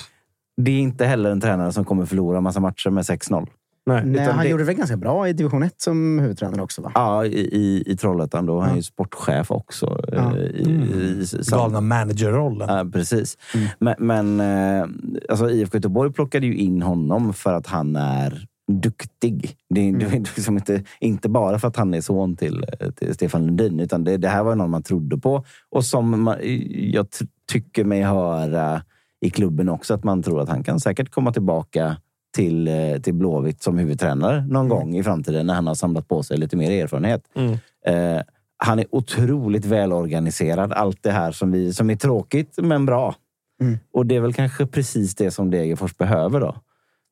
det 0.56 0.70
är 0.70 0.78
inte 0.78 1.04
heller 1.06 1.30
en 1.30 1.40
tränare 1.40 1.72
som 1.72 1.84
kommer 1.84 2.06
förlora 2.06 2.40
massa 2.40 2.60
matcher 2.60 2.90
med 2.90 3.04
6-0. 3.04 3.46
Nej. 3.86 4.02
Nej, 4.06 4.24
han 4.26 4.38
det- 4.44 4.48
gjorde 4.50 4.62
det 4.62 4.66
väl 4.66 4.74
ganska 4.76 4.96
bra 4.96 5.28
i 5.28 5.32
division 5.32 5.62
1 5.62 5.74
som 5.80 6.18
huvudtränare 6.18 6.62
också 6.62 6.82
va? 6.82 6.92
Ja, 6.94 7.24
i, 7.24 7.38
i, 7.38 7.82
i 7.86 7.96
Trollhättan. 7.96 8.46
Då. 8.46 8.58
Han 8.60 8.68
är 8.68 8.72
Ja. 8.72 8.76
ju 8.76 8.82
sportchef 8.82 9.50
också. 9.50 10.04
Ja. 10.12 10.36
eh, 10.36 10.42
I, 10.42 10.70
i, 10.94 11.20
i, 11.20 11.26
sam- 11.26 11.58
Galna 11.58 11.80
managerrollen. 11.80 12.68
Ja, 12.76 12.86
precis. 12.92 13.38
Men, 13.78 13.94
men 13.98 14.40
eh, 14.40 14.86
alltså, 15.28 15.50
IFK 15.50 15.76
Göteborg 15.76 16.12
plockade 16.12 16.46
ju 16.46 16.54
in 16.56 16.82
honom 16.82 17.32
för 17.34 17.52
att 17.52 17.66
han 17.66 17.96
är 17.96 18.46
duktig. 18.72 19.56
Det 19.74 19.88
är, 19.88 19.92
det 19.92 20.06
är 20.06 20.10
liksom 20.36 20.56
inte, 20.56 20.82
inte 21.00 21.28
bara 21.28 21.58
för 21.58 21.68
att 21.68 21.76
han 21.76 21.94
är 21.94 22.00
son 22.00 22.36
till, 22.36 22.64
till 22.96 23.14
Stefan 23.14 23.46
Lundin, 23.46 23.80
utan 23.80 24.04
det, 24.04 24.16
det 24.16 24.28
här 24.28 24.42
var 24.42 24.54
någon 24.56 24.70
man 24.70 24.82
trodde 24.82 25.18
på. 25.18 25.44
Och 25.70 25.84
som 25.84 26.22
man, 26.22 26.36
jag 26.70 27.06
tycker 27.52 27.84
mig 27.84 28.02
höra 28.02 28.82
i 29.20 29.30
klubben 29.30 29.68
också, 29.68 29.94
att 29.94 30.04
man 30.04 30.22
tror 30.22 30.40
att 30.40 30.48
han 30.48 30.62
kan 30.64 30.80
säkert 30.80 31.10
komma 31.10 31.32
tillbaka 31.32 31.96
till, 32.36 32.68
eh, 32.68 33.00
till 33.02 33.14
Blåvitt 33.14 33.62
som 33.62 33.78
huvudtränare 33.78 34.46
någon 34.46 34.68
gång 34.68 34.96
i 34.96 35.02
framtiden 35.02 35.46
när 35.46 35.54
han 35.54 35.66
har 35.66 35.74
samlat 35.74 36.08
på 36.08 36.22
sig 36.22 36.38
lite 36.38 36.56
mer 36.56 36.70
erfarenhet. 36.70 37.22
Eh, 37.86 38.20
han 38.56 38.78
är 38.78 38.86
otroligt 38.90 39.64
välorganiserad. 39.64 40.72
Allt 40.72 41.02
det 41.02 41.10
här 41.10 41.32
som, 41.32 41.52
vi, 41.52 41.72
som 41.72 41.90
är 41.90 41.96
tråkigt, 41.96 42.54
men 42.56 42.86
bra. 42.86 43.14
Mm. 43.60 43.78
Och 43.92 44.06
det 44.06 44.16
är 44.16 44.20
väl 44.20 44.32
kanske 44.32 44.66
precis 44.66 45.14
det 45.14 45.30
som 45.30 45.50
Degerfors 45.50 45.96
behöver 45.96 46.40
då. 46.40 46.54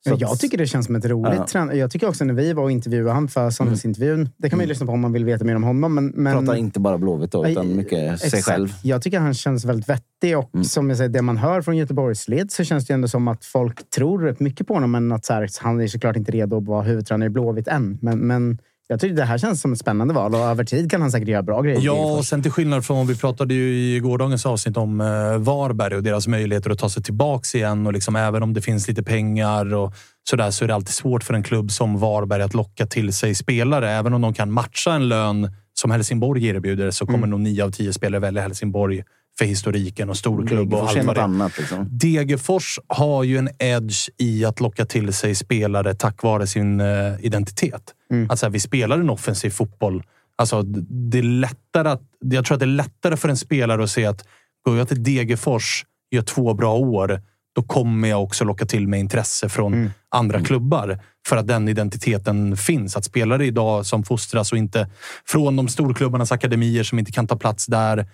Så 0.09 0.17
jag 0.19 0.39
tycker 0.39 0.59
det 0.59 0.67
känns 0.67 0.87
som 0.87 0.97
ett 0.97 1.05
roligt 1.05 1.55
Ja. 1.55 1.75
Jag 1.75 1.91
tycker 1.91 2.09
också 2.09 2.25
när 2.25 2.35
vi 2.35 2.53
var 2.53 2.63
och 2.63 2.71
intervjuade 2.71 3.13
han 3.13 3.29
för 3.29 3.51
söndagsintervjun. 3.51 4.29
Det 4.37 4.51
kan 4.51 4.57
man 4.57 4.65
ju 4.65 4.69
lyssna 4.69 4.87
på 4.87 4.93
om 4.93 5.01
man 5.01 5.13
vill 5.13 5.25
veta 5.25 5.45
mer 5.45 5.57
om 5.57 5.63
honom. 5.65 5.95
Men, 5.95 6.07
men, 6.07 6.33
pratar 6.33 6.55
inte 6.55 6.81
bara 6.81 6.99
Blåvitt 6.99 7.33
då, 7.33 7.47
utan 7.47 7.77
mycket 7.77 8.21
sig 8.21 8.27
exakt. 8.27 8.45
själv. 8.45 8.69
Jag 8.83 9.03
tycker 9.03 9.19
han 9.21 9.35
känns 9.35 9.65
väldigt 9.65 9.89
vettig 9.89 10.39
och 10.39 10.55
Mm. 10.55 10.65
som 10.65 10.89
jag 10.89 10.97
säger, 10.99 11.11
det 11.11 11.23
man 11.23 11.37
hör 11.37 11.63
från 11.63 11.77
Göteborgsled 11.77 12.53
så 12.53 12.65
känns 12.65 12.87
det 12.87 12.95
ändå 12.95 13.09
som 13.09 13.29
att 13.29 13.45
folk 13.45 13.91
tror 13.91 14.19
rätt 14.19 14.41
mycket 14.41 14.67
på 14.67 14.75
honom. 14.75 14.91
Men 14.91 15.13
att 15.13 15.25
så 15.25 15.33
här, 15.33 15.49
han 15.61 15.81
är 15.81 15.87
såklart 15.87 16.17
inte 16.17 16.33
redo 16.33 16.57
att 16.59 16.65
vara 16.65 16.83
huvudtränare 16.83 17.27
i 17.27 17.31
Blåvitt 17.31 17.69
än. 17.69 17.99
Men, 18.03 18.19
men 18.19 18.59
jag 18.89 19.01
tycker 19.01 19.17
det 19.17 19.25
här 19.25 19.39
känns 19.39 19.61
som 19.61 19.73
ett 19.73 19.79
spännande 19.79 20.15
val 20.15 20.35
och 20.35 20.41
över 20.41 20.65
tid 20.65 20.91
kan 20.91 21.01
han 21.01 21.11
säkert 21.11 21.29
göra 21.29 21.43
bra 21.43 21.63
grejer. 21.63 21.81
Ja, 21.83 22.17
och 22.17 22.25
sen 22.25 22.43
till 22.43 22.51
skillnad 22.51 22.85
från, 22.85 23.07
vi 23.07 23.17
pratade 23.17 23.55
ju 23.55 23.95
i 23.95 24.01
gårdagens 24.01 24.47
avsnitt 24.47 24.77
om 24.77 25.01
eh, 25.01 25.39
Varberg 25.39 25.97
och 25.97 26.03
deras 26.03 26.27
möjligheter 26.27 26.71
att 26.71 26.79
ta 26.79 26.89
sig 26.89 27.03
tillbaks 27.03 27.55
igen. 27.55 27.87
Och 27.87 27.93
liksom, 27.93 28.17
även 28.17 28.43
om 28.43 28.55
det 28.55 28.61
finns 28.61 28.89
lite 28.89 29.03
pengar 29.03 29.75
och 29.75 29.95
sådär 30.31 30.51
så 30.51 30.65
är 30.65 30.69
det 30.69 30.75
alltid 30.75 30.95
svårt 30.95 31.25
för 31.25 31.35
en 31.35 31.43
klubb 31.43 31.71
som 31.71 31.99
Varberg 31.99 32.43
att 32.43 32.55
locka 32.55 32.87
till 32.87 33.13
sig 33.13 33.35
spelare. 33.35 33.91
Även 33.91 34.15
om 34.15 34.21
de 34.21 34.35
kan 34.35 34.53
matcha 34.53 34.93
en 34.93 35.09
lön 35.09 35.51
som 35.75 35.91
Helsingborg 35.91 36.47
erbjuder 36.47 36.91
så 36.91 37.07
kommer 37.07 37.27
nog 37.27 37.41
nio 37.41 37.65
av 37.65 37.71
tio 37.71 37.93
spelare 37.93 38.21
välja 38.21 38.43
Helsingborg 38.43 39.03
för 39.39 39.45
historiken 39.45 40.11
och 40.11 40.17
storklubb 40.17 40.75
och 40.75 40.81
Degerfors 40.81 40.97
är 40.97 40.99
allt 40.99 41.07
vad 41.07 41.17
det 41.17 41.23
annat. 41.23 41.59
Liksom. 41.59 41.89
Degerfors 41.91 42.79
har 42.87 43.25
ju 43.25 43.39
en 43.39 43.49
edge 43.59 44.09
i 44.19 44.45
att 44.45 44.61
locka 44.61 44.85
till 44.87 45.13
sig 45.13 45.35
spelare 45.35 45.95
tack 45.95 46.23
vare 46.23 46.47
sin 46.47 46.81
eh, 46.81 46.87
identitet. 47.21 47.95
Att 48.29 48.39
så 48.39 48.47
här, 48.47 48.51
vi 48.51 48.61
spelar 48.61 48.99
en 48.99 49.11
offensiv 49.11 49.51
fotboll. 49.51 50.03
Alltså, 50.37 50.63
det 50.63 51.19
är 51.19 51.23
lättare 51.23 51.89
att, 51.89 52.03
jag 52.21 52.45
tror 52.45 52.55
att 52.55 52.61
det 52.61 52.67
är 52.67 52.67
lättare 52.67 53.17
för 53.17 53.29
en 53.29 53.37
spelare 53.37 53.85
att 53.85 53.91
se 53.91 54.07
att 54.07 54.25
går 54.65 54.79
jag 54.79 54.89
till 54.89 55.03
Degerfors, 55.03 55.85
gör 56.11 56.23
två 56.23 56.55
bra 56.55 56.75
år, 56.75 57.23
då 57.55 57.63
kommer 57.63 58.09
jag 58.09 58.23
också 58.23 58.45
locka 58.45 58.67
till 58.67 58.89
mig 58.89 59.01
intresse 59.01 59.49
från 59.49 59.91
andra 60.09 60.41
klubbar. 60.41 60.99
För 61.27 61.37
att 61.37 61.47
den 61.47 61.69
identiteten 61.69 62.57
finns. 62.57 62.97
Att 62.97 63.05
spelare 63.05 63.47
idag 63.47 63.87
som 63.87 64.05
fostras 64.05 64.53
och 64.53 64.59
inte 64.59 64.89
från 65.27 65.57
de 65.57 65.69
storklubbarnas 65.69 66.33
akademier 66.33 66.83
som 66.83 66.99
inte 66.99 67.13
kan 67.13 67.27
ta 67.27 67.37
plats 67.37 67.67
där 67.67 68.07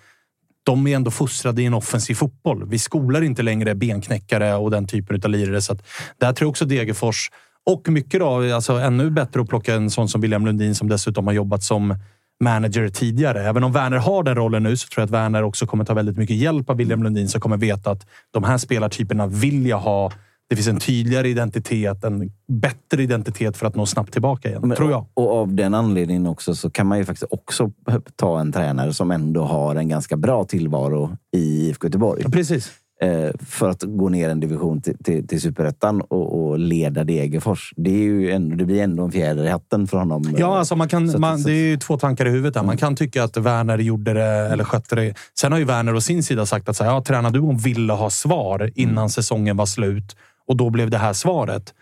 de 0.63 0.87
är 0.87 0.95
ändå 0.95 1.11
fostrade 1.11 1.61
i 1.61 1.65
en 1.65 1.73
offensiv 1.73 2.15
fotboll. 2.15 2.69
Vi 2.69 2.79
skolar 2.79 3.21
inte 3.21 3.43
längre 3.43 3.75
benknäckare 3.75 4.55
och 4.55 4.71
den 4.71 4.87
typen 4.87 5.21
av 5.23 5.29
lirare. 5.29 5.61
Så 5.61 5.73
att 5.73 5.87
där 6.17 6.33
tror 6.33 6.45
jag 6.45 6.49
också 6.49 6.65
Degerfors 6.65 7.31
och 7.65 7.89
mycket 7.89 8.19
då, 8.19 8.55
alltså 8.55 8.73
ännu 8.73 9.09
bättre 9.09 9.41
att 9.41 9.49
plocka 9.49 9.75
en 9.75 9.89
sån 9.89 10.09
som 10.09 10.21
William 10.21 10.45
Lundin 10.45 10.75
som 10.75 10.89
dessutom 10.89 11.27
har 11.27 11.33
jobbat 11.33 11.63
som 11.63 11.95
manager 12.41 12.89
tidigare. 12.89 13.43
Även 13.43 13.63
om 13.63 13.71
Werner 13.71 13.97
har 13.97 14.23
den 14.23 14.35
rollen 14.35 14.63
nu 14.63 14.77
så 14.77 14.87
tror 14.87 15.01
jag 15.01 15.05
att 15.05 15.11
Werner 15.11 15.43
också 15.43 15.65
kommer 15.67 15.85
ta 15.85 15.93
väldigt 15.93 16.17
mycket 16.17 16.35
hjälp 16.35 16.69
av 16.69 16.77
William 16.77 17.03
Lundin 17.03 17.29
som 17.29 17.41
kommer 17.41 17.57
veta 17.57 17.91
att 17.91 18.07
de 18.31 18.43
här 18.43 18.57
spelartyperna 18.57 19.27
vill 19.27 19.65
jag 19.67 19.79
ha. 19.79 20.11
Det 20.49 20.55
finns 20.55 20.67
en 20.67 20.79
tydligare 20.79 21.29
identitet, 21.29 22.03
en 22.03 22.31
bättre 22.47 23.03
identitet 23.03 23.57
för 23.57 23.67
att 23.67 23.75
nå 23.75 23.85
snabbt 23.85 24.11
tillbaka 24.13 24.49
igen, 24.49 24.61
Men- 24.63 24.77
tror 24.77 24.91
jag. 24.91 25.05
Och 25.13 25.31
av 25.37 25.53
den 25.53 25.73
anledningen 25.73 26.27
också 26.27 26.55
så 26.55 26.69
kan 26.69 26.87
man 26.87 26.97
ju 26.97 27.05
faktiskt 27.05 27.31
också 27.31 27.71
ta 28.15 28.39
en 28.39 28.51
tränare 28.51 28.93
som 28.93 29.11
ändå 29.11 29.43
har 29.43 29.75
en 29.75 29.89
ganska 29.89 30.17
bra 30.17 30.43
tillvaro 30.43 31.17
i 31.35 31.67
IFK 31.67 31.87
Göteborg. 31.87 32.23
Precis. 32.31 32.71
Eh, 33.03 33.31
för 33.45 33.69
att 33.69 33.83
gå 33.83 34.09
ner 34.09 34.29
en 34.29 34.39
division 34.39 34.81
till, 34.81 34.97
till, 35.03 35.27
till 35.27 35.41
superettan 35.41 36.01
och, 36.01 36.49
och 36.49 36.59
leda 36.59 37.03
Degerfors. 37.03 37.73
Det, 37.77 37.89
är 37.89 38.03
ju 38.03 38.31
ändå, 38.31 38.55
det 38.55 38.65
blir 38.65 38.81
ändå 38.81 39.03
en 39.03 39.11
fjäder 39.11 39.43
i 39.43 39.49
hatten 39.49 39.87
för 39.87 39.97
honom. 39.97 40.35
Ja, 40.37 40.57
alltså 40.57 40.75
man 40.75 40.89
kan, 40.89 41.09
Så 41.09 41.19
man, 41.19 41.39
så 41.39 41.47
det 41.47 41.53
är 41.53 41.69
ju 41.69 41.77
två 41.77 41.97
tankar 41.97 42.25
i 42.25 42.29
huvudet. 42.29 42.53
Där. 42.53 42.63
Man 42.63 42.77
kan 42.77 42.95
tycka 42.95 43.23
att 43.23 43.37
Werner 43.37 43.77
gjorde 43.77 44.13
det 44.13 44.23
eller 44.23 44.63
skötte 44.63 44.95
det. 44.95 45.13
Sen 45.39 45.51
har 45.51 45.59
ju 45.59 45.65
Werner 45.65 45.95
å 45.95 46.01
sin 46.01 46.23
sida 46.23 46.45
sagt 46.45 46.69
att 46.69 46.75
så 46.75 46.83
här, 46.83 46.91
ja, 46.91 47.03
tränarduon 47.03 47.57
ville 47.57 47.93
ha 47.93 48.09
svar 48.09 48.71
innan 48.75 49.09
säsongen 49.09 49.57
var 49.57 49.65
slut 49.65 50.15
och 50.47 50.57
då 50.57 50.69
blev 50.69 50.89
det 50.89 50.97
här 50.97 51.13
svaret. 51.13 51.73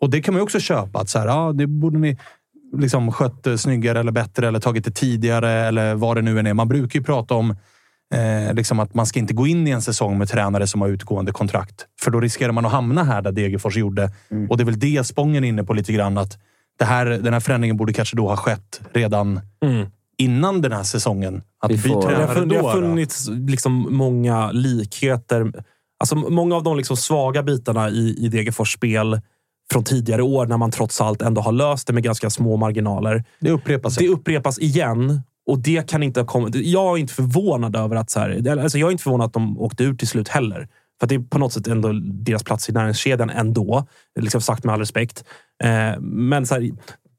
Och 0.00 0.10
det 0.10 0.22
kan 0.22 0.34
man 0.34 0.38
ju 0.38 0.44
också 0.44 0.60
köpa. 0.60 1.00
Att 1.00 1.08
så 1.08 1.18
här, 1.18 1.26
ja, 1.26 1.52
det 1.52 1.66
borde 1.66 1.98
ni 1.98 2.18
liksom 2.76 3.12
skött 3.12 3.46
snyggare 3.56 4.00
eller 4.00 4.12
bättre 4.12 4.48
eller 4.48 4.60
tagit 4.60 4.84
det 4.84 4.90
tidigare 4.90 5.50
eller 5.50 5.94
vad 5.94 6.16
det 6.16 6.22
nu 6.22 6.38
än 6.38 6.46
är. 6.46 6.54
Man 6.54 6.68
brukar 6.68 6.98
ju 6.98 7.04
prata 7.04 7.34
om 7.34 7.56
eh, 8.14 8.54
liksom 8.54 8.80
att 8.80 8.94
man 8.94 9.06
ska 9.06 9.18
inte 9.18 9.34
gå 9.34 9.46
in 9.46 9.66
i 9.68 9.70
en 9.70 9.82
säsong 9.82 10.18
med 10.18 10.28
tränare 10.28 10.66
som 10.66 10.80
har 10.80 10.88
utgående 10.88 11.32
kontrakt. 11.32 11.86
För 12.00 12.10
då 12.10 12.20
riskerar 12.20 12.52
man 12.52 12.66
att 12.66 12.72
hamna 12.72 13.04
här 13.04 13.22
där 13.22 13.32
Degerfors 13.32 13.76
gjorde. 13.76 14.10
Och 14.50 14.56
det 14.56 14.62
är 14.62 14.64
väl 14.64 14.78
det 14.78 15.04
Spången 15.06 15.44
är 15.44 15.48
inne 15.48 15.64
på 15.64 15.72
lite 15.74 15.92
grann. 15.92 16.18
Att 16.18 16.38
det 16.78 16.84
här, 16.84 17.06
den 17.06 17.32
här 17.32 17.40
förändringen 17.40 17.76
borde 17.76 17.92
kanske 17.92 18.16
då 18.16 18.28
ha 18.28 18.36
skett 18.36 18.80
redan 18.92 19.40
innan 20.18 20.60
den 20.62 20.72
här 20.72 20.82
säsongen. 20.82 21.42
Att 21.60 21.70
Vi 21.70 21.78
får- 21.78 21.88
Det 22.10 22.16
har, 22.26 22.34
det 22.46 22.56
har 22.56 22.72
funnits 22.88 23.28
liksom 23.28 23.86
många 23.90 24.50
likheter. 24.52 25.52
Alltså 26.00 26.16
många 26.16 26.56
av 26.56 26.62
de 26.62 26.76
liksom 26.76 26.96
svaga 26.96 27.42
bitarna 27.42 27.90
i, 27.90 28.16
i 28.18 28.28
Degerfors 28.28 28.72
spel 28.74 29.20
från 29.72 29.84
tidigare 29.84 30.22
år 30.22 30.46
när 30.46 30.56
man 30.56 30.70
trots 30.70 31.00
allt 31.00 31.22
ändå 31.22 31.40
har 31.40 31.52
löst 31.52 31.86
det 31.86 31.92
med 31.92 32.02
ganska 32.02 32.30
små 32.30 32.56
marginaler. 32.56 33.24
Det 33.40 33.50
upprepar 33.50 33.90
sig. 33.90 34.06
Det 34.06 34.12
upprepas 34.12 34.58
igen 34.58 35.22
och 35.46 35.58
det 35.58 35.88
kan 35.88 36.02
inte 36.02 36.20
ha 36.20 36.26
kommit... 36.26 36.54
Jag 36.54 36.94
är 36.94 36.98
inte 36.98 37.14
förvånad 37.14 37.76
över 37.76 37.96
att... 37.96 38.10
Så 38.10 38.20
här, 38.20 38.58
alltså 38.58 38.78
jag 38.78 38.86
är 38.86 38.92
inte 38.92 39.02
förvånad 39.02 39.26
att 39.26 39.32
de 39.32 39.58
åkte 39.58 39.84
ut 39.84 39.98
till 39.98 40.08
slut 40.08 40.28
heller. 40.28 40.68
För 41.00 41.06
det 41.06 41.14
är 41.14 41.18
på 41.18 41.38
något 41.38 41.52
sätt 41.52 41.66
ändå 41.66 41.92
deras 42.02 42.44
plats 42.44 42.68
i 42.68 42.72
näringskedjan 42.72 43.30
ändå. 43.30 43.86
Liksom 44.20 44.40
sagt 44.40 44.64
med 44.64 44.72
all 44.72 44.80
respekt. 44.80 45.24
Eh, 45.64 46.00
men 46.00 46.46
så 46.46 46.54
här, 46.54 46.70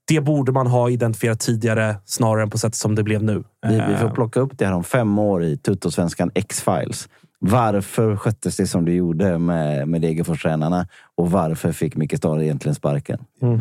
det 0.08 0.22
borde 0.22 0.52
man 0.52 0.68
ha 0.68 0.90
identifierat 0.90 1.40
tidigare 1.40 1.96
snarare 2.06 2.44
än 2.44 2.50
på 2.50 2.58
sätt 2.58 2.76
som 2.76 2.96
det 2.96 3.04
blev 3.04 3.24
nu. 3.24 3.44
Vi, 3.68 3.74
vi 3.74 3.96
får 3.96 4.08
Eh, 4.08 4.14
plocka 4.14 4.40
upp 4.40 4.58
det 4.58 4.66
här 4.66 4.74
om 4.74 4.84
fem 4.84 5.20
år 5.20 5.44
i 5.44 5.58
Tuttosvenskan 5.58 6.32
X-Files. 6.34 7.10
Varför 7.50 8.16
sköttes 8.16 8.58
det 8.58 8.68
som 8.68 8.86
det 8.86 8.92
gjorde 8.92 9.38
med, 9.38 9.88
med 9.88 10.02
Degerfors-tränarna? 10.02 10.88
Och 11.18 11.32
varför 11.32 11.72
fick 11.72 11.96
Micke 11.96 12.18
Stare 12.18 12.46
egentligen 12.46 12.76
sparken? 12.76 13.20
Mm. 13.42 13.60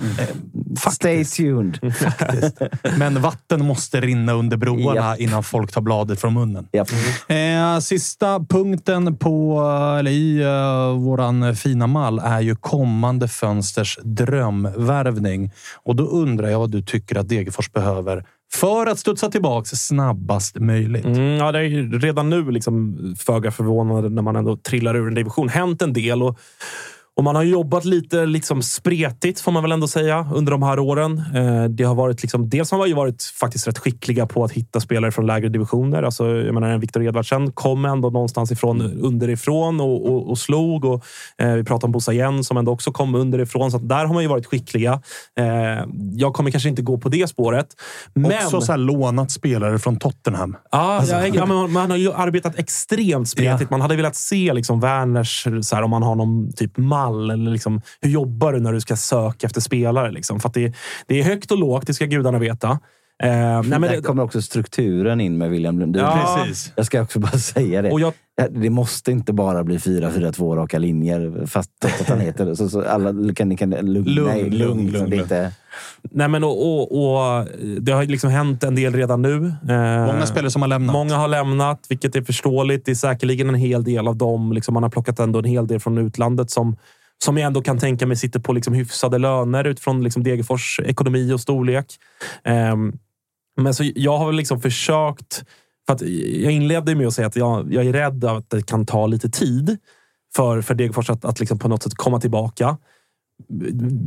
Stay 0.93 1.25
tuned! 1.25 1.79
Men 2.99 3.23
vatten 3.23 3.65
måste 3.65 4.01
rinna 4.01 4.33
under 4.33 4.57
broarna 4.57 5.11
Japp. 5.11 5.21
innan 5.21 5.43
folk 5.43 5.73
tar 5.73 5.81
bladet 5.81 6.21
från 6.21 6.35
munnen. 6.35 6.69
Japp. 6.73 6.89
Eh, 7.29 7.79
sista 7.79 8.41
punkten 8.49 9.17
på, 9.17 9.61
eller 9.99 10.11
i 10.11 10.45
uh, 10.45 10.99
våran 10.99 11.57
fina 11.57 11.87
mall 11.87 12.19
är 12.19 12.41
ju 12.41 12.57
kommande 12.57 13.29
fönsters 13.29 13.99
drömvärvning. 14.03 15.51
Och 15.83 15.97
då 15.97 16.05
undrar 16.05 16.49
jag 16.49 16.59
vad 16.59 16.71
du 16.71 16.83
tycker 16.83 17.17
att 17.17 17.29
Degerfors 17.29 17.73
behöver 17.73 18.25
för 18.55 18.87
att 18.87 18.99
studsa 18.99 19.31
tillbaka 19.31 19.65
snabbast 19.65 20.57
möjligt. 20.59 21.05
Mm, 21.05 21.37
ja, 21.37 21.53
det 21.53 21.59
är 21.59 21.63
ju 21.63 21.99
redan 21.99 22.31
nu 22.31 22.51
liksom 22.51 22.97
föga 23.19 23.51
förvånande 23.51 24.09
när 24.09 24.23
man 24.23 24.37
ändå 24.37 24.57
trillar 24.57 24.97
ur 24.97 25.09
en 25.09 25.15
division. 25.15 25.49
Hänt 25.49 25.83
en 25.83 25.93
del 25.93 26.23
och, 26.23 26.39
och 27.17 27.25
man 27.25 27.37
har 27.37 27.43
jobbat 27.43 27.85
lite 27.85 28.27
liksom 28.27 28.63
spretigt 28.63 29.41
får 29.41 29.53
man 29.53 29.63
väl 29.63 29.73
ändå 29.73 29.89
säga 29.89 30.29
under 30.35 30.53
de 30.53 30.63
här 30.63 30.79
åren. 30.79 31.23
Eh, 31.35 31.65
det 31.65 31.85
har 31.85 31.95
varit 31.95 32.23
liksom, 32.23 32.49
dels 32.49 32.71
har 32.71 32.79
man 32.79 32.89
ju 32.89 32.95
varit 32.95 33.23
faktiskt 33.23 33.69
rätt 33.69 33.79
skickliga 33.79 34.27
på 34.27 34.45
att 34.45 34.53
hitta 34.53 34.81
spelare 34.81 35.13
från 35.13 35.27
lägre 35.27 35.49
divisioner. 35.49 36.03
Alltså, 36.03 36.27
jag 36.27 36.55
menar, 36.55 36.69
en 36.69 36.81
Viktor 36.81 37.03
Edvardsen 37.03 37.53
kom 37.53 37.85
ändå 37.85 38.11
någonstans 38.11 38.53
ifrån 38.53 38.81
underifrån 39.01 39.81
och, 39.81 40.11
och, 40.11 40.31
och 40.31 40.39
slog. 40.39 40.85
Och, 40.85 41.05
eh, 41.39 41.53
vi 41.53 41.65
pratar 41.65 41.89
om 41.89 41.93
Bossa 41.93 42.13
Jen 42.13 42.45
som 42.45 42.57
ändå 42.57 42.73
också 42.73 42.93
kom 42.93 43.15
underifrån. 43.15 43.71
Så 43.71 43.79
där 43.79 44.05
har 44.07 44.15
man 44.15 44.23
ju 44.23 44.29
varit 44.29 44.47
skickliga. 44.47 45.01
Eh, 45.39 45.45
jag 46.13 46.35
kommer 46.35 46.51
kanske 46.51 46.69
inte 46.69 46.83
gå 46.83 46.99
på 46.99 47.09
det 47.09 47.29
spåret. 47.29 47.67
Men... 48.15 48.33
Också 48.33 48.61
så 48.61 48.73
här 48.73 48.79
lånat 48.79 49.31
spelare 49.31 49.79
från 49.79 49.99
Tottenham. 49.99 50.57
Ja, 50.73 51.05
ja, 51.09 51.27
ja, 51.27 51.47
men 51.47 51.57
man- 51.57 51.73
man 51.73 51.91
har 51.91 51.99
ju 51.99 52.13
arbetat 52.13 52.59
extremt 52.59 53.29
spretigt. 53.29 53.71
Man 53.71 53.81
hade 53.81 53.97
velat 53.97 54.17
se 54.17 54.53
liksom 54.53 54.81
Werners, 54.81 55.47
så 55.63 55.77
här, 55.77 55.83
om 55.83 55.91
man 55.91 56.03
har 56.03 56.15
någon 56.15 56.53
typ 56.53 56.79
mall. 57.05 57.31
Eller 57.31 57.51
liksom, 57.51 57.81
hur 58.01 58.11
jobbar 58.11 58.53
du 58.53 58.61
när 58.61 58.73
du 58.73 58.81
ska 58.81 58.97
söka 58.97 59.47
efter 59.47 59.61
spelare? 59.61 60.11
Liksom? 60.13 60.41
För 60.41 60.49
att 60.49 60.55
det, 60.55 60.75
det 61.07 61.21
är 61.21 61.25
högt 61.25 61.51
och 61.51 61.59
lågt, 61.59 61.87
det 61.87 61.95
ska 61.95 62.05
gudarna 62.05 62.39
veta. 62.39 62.79
Eh, 63.23 63.29
nej, 63.31 63.63
men 63.63 63.81
Där 63.81 63.89
det, 63.97 64.03
kommer 64.03 64.23
också 64.23 64.43
strukturen 64.43 65.21
in 65.21 65.39
med 65.39 65.51
William 65.51 65.79
Lundin. 65.79 66.03
Ja. 66.03 66.39
Precis. 66.45 66.73
Jag 66.77 66.87
ska 66.87 67.03
också 67.03 67.19
bara 67.19 67.39
säga 67.39 67.83
det. 67.83 67.91
och 67.91 68.01
jag, 68.01 68.13
Det 68.51 68.71
måste 68.71 69.13
inte 69.13 69.33
bara 69.33 69.65
bli 69.65 69.77
4-4-2 69.77 70.57
raka 70.57 70.79
linjer, 70.79 71.47
fast 71.47 71.71
att 71.85 72.09
han 72.09 72.21
heter 72.21 72.47
det. 72.47 72.57
Så, 72.57 72.69
så 72.69 72.83
alla 72.83 73.35
kan, 73.35 73.57
kan 73.57 73.71
lugna 73.71 74.11
Lugn, 74.11 74.31
er. 74.31 74.45
lugn, 74.45 74.59
Lugn, 74.59 74.91
lugn, 74.91 75.11
liksom. 75.11 75.11
Det 75.11 75.17
är 75.17 75.47
inte, 75.47 75.53
nej, 76.03 76.29
men 76.29 76.45
och, 76.45 76.63
och, 76.63 76.83
och, 76.83 77.47
det 77.81 77.93
har 77.93 78.05
liksom 78.05 78.31
hänt 78.31 78.65
en 78.65 78.75
del 78.75 78.95
redan 78.95 79.23
nu. 79.23 79.37
Eh, 79.69 80.07
Många 80.07 80.27
spelare 80.27 80.51
som 80.51 80.63
har 80.63 80.69
lämnat. 80.69 80.93
Många 80.93 81.17
har 81.17 81.29
lämnat, 81.29 81.87
vilket 81.89 82.17
är 82.17 82.23
förståeligt. 82.23 82.85
Det 82.85 82.91
är 82.91 82.95
säkerligen 82.95 83.49
en 83.49 83.55
hel 83.55 83.85
del 83.85 84.09
av 84.09 84.17
dem. 84.17 84.53
Liksom 84.53 84.75
man 84.75 84.83
har 84.83 84.91
plockat 84.91 85.19
ändå 85.19 85.39
en 85.39 85.45
hel 85.45 85.67
del 85.67 85.81
från 85.81 85.99
utlandet 85.99 86.51
som, 86.51 86.77
som 87.25 87.37
jag 87.37 87.47
ändå 87.47 87.63
kan 87.63 87.79
tänka 87.79 88.07
mig 88.07 88.17
sitter 88.17 88.41
på 88.41 88.53
liksom 88.53 88.75
hyfsade 88.75 89.19
löner 89.19 89.65
utifrån 89.65 90.03
liksom 90.03 90.23
Degerfors 90.23 90.81
ekonomi 90.85 91.33
och 91.33 91.41
storlek. 91.41 91.87
Ehm, 92.45 92.93
men 93.57 93.75
så 93.75 93.85
jag 93.95 94.19
har 94.19 94.33
liksom 94.33 94.61
försökt... 94.61 95.45
För 95.87 95.95
att 95.95 96.03
jag 96.43 96.53
inledde 96.53 96.95
med 96.95 97.07
att 97.07 97.15
säga 97.15 97.27
att 97.27 97.37
jag, 97.37 97.73
jag 97.73 97.87
är 97.87 97.93
rädd 97.93 98.25
att 98.25 98.51
det 98.51 98.67
kan 98.67 98.87
ta 98.87 99.07
lite 99.07 99.31
tid 99.31 99.77
för, 100.37 100.63
för 100.63 100.75
Degerfors 100.75 101.11
att, 101.11 101.25
att 101.25 101.41
liksom 101.41 101.59
på 101.59 101.69
något 101.69 101.83
sätt 101.83 101.95
komma 101.95 102.21
tillbaka. 102.21 102.77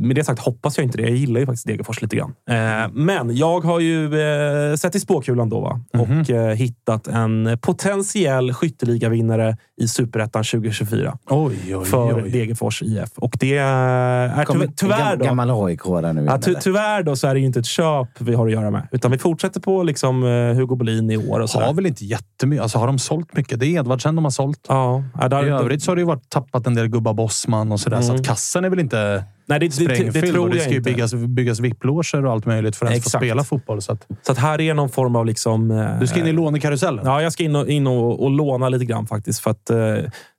Med 0.00 0.16
det 0.16 0.24
sagt 0.24 0.40
hoppas 0.40 0.78
jag 0.78 0.84
inte 0.84 0.98
det. 0.98 1.02
Jag 1.02 1.16
gillar 1.16 1.40
ju 1.40 1.46
faktiskt 1.46 1.66
Degerfors 1.66 2.02
lite 2.02 2.16
grann. 2.16 2.34
Eh, 2.50 2.90
men 2.92 3.36
jag 3.36 3.60
har 3.60 3.80
ju 3.80 4.20
eh, 4.20 4.74
sett 4.76 4.94
i 4.94 5.00
spåkulan 5.00 5.48
då 5.48 5.60
va? 5.60 5.80
och 5.92 6.30
eh, 6.30 6.54
hittat 6.54 7.06
en 7.08 7.58
potentiell 7.62 8.52
skytteligavinnare 8.52 9.56
i 9.80 9.88
Superettan 9.88 10.44
2024 10.44 11.18
Oj, 11.30 11.76
oj, 11.76 11.84
för. 11.84 12.22
Degerfors 12.22 12.82
IF. 12.82 13.08
Och 13.16 13.36
det 13.40 13.56
är 13.56 14.68
tyvärr, 14.76 15.16
då. 15.16 15.24
Gammal 15.24 15.50
aik 15.66 15.84
där 15.84 16.12
nu. 16.12 16.24
Ja, 16.24 16.38
ty, 16.38 16.54
tyvärr 16.60 17.02
då 17.02 17.16
så 17.16 17.26
är 17.26 17.34
det 17.34 17.40
ju 17.40 17.46
inte 17.46 17.58
ett 17.60 17.66
köp 17.66 18.08
vi 18.18 18.34
har 18.34 18.46
att 18.46 18.52
göra 18.52 18.70
med. 18.70 18.88
Utan 18.92 19.10
vi 19.10 19.18
fortsätter 19.18 19.60
på 19.60 19.82
liksom, 19.82 20.22
Hugo 20.56 20.76
Bolin 20.76 21.10
i 21.10 21.16
år. 21.16 21.40
Och 21.40 21.50
så 21.50 21.60
Har 21.60 21.74
väl 21.74 21.86
inte 21.86 22.04
jättemycket. 22.04 22.62
Alltså 22.62 22.78
har 22.78 22.86
de 22.86 22.98
sålt 22.98 23.36
mycket? 23.36 23.60
Det 23.60 23.66
är 23.66 23.78
Edvardsen 23.78 24.14
de 24.14 24.24
har 24.24 24.30
sålt. 24.30 24.66
Ja, 24.68 25.02
där, 25.30 25.46
I 25.46 25.50
övrigt 25.50 25.82
så 25.82 25.90
har 25.90 25.96
det 25.96 26.00
ju 26.00 26.06
varit 26.06 26.28
tappat 26.30 26.66
en 26.66 26.74
del 26.74 26.88
gubbar 26.88 27.14
Bossman 27.14 27.72
och 27.72 27.80
sådär. 27.80 28.00
Så 28.00 28.08
Mm. 28.08 28.20
att 28.20 28.26
kassen 28.26 28.64
är 28.64 28.70
väl 28.70 28.78
inte 28.80 29.17
nej, 29.46 29.58
det, 29.60 29.66
det, 29.66 29.66
det, 29.66 29.72
sprängfylld. 29.72 30.12
det 30.26 30.32
tror 30.32 30.44
och 30.44 30.50
det 30.50 30.56
jag 30.56 30.64
ska 30.64 30.72
ju 30.74 30.80
byggas, 30.80 31.14
byggas 31.14 31.60
VIP-loger 31.60 32.24
och 32.26 32.32
allt 32.32 32.46
möjligt 32.46 32.76
för 32.76 32.86
att 32.86 32.92
ens 32.92 33.04
få 33.04 33.10
spela 33.10 33.44
fotboll. 33.44 33.82
Så 33.82 33.92
att, 33.92 34.06
Så 34.22 34.32
att 34.32 34.38
här 34.38 34.60
är 34.60 34.74
någon 34.74 34.88
form 34.88 35.16
av... 35.16 35.26
Liksom, 35.26 35.70
eh, 35.70 35.98
du 36.00 36.06
ska 36.06 36.20
in 36.20 36.26
i 36.26 36.32
lånekarusellen. 36.32 37.06
Ja, 37.06 37.22
jag 37.22 37.32
ska 37.32 37.42
in 37.44 37.56
och, 37.56 37.68
in 37.68 37.86
och, 37.86 38.22
och 38.24 38.30
låna 38.30 38.68
lite 38.68 38.84
grann 38.84 39.06
faktiskt. 39.06 39.40
För 39.40 39.50
att, 39.50 39.70
eh, 39.70 39.78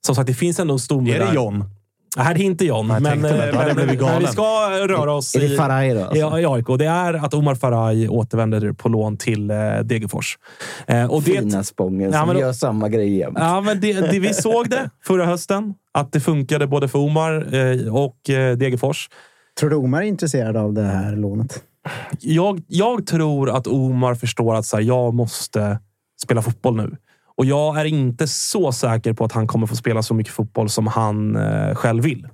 som 0.05 0.15
sagt, 0.15 0.27
det 0.27 0.33
finns 0.33 0.59
ändå 0.59 0.73
en 0.73 0.79
stomme 0.79 1.11
är 1.15 1.19
det 1.19 1.25
där. 1.25 1.33
John? 1.33 1.63
Här 2.17 2.35
är 2.35 2.41
inte 2.41 2.65
John. 2.65 2.87
Nej, 2.87 2.95
jag 2.95 3.03
men, 3.03 3.21
det. 3.21 3.29
eh, 3.29 3.45
jag 3.45 3.55
men, 3.55 3.75
blivit 3.75 3.85
men 3.87 3.97
galen. 4.07 4.19
vi 4.21 4.27
ska 4.27 4.69
röra 4.87 5.13
oss 5.13 5.35
Är 5.35 5.39
det 5.39 5.45
i, 5.45 5.57
Faraj 5.57 5.93
då? 5.93 6.03
Alltså? 6.03 6.39
i, 6.39 6.45
AIK. 6.45 6.65
Det 6.79 6.85
är 6.85 7.13
att 7.25 7.33
Omar 7.33 7.55
Faraj 7.55 8.09
återvänder 8.09 8.71
på 8.71 8.89
lån 8.89 9.17
till 9.17 9.51
eh, 9.51 9.57
Degerfors. 9.83 10.37
Eh, 10.87 11.05
och 11.11 11.21
det, 11.23 11.31
Fina 11.31 11.63
Spången 11.63 12.11
Ja, 12.11 12.19
som 12.19 12.27
men 12.27 12.35
då- 12.35 12.41
gör 12.41 12.53
samma 12.53 12.89
grej 12.89 13.17
jämt. 13.17 13.37
Ja, 13.39 13.61
men 13.61 13.79
det, 13.81 13.93
det, 13.93 14.19
vi 14.19 14.33
såg 14.33 14.69
det 14.69 14.89
förra 15.05 15.25
hösten. 15.25 15.73
Att 15.99 16.11
det 16.11 16.19
funkade 16.19 16.67
både 16.67 16.87
för 16.87 16.99
Omar 16.99 17.55
eh, 17.55 17.95
och 17.95 18.29
eh, 18.29 18.57
Degerfors. 18.57 19.09
Tror 19.59 19.69
du 19.69 19.75
Omar 19.75 20.01
är 20.01 20.05
intresserad 20.05 20.57
av 20.57 20.73
det 20.73 20.83
här 20.83 21.15
lånet? 21.15 21.63
Jag, 22.19 22.61
jag 22.67 23.07
tror 23.07 23.49
att 23.49 23.67
Omar 23.67 24.15
förstår 24.15 24.55
att 24.55 24.65
så 24.65 24.77
här, 24.77 24.83
jag 24.83 25.13
måste 25.13 25.79
spela 26.23 26.41
fotboll 26.41 26.75
nu. 26.75 26.97
Och 27.37 27.45
jag 27.45 27.79
är 27.79 27.85
inte 27.85 28.27
så 28.27 28.71
säker 28.71 29.13
på 29.13 29.25
att 29.25 29.31
han 29.31 29.47
kommer 29.47 29.67
få 29.67 29.75
spela 29.75 30.03
så 30.03 30.13
mycket 30.13 30.33
fotboll 30.33 30.69
som 30.69 30.87
han 30.87 31.35
eh, 31.35 31.75
själv 31.75 32.03
vill. 32.03 32.27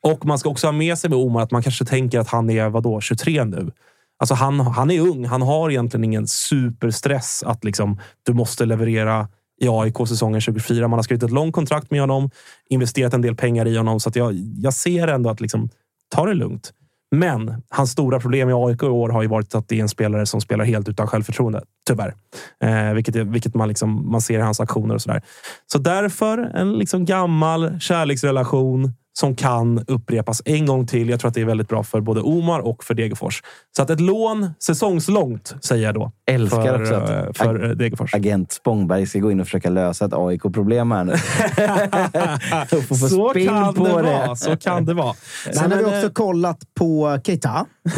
Och 0.00 0.26
man 0.26 0.38
ska 0.38 0.50
också 0.50 0.66
ha 0.66 0.72
med 0.72 0.98
sig 0.98 1.10
med 1.10 1.18
Omar 1.18 1.42
att 1.42 1.50
man 1.50 1.62
kanske 1.62 1.84
tänker 1.84 2.18
att 2.18 2.28
han 2.28 2.50
är 2.50 2.68
vadå, 2.68 3.00
23 3.00 3.44
nu. 3.44 3.70
Alltså 4.18 4.34
han, 4.34 4.60
han 4.60 4.90
är 4.90 5.00
ung. 5.00 5.24
Han 5.24 5.42
har 5.42 5.70
egentligen 5.70 6.04
ingen 6.04 6.26
superstress 6.26 7.42
att 7.46 7.64
liksom, 7.64 8.00
du 8.22 8.32
måste 8.32 8.64
leverera 8.64 9.28
i 9.62 9.68
AIK 9.68 10.08
säsongen 10.08 10.40
24. 10.40 10.88
Man 10.88 10.98
har 10.98 11.02
skrivit 11.02 11.22
ett 11.22 11.30
långt 11.30 11.54
kontrakt 11.54 11.90
med 11.90 12.00
honom, 12.00 12.30
investerat 12.68 13.14
en 13.14 13.22
del 13.22 13.36
pengar 13.36 13.66
i 13.66 13.76
honom. 13.76 14.00
Så 14.00 14.08
att 14.08 14.16
jag, 14.16 14.34
jag 14.56 14.74
ser 14.74 15.08
ändå 15.08 15.30
att 15.30 15.40
liksom, 15.40 15.68
ta 16.08 16.26
det 16.26 16.34
lugnt. 16.34 16.72
Men 17.14 17.62
hans 17.68 17.90
stora 17.90 18.20
problem 18.20 18.50
i 18.50 18.52
AIK 18.52 18.82
i 18.82 18.86
år 18.86 19.08
har 19.08 19.22
ju 19.22 19.28
varit 19.28 19.54
att 19.54 19.68
det 19.68 19.78
är 19.78 19.82
en 19.82 19.88
spelare 19.88 20.26
som 20.26 20.40
spelar 20.40 20.64
helt 20.64 20.88
utan 20.88 21.06
självförtroende. 21.06 21.62
Tyvärr. 21.88 22.14
Eh, 22.64 22.94
vilket, 22.94 23.16
vilket 23.16 23.54
man, 23.54 23.68
liksom, 23.68 24.10
man 24.10 24.20
ser 24.20 24.38
i 24.38 24.42
hans 24.42 24.60
aktioner 24.60 24.94
och 24.94 25.02
sådär. 25.02 25.22
Så 25.72 25.78
därför 25.78 26.38
en 26.38 26.72
liksom 26.72 27.04
gammal 27.04 27.80
kärleksrelation 27.80 28.92
som 29.12 29.36
kan 29.36 29.84
upprepas 29.86 30.42
en 30.44 30.66
gång 30.66 30.86
till. 30.86 31.08
Jag 31.08 31.20
tror 31.20 31.28
att 31.28 31.34
det 31.34 31.40
är 31.40 31.44
väldigt 31.44 31.68
bra 31.68 31.82
för 31.82 32.00
både 32.00 32.20
Omar 32.20 32.60
och 32.60 32.84
för 32.84 32.94
Degerfors. 32.94 33.42
Så 33.76 33.82
att 33.82 33.90
ett 33.90 34.00
lån 34.00 34.50
säsongslångt, 34.58 35.54
säger 35.60 35.84
jag 35.84 35.94
då. 35.94 36.12
Älskar 36.30 36.62
för, 36.62 36.82
också 36.82 36.94
att- 36.94 37.10
eh, 37.10 37.32
för 37.32 37.64
eh, 37.64 37.70
Degerfors. 37.70 38.14
Agent 38.14 38.52
Spångberg 38.52 39.06
ska 39.06 39.18
gå 39.18 39.30
in 39.32 39.40
och 39.40 39.46
försöka 39.46 39.70
lösa 39.70 40.04
ett 40.04 40.12
AIK-problem 40.14 40.90
här 40.90 41.04
nu. 41.04 41.12
Så 43.08 43.32
kan 43.34 43.74
på 43.74 43.84
det 43.84 43.90
det. 43.90 44.02
vara. 44.02 44.36
Så 44.36 44.56
kan 44.56 44.84
det 44.84 44.94
vara. 44.94 45.14
Sen 45.52 45.72
har 45.72 45.78
vi 45.78 45.84
också 45.84 46.06
eh, 46.06 46.12
kollat 46.12 46.58
på 46.78 47.18
Keita. 47.24 47.66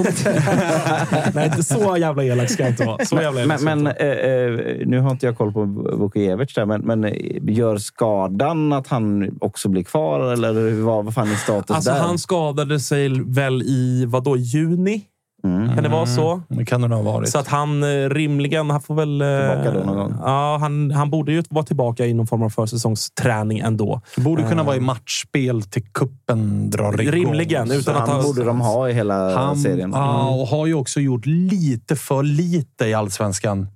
Nej, 1.35 1.47
inte 1.47 1.63
så 1.63 1.97
jävla 1.97 2.25
elak 2.25 2.51
ska 2.51 2.63
jag 2.63 2.73
inte 2.73 2.85
vara. 2.85 3.05
Så 3.05 3.17
jävla 3.17 3.43
elak 3.43 3.61
Men, 3.63 3.83
men 3.83 3.97
eh, 3.97 4.07
eh, 4.09 4.87
nu 4.87 5.01
har 5.01 5.11
inte 5.11 5.27
jag 5.27 5.39
koll 5.39 5.53
på 5.53 5.65
Vukojevic 5.99 6.55
där, 6.55 6.67
men, 6.67 6.81
men 6.81 7.05
eh, 7.05 7.13
gör 7.43 7.77
skadan 7.79 8.73
att 8.73 8.87
han 8.87 9.31
också 9.41 9.69
blir 9.69 9.83
kvar? 9.83 10.33
Eller 10.33 10.83
vad, 10.83 11.04
vad 11.05 11.15
fan 11.15 11.31
är 11.33 11.37
status 11.37 11.77
Alltså, 11.77 11.91
där? 11.91 12.01
han 12.01 12.19
skadade 12.19 12.81
sig 12.81 13.09
väl 13.25 13.63
i 13.63 14.05
vadå, 14.09 14.37
juni? 14.37 15.03
Mm. 15.45 15.75
Kan 15.75 15.83
det 15.83 15.89
vara 15.89 16.07
så? 16.07 16.43
Det 16.49 16.65
kan 16.65 16.81
det 16.81 16.89
nog 16.89 17.05
ha 17.05 17.13
varit. 17.13 17.29
Så 17.29 17.39
att 17.39 17.49
han 17.49 17.83
eh, 17.83 18.09
rimligen, 18.11 18.71
han 18.71 18.81
får 18.83 18.95
väl... 18.95 19.21
eh, 19.23 19.29
Tillbaka 19.29 19.71
då 19.79 19.85
någon 19.87 19.97
gång? 19.97 20.15
Ja, 20.23 20.57
han, 20.61 20.91
han 20.91 21.11
borde 21.11 21.33
ju 21.33 21.43
vara 21.51 21.65
tillbaka 21.65 22.07
i 22.07 22.15
någon 22.15 22.27
form 22.27 22.43
av 22.43 22.51
försäsongsträning 22.51 23.59
ändå. 23.59 24.01
Borde 24.17 24.43
kunna 24.43 24.61
Eh. 24.63 24.67
vara 24.67 24.77
i 24.77 24.81
matchspel 24.81 25.63
till 25.63 25.83
kuppen 25.93 26.71
drar 26.71 27.01
igång. 27.01 27.13
Rimligen, 27.15 27.71
utan 27.71 27.97
att 27.97 28.09
han 28.09 28.17
ha- 28.17 28.23
borde 28.23 28.45
de 28.45 28.61
ha 28.61 28.89
i 28.89 28.93
hela 28.93 29.37
han, 29.37 29.57
serien. 29.57 29.91
Ja, 29.95 30.29
och 30.29 30.47
har 30.47 30.67
ju 30.67 30.75
också 30.75 31.01
gjort 31.01 31.27
lite 31.27 31.97
för 31.97 32.23
lite 32.23 32.85
i 32.87 32.95
allsvenskan 32.95 33.69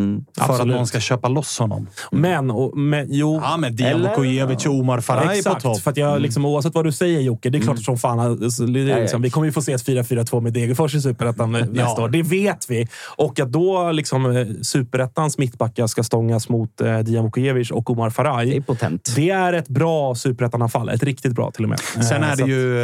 Mm. 0.00 0.24
för 0.36 0.44
att 0.44 0.50
Absolut. 0.50 0.76
någon 0.76 0.86
ska 0.86 1.00
köpa 1.00 1.28
loss 1.28 1.58
honom. 1.58 1.88
Men, 2.12 2.50
och, 2.50 2.76
men 2.78 3.06
jo... 3.10 3.40
Ja, 3.42 3.56
med 3.56 3.72
Dian 3.72 4.02
Vukojevic 4.02 4.66
och 4.66 4.74
Omar 4.74 5.00
Faraj 5.00 5.26
på 5.26 5.32
Exakt, 5.32 5.62
topp. 5.62 5.80
för 5.80 5.90
att 5.90 5.96
jag, 5.96 6.20
liksom, 6.20 6.44
oavsett 6.44 6.74
vad 6.74 6.84
du 6.84 6.92
säger 6.92 7.20
Jocke, 7.20 7.50
det 7.50 7.58
är 7.58 7.62
klart 7.62 7.82
som 7.82 7.98
fan. 7.98 8.18
Alltså, 8.20 8.62
är 8.64 9.00
liksom, 9.00 9.22
vi 9.22 9.30
kommer 9.30 9.46
ju 9.46 9.52
få 9.52 9.62
se 9.62 9.72
ett 9.72 9.86
4-4-2 9.86 10.40
med 10.40 10.52
Degerfors 10.52 10.94
i 10.94 11.00
Superettan 11.00 11.52
nästa 11.52 11.72
Ja. 11.74 12.02
år. 12.02 12.08
Det 12.08 12.22
vet 12.22 12.70
vi. 12.70 12.88
Och 13.16 13.40
att 13.40 13.52
då 13.52 13.92
liksom, 13.92 14.36
eh, 14.36 14.46
Superettans 14.62 15.38
mittbackar 15.38 15.86
ska 15.86 16.02
stångas 16.02 16.48
mot 16.48 16.80
eh, 16.80 16.98
Dian 16.98 17.24
Vukojevic 17.24 17.70
och 17.70 17.90
Omar 17.90 18.04
Det 18.04 18.08
är 18.08 18.10
Faraj. 18.10 18.62
potent. 18.62 19.12
Det 19.16 19.30
är 19.30 19.52
ett 19.52 19.68
bra 19.68 20.14
Superettan-anfall. 20.14 20.88
Ett 20.88 21.02
riktigt 21.02 21.32
bra 21.32 21.50
till 21.50 21.64
och 21.64 21.70
med. 21.70 21.78
Sen 21.80 22.22
Eh, 22.22 22.30
är 22.30 22.36
så 22.36 22.36
det 22.36 22.42
att- 22.42 22.48
ju 22.48 22.78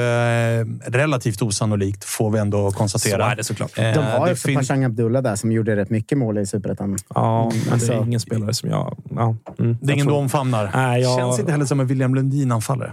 eh, 0.90 0.90
relativt 0.98 1.42
osannolikt, 1.42 2.04
får 2.04 2.30
vi 2.30 2.38
ändå 2.38 2.70
konstatera. 2.70 3.24
Så 3.26 3.30
är 3.32 3.36
det 3.36 3.44
såklart. 3.44 3.78
Eh, 3.78 3.84
De 3.84 3.98
har 4.04 4.26
ju 4.26 4.32
också 4.32 4.46
fin- 4.48 4.56
Pashang 4.58 4.84
Abdullah 4.84 5.22
där 5.22 5.36
som 5.36 5.52
gjorde 5.52 5.76
rätt 5.76 5.90
mycket 5.90 6.18
mål 6.18 6.38
i 6.38 6.46
Superettan. 6.46 6.97
Ja, 7.14 7.50
men 7.52 7.64
det 7.66 7.72
alltså- 7.72 7.92
är 7.92 8.02
ingen 8.04 8.20
spelare 8.20 8.54
som 8.54 8.70
jag... 8.70 8.98
Ja, 9.10 9.36
mm, 9.58 9.76
Det 9.80 9.92
är 9.92 9.94
ingen 9.94 10.06
du 10.06 10.12
omfamnar. 10.12 10.70
Nej, 10.74 11.02
jag- 11.02 11.18
Känns 11.18 11.38
inte 11.38 11.52
heller 11.52 11.64
som 11.64 11.80
en 11.80 11.86
William 11.86 12.14
Lundin-anfallare. 12.14 12.92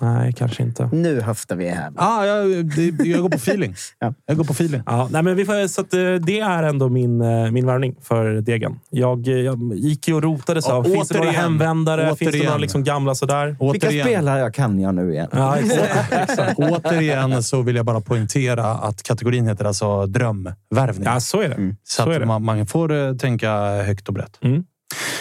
Nej, 0.00 0.32
kanske 0.32 0.62
inte. 0.62 0.88
Nu 0.92 1.20
höftar 1.20 1.56
vi 1.56 1.68
här. 1.68 1.92
Ah, 1.96 2.24
jag, 2.24 2.66
det, 2.66 3.04
jag 3.04 3.22
går 3.22 3.28
på 3.28 3.36
feeling. 3.36 3.74
Ja. 3.98 4.14
Jag 4.26 4.36
går 4.36 4.44
på 4.44 4.52
feeling. 4.52 4.82
Ja, 4.86 5.08
nej, 5.12 5.22
men 5.22 5.36
vi 5.36 5.44
får, 5.44 5.68
så 5.68 5.80
att, 5.80 5.94
eh, 5.94 6.00
det 6.14 6.40
är 6.40 6.62
ändå 6.62 6.88
min, 6.88 7.20
eh, 7.20 7.50
min 7.50 7.66
värvning 7.66 7.94
för 8.02 8.40
Degen. 8.40 8.80
Jag, 8.90 9.28
eh, 9.28 9.34
jag 9.34 9.72
gick 9.74 10.08
ju 10.08 10.14
och 10.14 10.22
rotade. 10.22 10.62
Så, 10.62 10.70
Ja, 10.70 10.84
finns 10.84 11.08
det 11.08 11.14
några 11.18 11.28
återigen. 11.30 11.42
hemvändare? 11.44 12.06
Finns 12.06 12.18
det 12.18 12.26
Återigen. 12.26 12.46
några 12.46 12.58
liksom 12.58 12.84
gamla 12.84 13.14
sådär? 13.14 13.46
Vilka 13.46 13.64
Återigen, 13.86 14.06
spelare 14.06 14.40
jag 14.40 14.54
kan 14.54 14.80
jag 14.80 14.94
nu 14.94 15.12
igen? 15.12 15.28
Ja, 15.32 15.56
exakt. 16.10 16.58
återigen 16.58 17.42
så 17.42 17.62
vill 17.62 17.76
jag 17.76 17.86
bara 17.86 18.00
poängtera 18.00 18.64
att 18.64 19.02
kategorin 19.02 19.46
heter 19.48 19.64
alltså 19.64 20.06
drömvärvning. 20.06 21.04
ja, 21.04 21.20
så 21.20 21.40
är 21.40 21.48
det. 21.48 21.74
Så, 21.84 22.02
så 22.02 22.10
är 22.10 22.14
att 22.14 22.20
det. 22.20 22.26
man, 22.26 22.44
man 22.44 22.66
får 22.66 23.18
tänka 23.18 23.52
högt 23.82 24.08
och 24.08 24.14
brett. 24.14 24.38
Mm. 24.42 24.64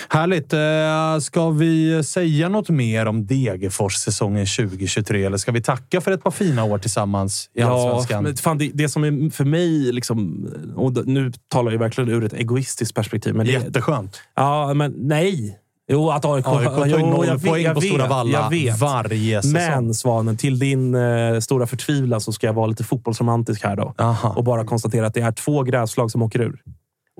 Härligt. 0.09 0.53
Eh, 0.53 1.19
Ska 1.21 1.49
vi 1.49 2.03
säga 2.03 2.49
något 2.49 2.69
mer 2.69 3.05
om 3.05 3.25
Degerfors 3.27 3.93
säsongen 3.95 4.45
2023? 4.45 5.23
Eller 5.25 5.37
ska 5.37 5.51
vi 5.51 5.61
tacka 5.61 6.01
för 6.01 6.11
ett 6.11 6.23
par 6.23 6.31
fina 6.31 6.63
år 6.63 6.77
tillsammans 6.77 7.49
i 7.53 7.59
Ja, 7.61 7.67
Allsvenskan? 7.67 8.23
men 8.23 8.35
fan, 8.35 8.57
det, 8.57 8.71
det 8.73 8.89
som 8.89 9.03
är 9.03 9.29
för 9.29 9.45
mig, 9.45 9.91
liksom, 9.91 10.47
och 10.75 11.07
nu 11.07 11.31
talar 11.47 11.71
jag 11.71 11.79
verkligen 11.79 12.09
ur 12.09 12.23
ett 12.23 12.33
egoistiskt 12.33 12.95
perspektiv. 12.95 13.35
Men 13.35 13.45
det, 13.45 13.51
Jätteskönt. 13.51 14.21
ja, 14.35 14.73
men 14.73 14.93
nej. 14.97 15.57
Jo, 15.91 16.09
att 16.09 16.25
AIK, 16.25 16.47
AIK 16.47 16.65
tar 16.69 16.85
ju 16.85 16.97
noll 16.97 17.27
jag 17.27 17.43
poäng 17.43 17.63
jag 17.63 17.75
på 17.75 17.81
Stora 17.81 18.07
Valla 18.07 18.51
varje 18.79 19.41
säsong. 19.41 19.51
Men 19.53 19.93
Svanen, 19.93 20.37
till 20.37 20.59
din 20.59 20.95
eh, 20.95 21.39
stora 21.39 21.67
förtvivlan 21.67 22.21
så 22.21 22.31
ska 22.33 22.47
jag 22.47 22.53
vara 22.53 22.67
lite 22.67 22.83
fotbollsromantisk 22.83 23.63
här 23.63 23.75
då. 23.75 23.93
Aha. 23.97 24.29
och 24.29 24.43
bara 24.43 24.65
konstatera 24.65 25.07
att 25.07 25.13
det 25.13 25.21
är 25.21 25.31
två 25.31 25.63
gräslag 25.63 26.11
som 26.11 26.21
åker 26.21 26.41
ur. 26.41 26.59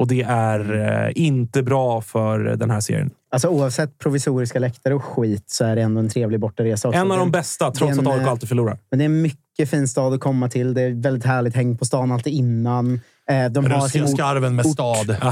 Och 0.02 0.08
det 0.08 0.22
är 0.22 0.74
eh, 1.06 1.12
inte 1.16 1.64
bra 1.64 2.02
för 2.02 2.40
den 2.40 2.70
här 2.70 2.80
serien. 2.80 3.12
Alltså 3.32 3.48
oavsett 3.48 3.98
provisoriska 3.98 4.60
läktare 4.60 4.94
och 4.94 5.04
skit 5.04 5.44
så 5.48 5.66
är 5.66 5.76
det 5.76 5.82
ändå 5.82 6.00
en 6.00 6.10
trevlig 6.10 6.40
bortaresa 6.40 6.88
också. 6.88 7.00
En 7.00 7.12
av 7.12 7.18
de 7.18 7.32
bästa, 7.32 7.72
trots 7.72 7.98
är 7.98 8.02
att 8.02 8.08
en, 8.08 8.08
AIK 8.08 8.22
eh, 8.22 8.32
alltid 8.32 8.50
förlorar. 8.50 8.78
Men 8.90 9.00
det 9.00 9.04
är 9.04 9.06
en 9.06 9.22
mycket 9.22 9.70
fin 9.70 9.88
stad 9.88 10.14
att 10.14 10.20
komma 10.20 10.50
till. 10.50 10.74
Det 10.74 10.82
är 10.82 11.02
väldigt 11.02 11.26
härligt 11.26 11.56
häng 11.56 11.78
på 11.78 11.86
stan 11.86 12.12
alltid 12.12 12.34
innan. 12.34 13.00
Eh, 13.32 13.52
De 13.52 13.72
har 13.72 13.88
sin 13.88 14.02
Russiga 14.02 14.18
skarven 14.18 14.56
med 14.56 14.66
stad. 14.66 15.16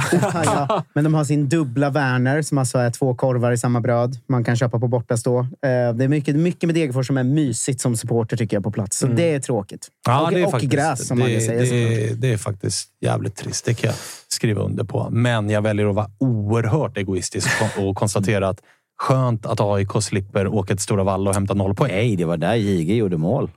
ja, 0.45 0.83
men 0.93 1.03
de 1.03 1.13
har 1.13 1.23
sin 1.23 1.49
dubbla 1.49 1.89
Werner 1.89 2.41
som 2.41 2.57
alltså 2.57 2.77
är 2.77 2.89
två 2.91 3.15
korvar 3.15 3.51
i 3.51 3.57
samma 3.57 3.81
bröd. 3.81 4.17
Man 4.29 4.43
kan 4.43 4.55
köpa 4.55 4.79
på 4.79 4.87
bortastå. 4.87 5.39
Eh, 5.39 5.47
Det 5.61 6.03
är 6.03 6.07
mycket, 6.07 6.35
mycket 6.35 6.63
med 6.67 6.75
Degerfors 6.75 7.07
som 7.07 7.17
är 7.17 7.23
mysigt 7.23 7.81
som 7.81 7.97
supporter 7.97 8.37
tycker 8.37 8.57
jag 8.57 8.63
på 8.63 8.71
plats. 8.71 8.97
Så 8.97 9.07
det 9.07 9.33
är 9.33 9.39
tråkigt. 9.39 9.87
Ja, 10.07 10.21
och 10.25 10.31
det 10.31 10.39
är 10.41 10.45
och 10.45 10.51
faktiskt, 10.51 10.73
gräs 10.73 11.07
som 11.07 11.17
det, 11.19 11.23
man 11.33 11.41
säger. 11.41 11.89
det, 12.09 12.13
det 12.21 12.33
är 12.33 12.37
faktiskt 12.37 12.89
jävligt 13.01 13.35
trist. 13.35 13.65
Det 13.65 13.73
kan 13.73 13.87
jag 13.87 13.97
skriva 14.27 14.61
under 14.61 14.83
på. 14.83 15.07
Men 15.11 15.49
jag 15.49 15.61
väljer 15.61 15.89
att 15.89 15.95
vara 15.95 16.09
oerhört 16.19 16.97
egoistisk 16.97 17.47
och- 17.61 17.87
och 17.89 17.95
konstatera 17.95 18.49
att 18.49 18.59
skönt 19.01 19.45
att 19.45 19.59
AIK 19.61 20.01
slipper 20.01 20.47
åka 20.47 20.67
till 20.75 20.83
Stora 20.83 21.03
Valla 21.03 21.29
och 21.29 21.35
hämta 21.35 21.53
noll 21.53 21.75
poäng. 21.75 21.91
Nej, 21.91 22.15
det 22.15 22.25
var 22.25 22.37
där 22.37 22.55
JG 22.55 22.95
gjorde 22.95 23.17
mål. 23.17 23.49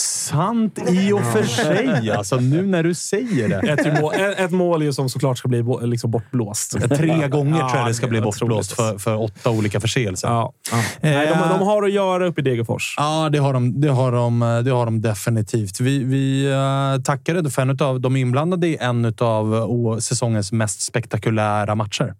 Sant 0.00 0.78
i 0.90 1.12
och 1.12 1.24
för 1.24 1.42
sig, 1.42 2.10
alltså 2.10 2.36
nu 2.36 2.66
när 2.66 2.82
du 2.82 2.94
säger 2.94 3.48
det. 3.48 3.68
Ett, 3.68 4.00
mål, 4.00 4.14
ett, 4.14 4.38
ett 4.38 4.50
mål 4.50 4.82
är 4.82 4.86
ju 4.86 4.92
som 4.92 5.08
såklart 5.08 5.38
ska 5.38 5.48
bli 5.48 5.64
liksom 5.82 6.10
bortblåst. 6.10 6.76
Tre 6.96 7.28
gånger 7.28 7.58
Ja, 7.58 7.68
tror 7.68 7.80
jag 7.80 7.90
det 7.90 7.94
ska 7.94 8.06
bli 8.06 8.20
bortblåst 8.20 8.72
för, 8.72 8.98
för 8.98 9.22
åtta 9.22 9.50
olika 9.50 9.80
förseelser. 9.80 10.28
Ja. 10.28 10.52
Nej, 11.00 11.26
de, 11.26 11.48
de 11.58 11.66
har 11.66 11.82
att 11.82 11.92
göra 11.92 12.26
uppe 12.26 12.40
i 12.40 12.44
Degerfors. 12.44 12.94
Ja, 12.96 13.28
det 13.32 13.38
har 13.38 13.52
de, 13.52 13.80
det 13.80 13.88
har 13.88 14.12
de, 14.12 14.62
det 14.64 14.70
har 14.70 14.84
de 14.84 15.00
definitivt. 15.00 15.80
Vi, 15.80 16.04
vi 16.04 16.52
uh, 16.52 17.02
tackade 17.02 17.50
för 17.50 17.62
en 17.62 17.80
av 17.80 18.00
de 18.00 18.16
inblandade 18.16 18.66
i 18.66 18.76
en 18.76 19.14
av 19.18 20.00
säsongens 20.00 20.52
mest 20.52 20.80
spektakulära 20.80 21.74
matcher. 21.74 22.14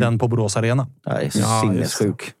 Den 0.00 0.18
på 0.18 0.28
Borås 0.28 0.56
Arena. 0.56 0.86
Jag 1.04 1.22
är 1.22 1.30
så 1.30 1.38
Ja, 1.38 1.60
sinnessjuk. 1.62 2.32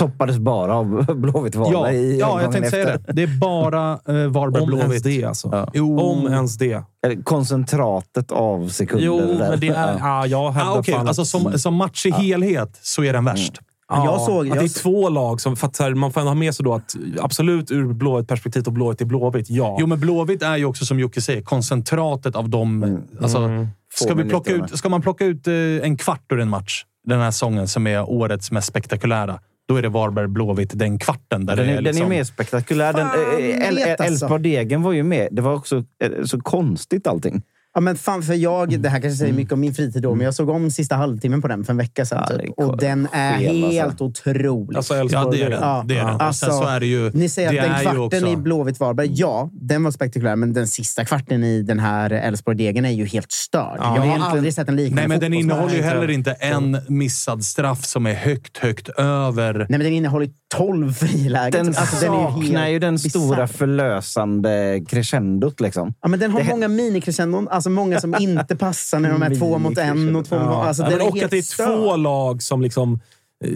Toppades 0.00 0.38
bara 0.38 0.74
av 0.74 1.14
Blåvitt 1.20 1.54
Valla 1.54 1.72
Ja, 1.72 1.90
i 1.92 2.18
ja 2.20 2.42
jag 2.42 2.52
tänkte 2.52 2.70
säga 2.70 2.84
det. 3.06 3.12
Det 3.12 3.22
är 3.22 3.38
bara 3.40 3.92
uh, 4.08 4.26
Varberg 4.26 4.62
Om 4.62 4.70
ens 4.72 4.84
Blåvitt. 5.02 5.04
det 5.04 5.24
alltså. 5.24 5.68
Ja. 5.72 5.82
Om 5.82 6.26
ens 6.26 6.56
det. 6.58 6.82
Eller 7.06 7.22
Koncentratet 7.22 8.32
av 8.32 8.68
sekunder. 8.68 9.06
Jo, 9.06 9.16
där. 9.18 9.50
men 9.50 9.60
det 9.60 9.68
är... 9.68 9.98
Ja, 9.98 10.26
jag 10.26 10.50
hävdar 10.50 10.72
Ah, 10.72 10.78
okej. 10.78 10.94
fan 10.94 11.08
alltså, 11.08 11.24
som, 11.24 11.58
som 11.58 11.74
match 11.74 12.06
i 12.06 12.10
helhet 12.10 12.78
så 12.82 13.04
är 13.04 13.12
den 13.12 13.24
värst. 13.24 13.52
Ja, 13.88 14.04
Jag 14.04 14.20
såg- 14.20 14.50
att 14.50 14.58
det 14.58 14.64
är 14.64 14.82
två 14.82 15.08
lag 15.08 15.40
som... 15.40 15.56
För 15.56 15.66
att 15.66 15.76
så 15.76 15.82
här, 15.82 15.94
man 15.94 16.12
får 16.12 16.20
ändå 16.20 16.30
ha 16.30 16.34
med 16.34 16.54
sig 16.54 16.64
då 16.64 16.74
att 16.74 16.96
absolut 17.20 17.70
ur 17.70 17.92
blåvitt 17.92 18.28
perspektiv 18.28 18.62
och 18.66 18.72
blåvitt 18.72 19.00
är 19.00 19.04
blåvitt, 19.04 19.50
ja. 19.50 19.76
Jo, 19.80 19.86
men 19.86 20.00
Blåvitt 20.00 20.42
är 20.42 20.56
ju 20.56 20.64
också, 20.64 20.84
som 20.84 21.00
Jocke 21.00 21.20
säger, 21.20 21.42
koncentratet 21.42 22.36
av 22.36 22.48
dem. 22.48 22.98
Alltså, 23.22 23.66
ska, 23.94 24.08
Få 24.08 24.14
vi 24.14 24.24
plocka 24.24 24.52
ut, 24.52 24.78
ska 24.78 24.88
man 24.88 25.02
plocka 25.02 25.24
ut 25.24 25.46
eh, 25.46 25.54
en 25.54 25.96
kvart 25.96 26.32
ur 26.32 26.40
en 26.40 26.48
match 26.48 26.84
den 27.06 27.20
här 27.20 27.30
säsongen 27.30 27.68
som 27.68 27.86
är 27.86 28.10
årets 28.10 28.50
mest 28.50 28.68
spektakulära, 28.68 29.38
då 29.70 29.76
är 29.76 29.82
det 29.82 29.88
Varberg-Blåvitt 29.88 30.70
den 30.74 30.98
kvarten. 30.98 31.46
Där 31.46 31.56
Den 31.56 31.66
det 31.66 31.72
är, 31.72 31.76
är 31.76 31.76
den 31.76 31.86
är 31.86 31.92
liksom, 31.92 32.08
mer 32.08 32.24
spektakulär. 32.24 32.92
Den, 32.92 33.08
Fan, 33.08 33.38
eh, 33.38 33.68
El- 33.68 33.74
vet 33.76 34.00
alltså. 34.00 34.24
Elfsborg-Degen 34.24 34.82
var 34.82 34.92
ju 34.92 35.02
med. 35.02 35.28
Det 35.32 35.42
var 35.42 35.54
också 35.54 35.84
eh, 36.04 36.24
så 36.24 36.40
konstigt 36.40 37.06
allting. 37.06 37.42
Ja, 37.74 37.80
men 37.80 37.96
fan, 37.96 38.22
för 38.22 38.34
jag, 38.34 38.80
det 38.80 38.88
här 38.88 39.00
kanske 39.00 39.18
säger 39.18 39.32
mycket 39.32 39.52
om 39.52 39.60
min 39.60 39.74
fritid 39.74 40.02
då, 40.02 40.14
men 40.14 40.24
jag 40.24 40.34
såg 40.34 40.48
om 40.48 40.70
sista 40.70 40.96
halvtimmen 40.96 41.42
på 41.42 41.48
den 41.48 41.64
för 41.64 41.72
en 41.72 41.76
vecka 41.76 42.06
sedan. 42.06 42.26
Ja, 42.30 42.38
typ. 42.38 42.50
Och 42.56 42.78
den 42.78 43.08
är 43.12 43.38
sken, 43.38 43.64
alltså. 43.64 43.70
helt 43.80 44.00
otrolig. 44.00 44.76
Alltså 44.76 44.94
Ja, 44.94 45.30
det 45.30 45.42
är 45.42 45.50
den. 45.50 45.60
Ja. 45.60 45.84
Det 45.86 45.96
är 45.98 46.04
den. 46.06 46.20
Alltså, 46.20 46.46
så 46.46 46.64
är 46.64 46.80
det 46.80 46.86
ju... 46.86 47.10
Ni 47.14 47.28
säger 47.28 47.48
att 47.48 47.68
den 47.68 47.82
kvarten 47.82 48.00
också- 48.00 48.26
i 48.26 48.36
Blåvitt-Varberg, 48.36 49.10
ja, 49.12 49.50
den 49.52 49.84
var 49.84 49.90
spektakulär. 49.90 50.36
Men 50.36 50.52
den 50.52 50.68
sista 50.68 51.04
kvarten 51.04 51.44
i 51.44 51.62
den 51.62 51.78
här 51.78 52.10
Elfsborg-degen 52.10 52.84
är 52.84 52.90
ju 52.90 53.06
helt 53.06 53.32
störd. 53.32 53.76
jag 53.78 53.84
har 53.84 53.96
egentligen- 53.96 54.22
aldrig 54.22 54.54
sett 54.54 54.68
en 54.68 54.76
liknande 54.76 55.00
Nej, 55.02 55.08
men 55.08 55.20
den 55.20 55.34
innehåller 55.34 55.74
ju 55.74 55.82
heller 55.82 56.10
inte 56.10 56.32
en 56.32 56.78
missad 56.88 57.44
straff 57.44 57.84
som 57.84 58.06
är 58.06 58.14
högt, 58.14 58.58
högt 58.58 58.88
över... 58.88 59.54
Nej, 59.54 59.66
men 59.68 59.80
den 59.80 59.92
innehåller 59.92 60.28
12 60.54 60.92
frilägen. 60.92 61.50
Den 61.66 61.74
Alltså, 61.76 61.96
saknar 61.96 62.68
ju 62.68 62.78
den 62.78 62.98
stora 62.98 63.42
bisarr. 63.42 63.46
förlösande 63.46 64.80
crescendot. 64.88 65.60
Liksom. 65.60 65.94
Ja, 66.02 66.08
men 66.08 66.20
den 66.20 66.30
har 66.30 66.40
Det- 66.42 66.48
många 66.48 66.68
minicrescendon. 66.68 67.48
Alltså 67.48 67.70
många 67.70 68.00
som 68.00 68.14
inte 68.20 68.56
passar 68.56 68.98
när 68.98 69.10
de 69.10 69.22
är 69.22 69.34
två 69.38 69.58
mot 69.58 69.78
en 69.78 70.16
och 70.16 70.24
två 70.28 70.38
mot... 70.38 70.48
Alltså, 70.66 70.82
Ja, 70.82 70.88
den 70.88 70.98
men 70.98 71.06
är 71.06 71.10
och 71.10 71.14
helt 71.16 71.24
att 71.24 71.30
det 71.30 71.38
är 71.38 71.42
störd. 71.42 71.66
två 71.66 71.96
lag 71.96 72.42
som 72.42 72.62
liksom 72.62 73.00
eh, 73.44 73.50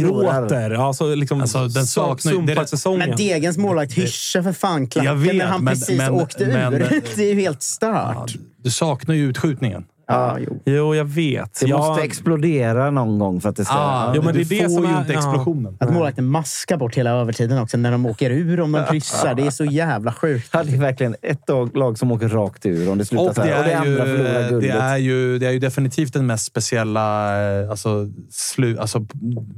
gråter. 0.00 0.70
Alltså, 0.70 1.14
liksom 1.14 1.40
Alltså, 1.40 1.68
den 1.68 1.86
saknar- 1.86 2.32
sumpar 2.32 2.54
det 2.54 2.60
är- 2.60 2.64
säsongen. 2.64 3.08
Men 3.08 3.16
Degens 3.18 3.56
målvakt 3.58 3.92
hyschar 3.92 4.42
för 4.42 4.52
fan 4.52 4.86
klacken 4.86 5.06
Jag 5.08 5.14
vet, 5.16 5.36
när 5.36 5.46
han 5.46 5.64
men- 5.64 5.74
precis 5.74 5.98
men- 5.98 6.12
åkte 6.12 6.46
men- 6.46 6.74
ur. 6.74 7.02
det 7.16 7.22
är 7.30 7.34
ju 7.34 7.40
helt 7.40 7.64
Ja, 7.80 8.14
stört. 8.24 8.34
du 8.62 8.70
saknar 8.70 9.14
ju 9.14 9.24
utskjutningen. 9.28 9.84
Ja, 10.10 10.38
jo. 10.40 10.62
Jo, 10.64 10.94
jag 10.94 11.04
vet. 11.04 11.60
Det 11.60 11.66
jag, 11.66 11.78
måste 11.78 12.02
explodera 12.04 12.90
någon 12.90 13.18
gång 13.18 13.40
för 13.40 13.48
att 13.48 13.56
det 13.56 13.64
ska... 13.64 13.74
Ah, 13.74 14.12
Jo, 14.16 14.22
men 14.22 14.34
du 14.34 14.42
det 14.44 14.54
är 14.58 14.62
det 14.62 14.68
får 14.68 14.74
som 14.74 14.84
ju 14.84 14.94
är- 14.96 15.00
inte 15.00 15.12
explosionen. 15.12 15.76
Att 15.80 15.92
målvakten 15.92 16.26
maskar 16.26 16.76
bort 16.76 16.94
hela 16.94 17.10
övertiden 17.10 17.58
också 17.58 17.76
när 17.76 17.90
de 17.92 18.06
åker 18.06 18.30
ur 18.30 18.60
om 18.60 18.72
de 18.72 18.84
kryssar. 18.86 19.34
Det 19.34 19.46
är 19.46 19.50
så 19.50 19.64
jävla 19.64 20.12
sjukt. 20.12 20.48
Ja, 20.52 20.62
det 20.64 20.72
är 20.74 20.78
verkligen 20.78 21.16
ett 21.22 21.48
lag- 21.74 21.98
som 21.98 22.12
åker 22.12 22.28
rakt 22.28 22.66
ur 22.66 22.90
om 22.90 22.98
det 22.98 23.04
slutar 23.04 23.28
Och 23.28 23.34
så 23.34 23.42
det 23.42 23.48
här. 23.48 23.58
Och 23.58 23.64
det 23.64 23.72
är, 23.72 23.76
andra 23.80 24.04
förlorar 24.04 24.42
ju, 24.42 24.48
guldet. 24.48 24.72
det, 24.72 24.78
är 24.80 24.96
ju, 24.96 25.38
det 25.38 25.46
är 25.46 25.50
ju 25.50 25.58
definitivt 25.58 26.12
den 26.12 26.26
mest 26.26 26.44
speciella 26.44 27.36
eh, 27.62 27.70
alltså, 27.70 28.08
slu, 28.30 28.78
alltså, 28.78 29.06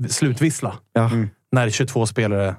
slutvissla. 0.08 0.74
Ja. 0.92 1.10
När 1.52 1.70
22 1.70 2.06
spelare 2.06 2.54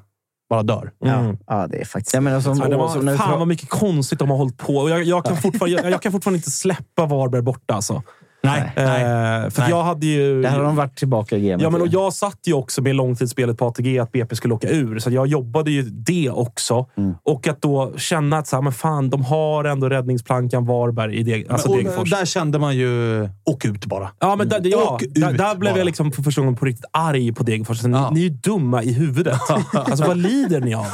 bara 0.51 0.63
dör. 0.63 0.91
Mm. 1.05 1.37
Ja, 1.47 1.67
det 1.67 1.81
är 1.81 1.85
faktiskt... 1.85 2.13
Jag 2.13 2.23
menar, 2.23 2.41
som, 2.41 2.57
Ja, 2.57 2.67
det 2.67 2.77
var, 2.77 2.89
som 2.89 3.17
fan 3.17 3.39
vad 3.39 3.47
mycket 3.47 3.69
konstigt 3.69 4.19
de 4.19 4.29
har 4.29 4.37
hållit 4.37 4.57
på. 4.57 4.75
Och 4.75 4.89
jag, 4.89 5.03
jag, 5.03 5.25
kan 5.25 5.37
fortfarande, 5.37 5.81
jag, 5.81 5.91
jag 5.91 6.01
kan 6.01 6.11
fortfarande 6.11 6.37
inte 6.37 6.51
släppa 6.51 7.05
Varberg 7.05 7.41
borta. 7.41 7.73
Alltså. 7.73 8.03
Nej, 8.43 8.71
nej. 8.75 9.01
Eh, 9.01 9.49
för 9.49 9.61
Nej. 9.61 9.69
jag 9.69 9.83
hade 9.83 10.05
ju... 10.05 10.41
Där 10.41 10.49
har 10.49 10.63
de 10.63 10.75
varit 10.75 10.95
tillbaka 10.97 11.37
i 11.37 11.47
gamet. 11.49 11.61
Ja, 11.61 11.69
men 11.69 11.81
och 11.81 11.87
jag 11.87 12.13
satt 12.13 12.39
ju 12.45 12.53
också 12.53 12.81
med 12.81 12.95
långtidsspelet 12.95 13.57
på 13.57 13.65
ATG 13.67 13.99
att 13.99 14.11
BP 14.11 14.35
skulle 14.35 14.53
åka 14.53 14.69
ur, 14.69 14.99
så 14.99 15.09
jag 15.11 15.27
jobbade 15.27 15.71
ju 15.71 15.81
det 15.81 16.29
också. 16.29 16.85
Mm. 16.97 17.13
Och 17.23 17.47
att 17.47 17.61
då 17.61 17.93
känna 17.97 18.37
att 18.37 18.47
så 18.47 18.55
här, 18.55 18.63
men 18.63 18.73
fan, 18.73 19.09
de 19.09 19.25
har 19.25 19.63
ändå 19.63 19.89
räddningsplankan 19.89 20.65
Varberg 20.65 21.15
i 21.15 21.23
Deg, 21.23 21.47
alltså 21.49 21.69
och, 21.69 21.77
Degerfors. 21.77 22.09
där 22.09 22.25
kände 22.25 22.59
man 22.59 22.75
ju... 22.77 23.29
Åk 23.45 23.65
ut 23.65 23.85
bara. 23.85 24.11
Ja, 24.19 24.35
men 24.35 24.49
där, 24.49 24.61
ja, 24.63 24.99
där, 25.09 25.33
där 25.33 25.55
blev 25.55 25.71
bara. 25.73 25.79
jag 25.79 25.85
liksom 25.85 26.11
för 26.11 26.23
första 26.23 26.41
gången 26.41 26.55
på 26.55 26.65
riktigt 26.65 26.85
arg 26.91 27.33
på 27.33 27.43
Degerfors. 27.43 27.69
Alltså, 27.83 27.89
Ja. 27.89 28.09
ni, 28.09 28.19
ni 28.19 28.25
är 28.25 28.29
ju 28.29 28.35
dumma 28.37 28.83
i 28.83 28.93
huvudet. 28.93 29.39
alltså, 29.73 30.05
vad 30.07 30.17
lider 30.17 30.61
ni 30.61 30.73
av? 30.73 30.85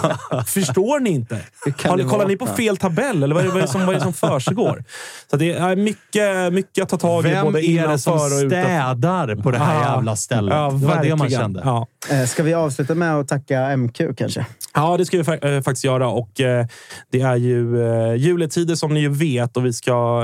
Förstår 0.47 0.99
ni 0.99 1.09
inte? 1.09 1.39
Har 1.85 1.97
ni, 1.97 2.03
kollar 2.03 2.27
ni 2.27 2.37
på 2.37 2.45
fel 2.45 2.77
tabell, 2.77 3.23
eller 3.23 3.35
vad 3.35 3.43
är 3.43 3.47
det, 3.47 3.53
vad 3.53 3.61
är 3.61 3.65
det 3.65 3.71
som, 3.71 3.81
vad 3.85 3.89
är 3.89 3.93
det 3.99 4.03
som 4.03 4.13
försiggår? 4.29 4.83
Så 5.31 5.37
det 5.37 5.53
är 5.53 5.75
mycket, 5.75 6.53
mycket 6.53 6.83
att 6.83 6.89
ta 6.89 6.97
tag 6.97 7.25
i, 7.25 7.36
Vem 7.37 7.45
både 7.45 7.65
är 7.65 7.87
det 7.87 7.97
som 7.99 8.19
städar 8.19 9.35
på 9.35 9.51
det 9.51 9.57
här 9.57 9.75
Ja. 9.83 9.95
jävla 9.95 10.15
stället? 10.15 10.53
Ja, 10.53 10.69
det 10.81 10.85
var 10.85 11.03
det 11.03 11.15
man 11.15 11.29
kände. 11.29 11.61
Ja. 11.63 11.87
Eh, 12.11 12.25
Ska 12.25 12.43
vi 12.43 12.53
avsluta 12.53 12.95
med 12.95 13.15
att 13.15 13.27
tacka 13.27 13.77
MQ 13.77 14.01
kanske? 14.17 14.45
Ja, 14.73 14.97
det 14.97 15.05
ska 15.05 15.17
vi 15.17 15.23
fa- 15.23 15.55
eh, 15.55 15.61
faktiskt 15.61 15.83
göra. 15.83 16.07
Och, 16.09 16.41
eh, 16.41 16.65
det 17.11 17.21
är 17.21 17.35
ju 17.35 17.77
juletider 18.17 18.75
som 18.75 18.93
ni 18.93 18.99
ju 18.99 19.09
vet 19.09 19.57
och 19.57 19.65
vi 19.65 19.73
ska 19.73 20.23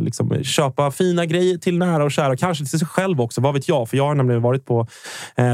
liksom, 0.00 0.44
köpa 0.44 0.90
fina 0.90 1.26
grejer 1.26 1.58
till 1.58 1.78
nära 1.78 2.04
och 2.04 2.12
kära. 2.12 2.36
Kanske 2.36 2.64
till 2.66 2.78
sig 2.78 2.88
själv 2.88 3.20
också, 3.20 3.40
vad 3.40 3.54
vet 3.54 3.68
jag? 3.68 3.88
För 3.88 3.96
jag 3.96 4.06
har 4.06 4.14
nämligen 4.14 4.42
varit 4.42 4.66
på, 4.66 4.86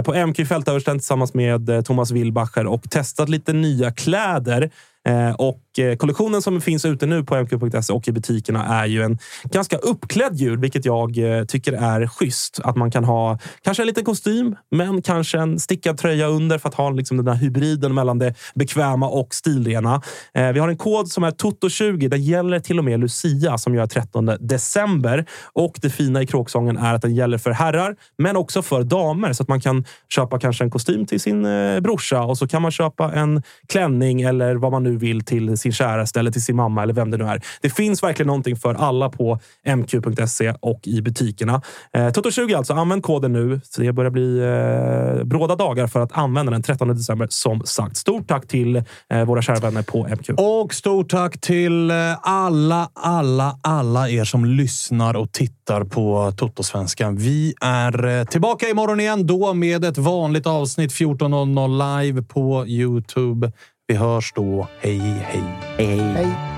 på 0.04 0.26
MQ 0.26 0.48
Fältöversten 0.48 0.98
tillsammans 0.98 1.34
med 1.34 1.84
Thomas 1.86 2.10
Wilbacher 2.10 2.66
och 2.66 2.82
testat 2.90 3.28
lite 3.28 3.52
nya 3.52 3.90
kläder. 3.90 4.70
Eh, 5.08 5.34
och 5.34 5.78
eh, 5.78 5.96
kollektionen 5.96 6.42
som 6.42 6.60
finns 6.60 6.84
ute 6.84 7.06
nu 7.06 7.24
på 7.24 7.36
mq.se 7.36 7.92
och 7.92 8.08
i 8.08 8.12
butikerna 8.12 8.66
är 8.66 8.86
ju 8.86 9.02
en 9.02 9.18
ganska 9.44 9.76
uppklädd 9.76 10.34
jul, 10.34 10.58
vilket 10.58 10.84
jag 10.84 11.18
eh, 11.18 11.44
tycker 11.44 11.72
är 11.72 12.06
schysst. 12.06 12.60
Att 12.64 12.76
man 12.76 12.90
kan 12.90 13.04
ha 13.04 13.38
kanske 13.62 13.82
en 13.82 13.86
liten 13.86 14.04
kostym, 14.04 14.56
men 14.70 15.02
kanske 15.02 15.38
en 15.38 15.58
stickad 15.58 15.98
tröja 15.98 16.26
under 16.26 16.58
för 16.58 16.68
att 16.68 16.74
ha 16.74 16.90
liksom 16.90 17.16
den 17.16 17.26
där 17.26 17.34
hybriden 17.34 17.94
mellan 17.94 18.18
det 18.18 18.34
bekväma 18.54 19.08
och 19.08 19.34
stilrena. 19.34 20.02
Vi 20.32 20.58
har 20.58 20.68
en 20.68 20.76
kod 20.76 21.08
som 21.08 21.24
är 21.24 21.30
TOTO20. 21.30 22.08
Den 22.08 22.22
gäller 22.22 22.60
till 22.60 22.78
och 22.78 22.84
med 22.84 23.00
Lucia 23.00 23.58
som 23.58 23.74
gör 23.74 23.86
13 23.86 24.30
december. 24.40 25.26
Och 25.52 25.78
det 25.82 25.90
fina 25.90 26.22
i 26.22 26.26
kråksången 26.26 26.76
är 26.76 26.94
att 26.94 27.02
den 27.02 27.14
gäller 27.14 27.38
för 27.38 27.50
herrar, 27.50 27.96
men 28.18 28.36
också 28.36 28.62
för 28.62 28.82
damer. 28.82 29.32
Så 29.32 29.42
att 29.42 29.48
man 29.48 29.60
kan 29.60 29.84
köpa 30.08 30.38
kanske 30.38 30.64
en 30.64 30.70
kostym 30.70 31.06
till 31.06 31.20
sin 31.20 31.42
brorsa 31.82 32.22
och 32.22 32.38
så 32.38 32.48
kan 32.48 32.62
man 32.62 32.70
köpa 32.70 33.12
en 33.12 33.42
klänning 33.68 34.22
eller 34.22 34.54
vad 34.54 34.72
man 34.72 34.82
nu 34.82 34.87
vill 34.96 35.24
till 35.24 35.58
sin 35.58 35.72
käraste 35.72 36.20
eller 36.20 36.30
till 36.30 36.44
sin 36.44 36.56
mamma 36.56 36.82
eller 36.82 36.94
vem 36.94 37.10
det 37.10 37.16
nu 37.16 37.24
är. 37.24 37.42
Det 37.60 37.70
finns 37.70 38.02
verkligen 38.02 38.26
någonting 38.26 38.56
för 38.56 38.74
alla 38.74 39.10
på 39.10 39.40
mq.se 39.66 40.54
och 40.60 40.80
i 40.84 41.02
butikerna. 41.02 41.62
Eh, 41.92 42.00
Toto20 42.00 42.56
alltså. 42.56 42.72
Använd 42.72 43.02
koden 43.02 43.32
nu. 43.32 43.60
Så 43.64 43.80
det 43.80 43.92
börjar 43.92 44.10
bli 44.10 44.38
eh, 44.38 45.24
bråda 45.24 45.56
dagar 45.56 45.86
för 45.86 46.00
att 46.00 46.12
använda 46.12 46.52
den 46.52 46.62
13 46.62 46.88
december 46.88 47.26
som 47.30 47.62
sagt. 47.64 47.96
Stort 47.96 48.28
tack 48.28 48.46
till 48.46 48.76
eh, 49.10 49.24
våra 49.24 49.42
kära 49.42 49.60
vänner 49.60 49.82
på 49.82 50.08
MQ. 50.08 50.30
Och 50.30 50.74
stort 50.74 51.10
tack 51.10 51.40
till 51.40 51.90
eh, 51.90 51.96
alla, 52.22 52.90
alla, 52.94 53.58
alla 53.62 54.08
er 54.08 54.24
som 54.24 54.44
lyssnar 54.44 55.16
och 55.16 55.32
tittar 55.32 55.84
på 55.84 56.32
Toto-svenskan. 56.36 57.16
Vi 57.16 57.54
är 57.60 58.06
eh, 58.06 58.24
tillbaka 58.24 58.68
imorgon 58.68 59.00
igen, 59.00 59.26
då 59.26 59.54
med 59.54 59.84
ett 59.84 59.98
vanligt 59.98 60.46
avsnitt 60.46 60.92
14.00 60.92 62.02
live 62.02 62.22
på 62.22 62.66
Youtube. 62.66 63.52
Vi 63.90 63.94
hörs 63.94 64.32
då. 64.32 64.68
Hej, 64.80 64.98
hej. 64.98 65.42
Hej. 65.78 65.98
Hej. 65.98 66.57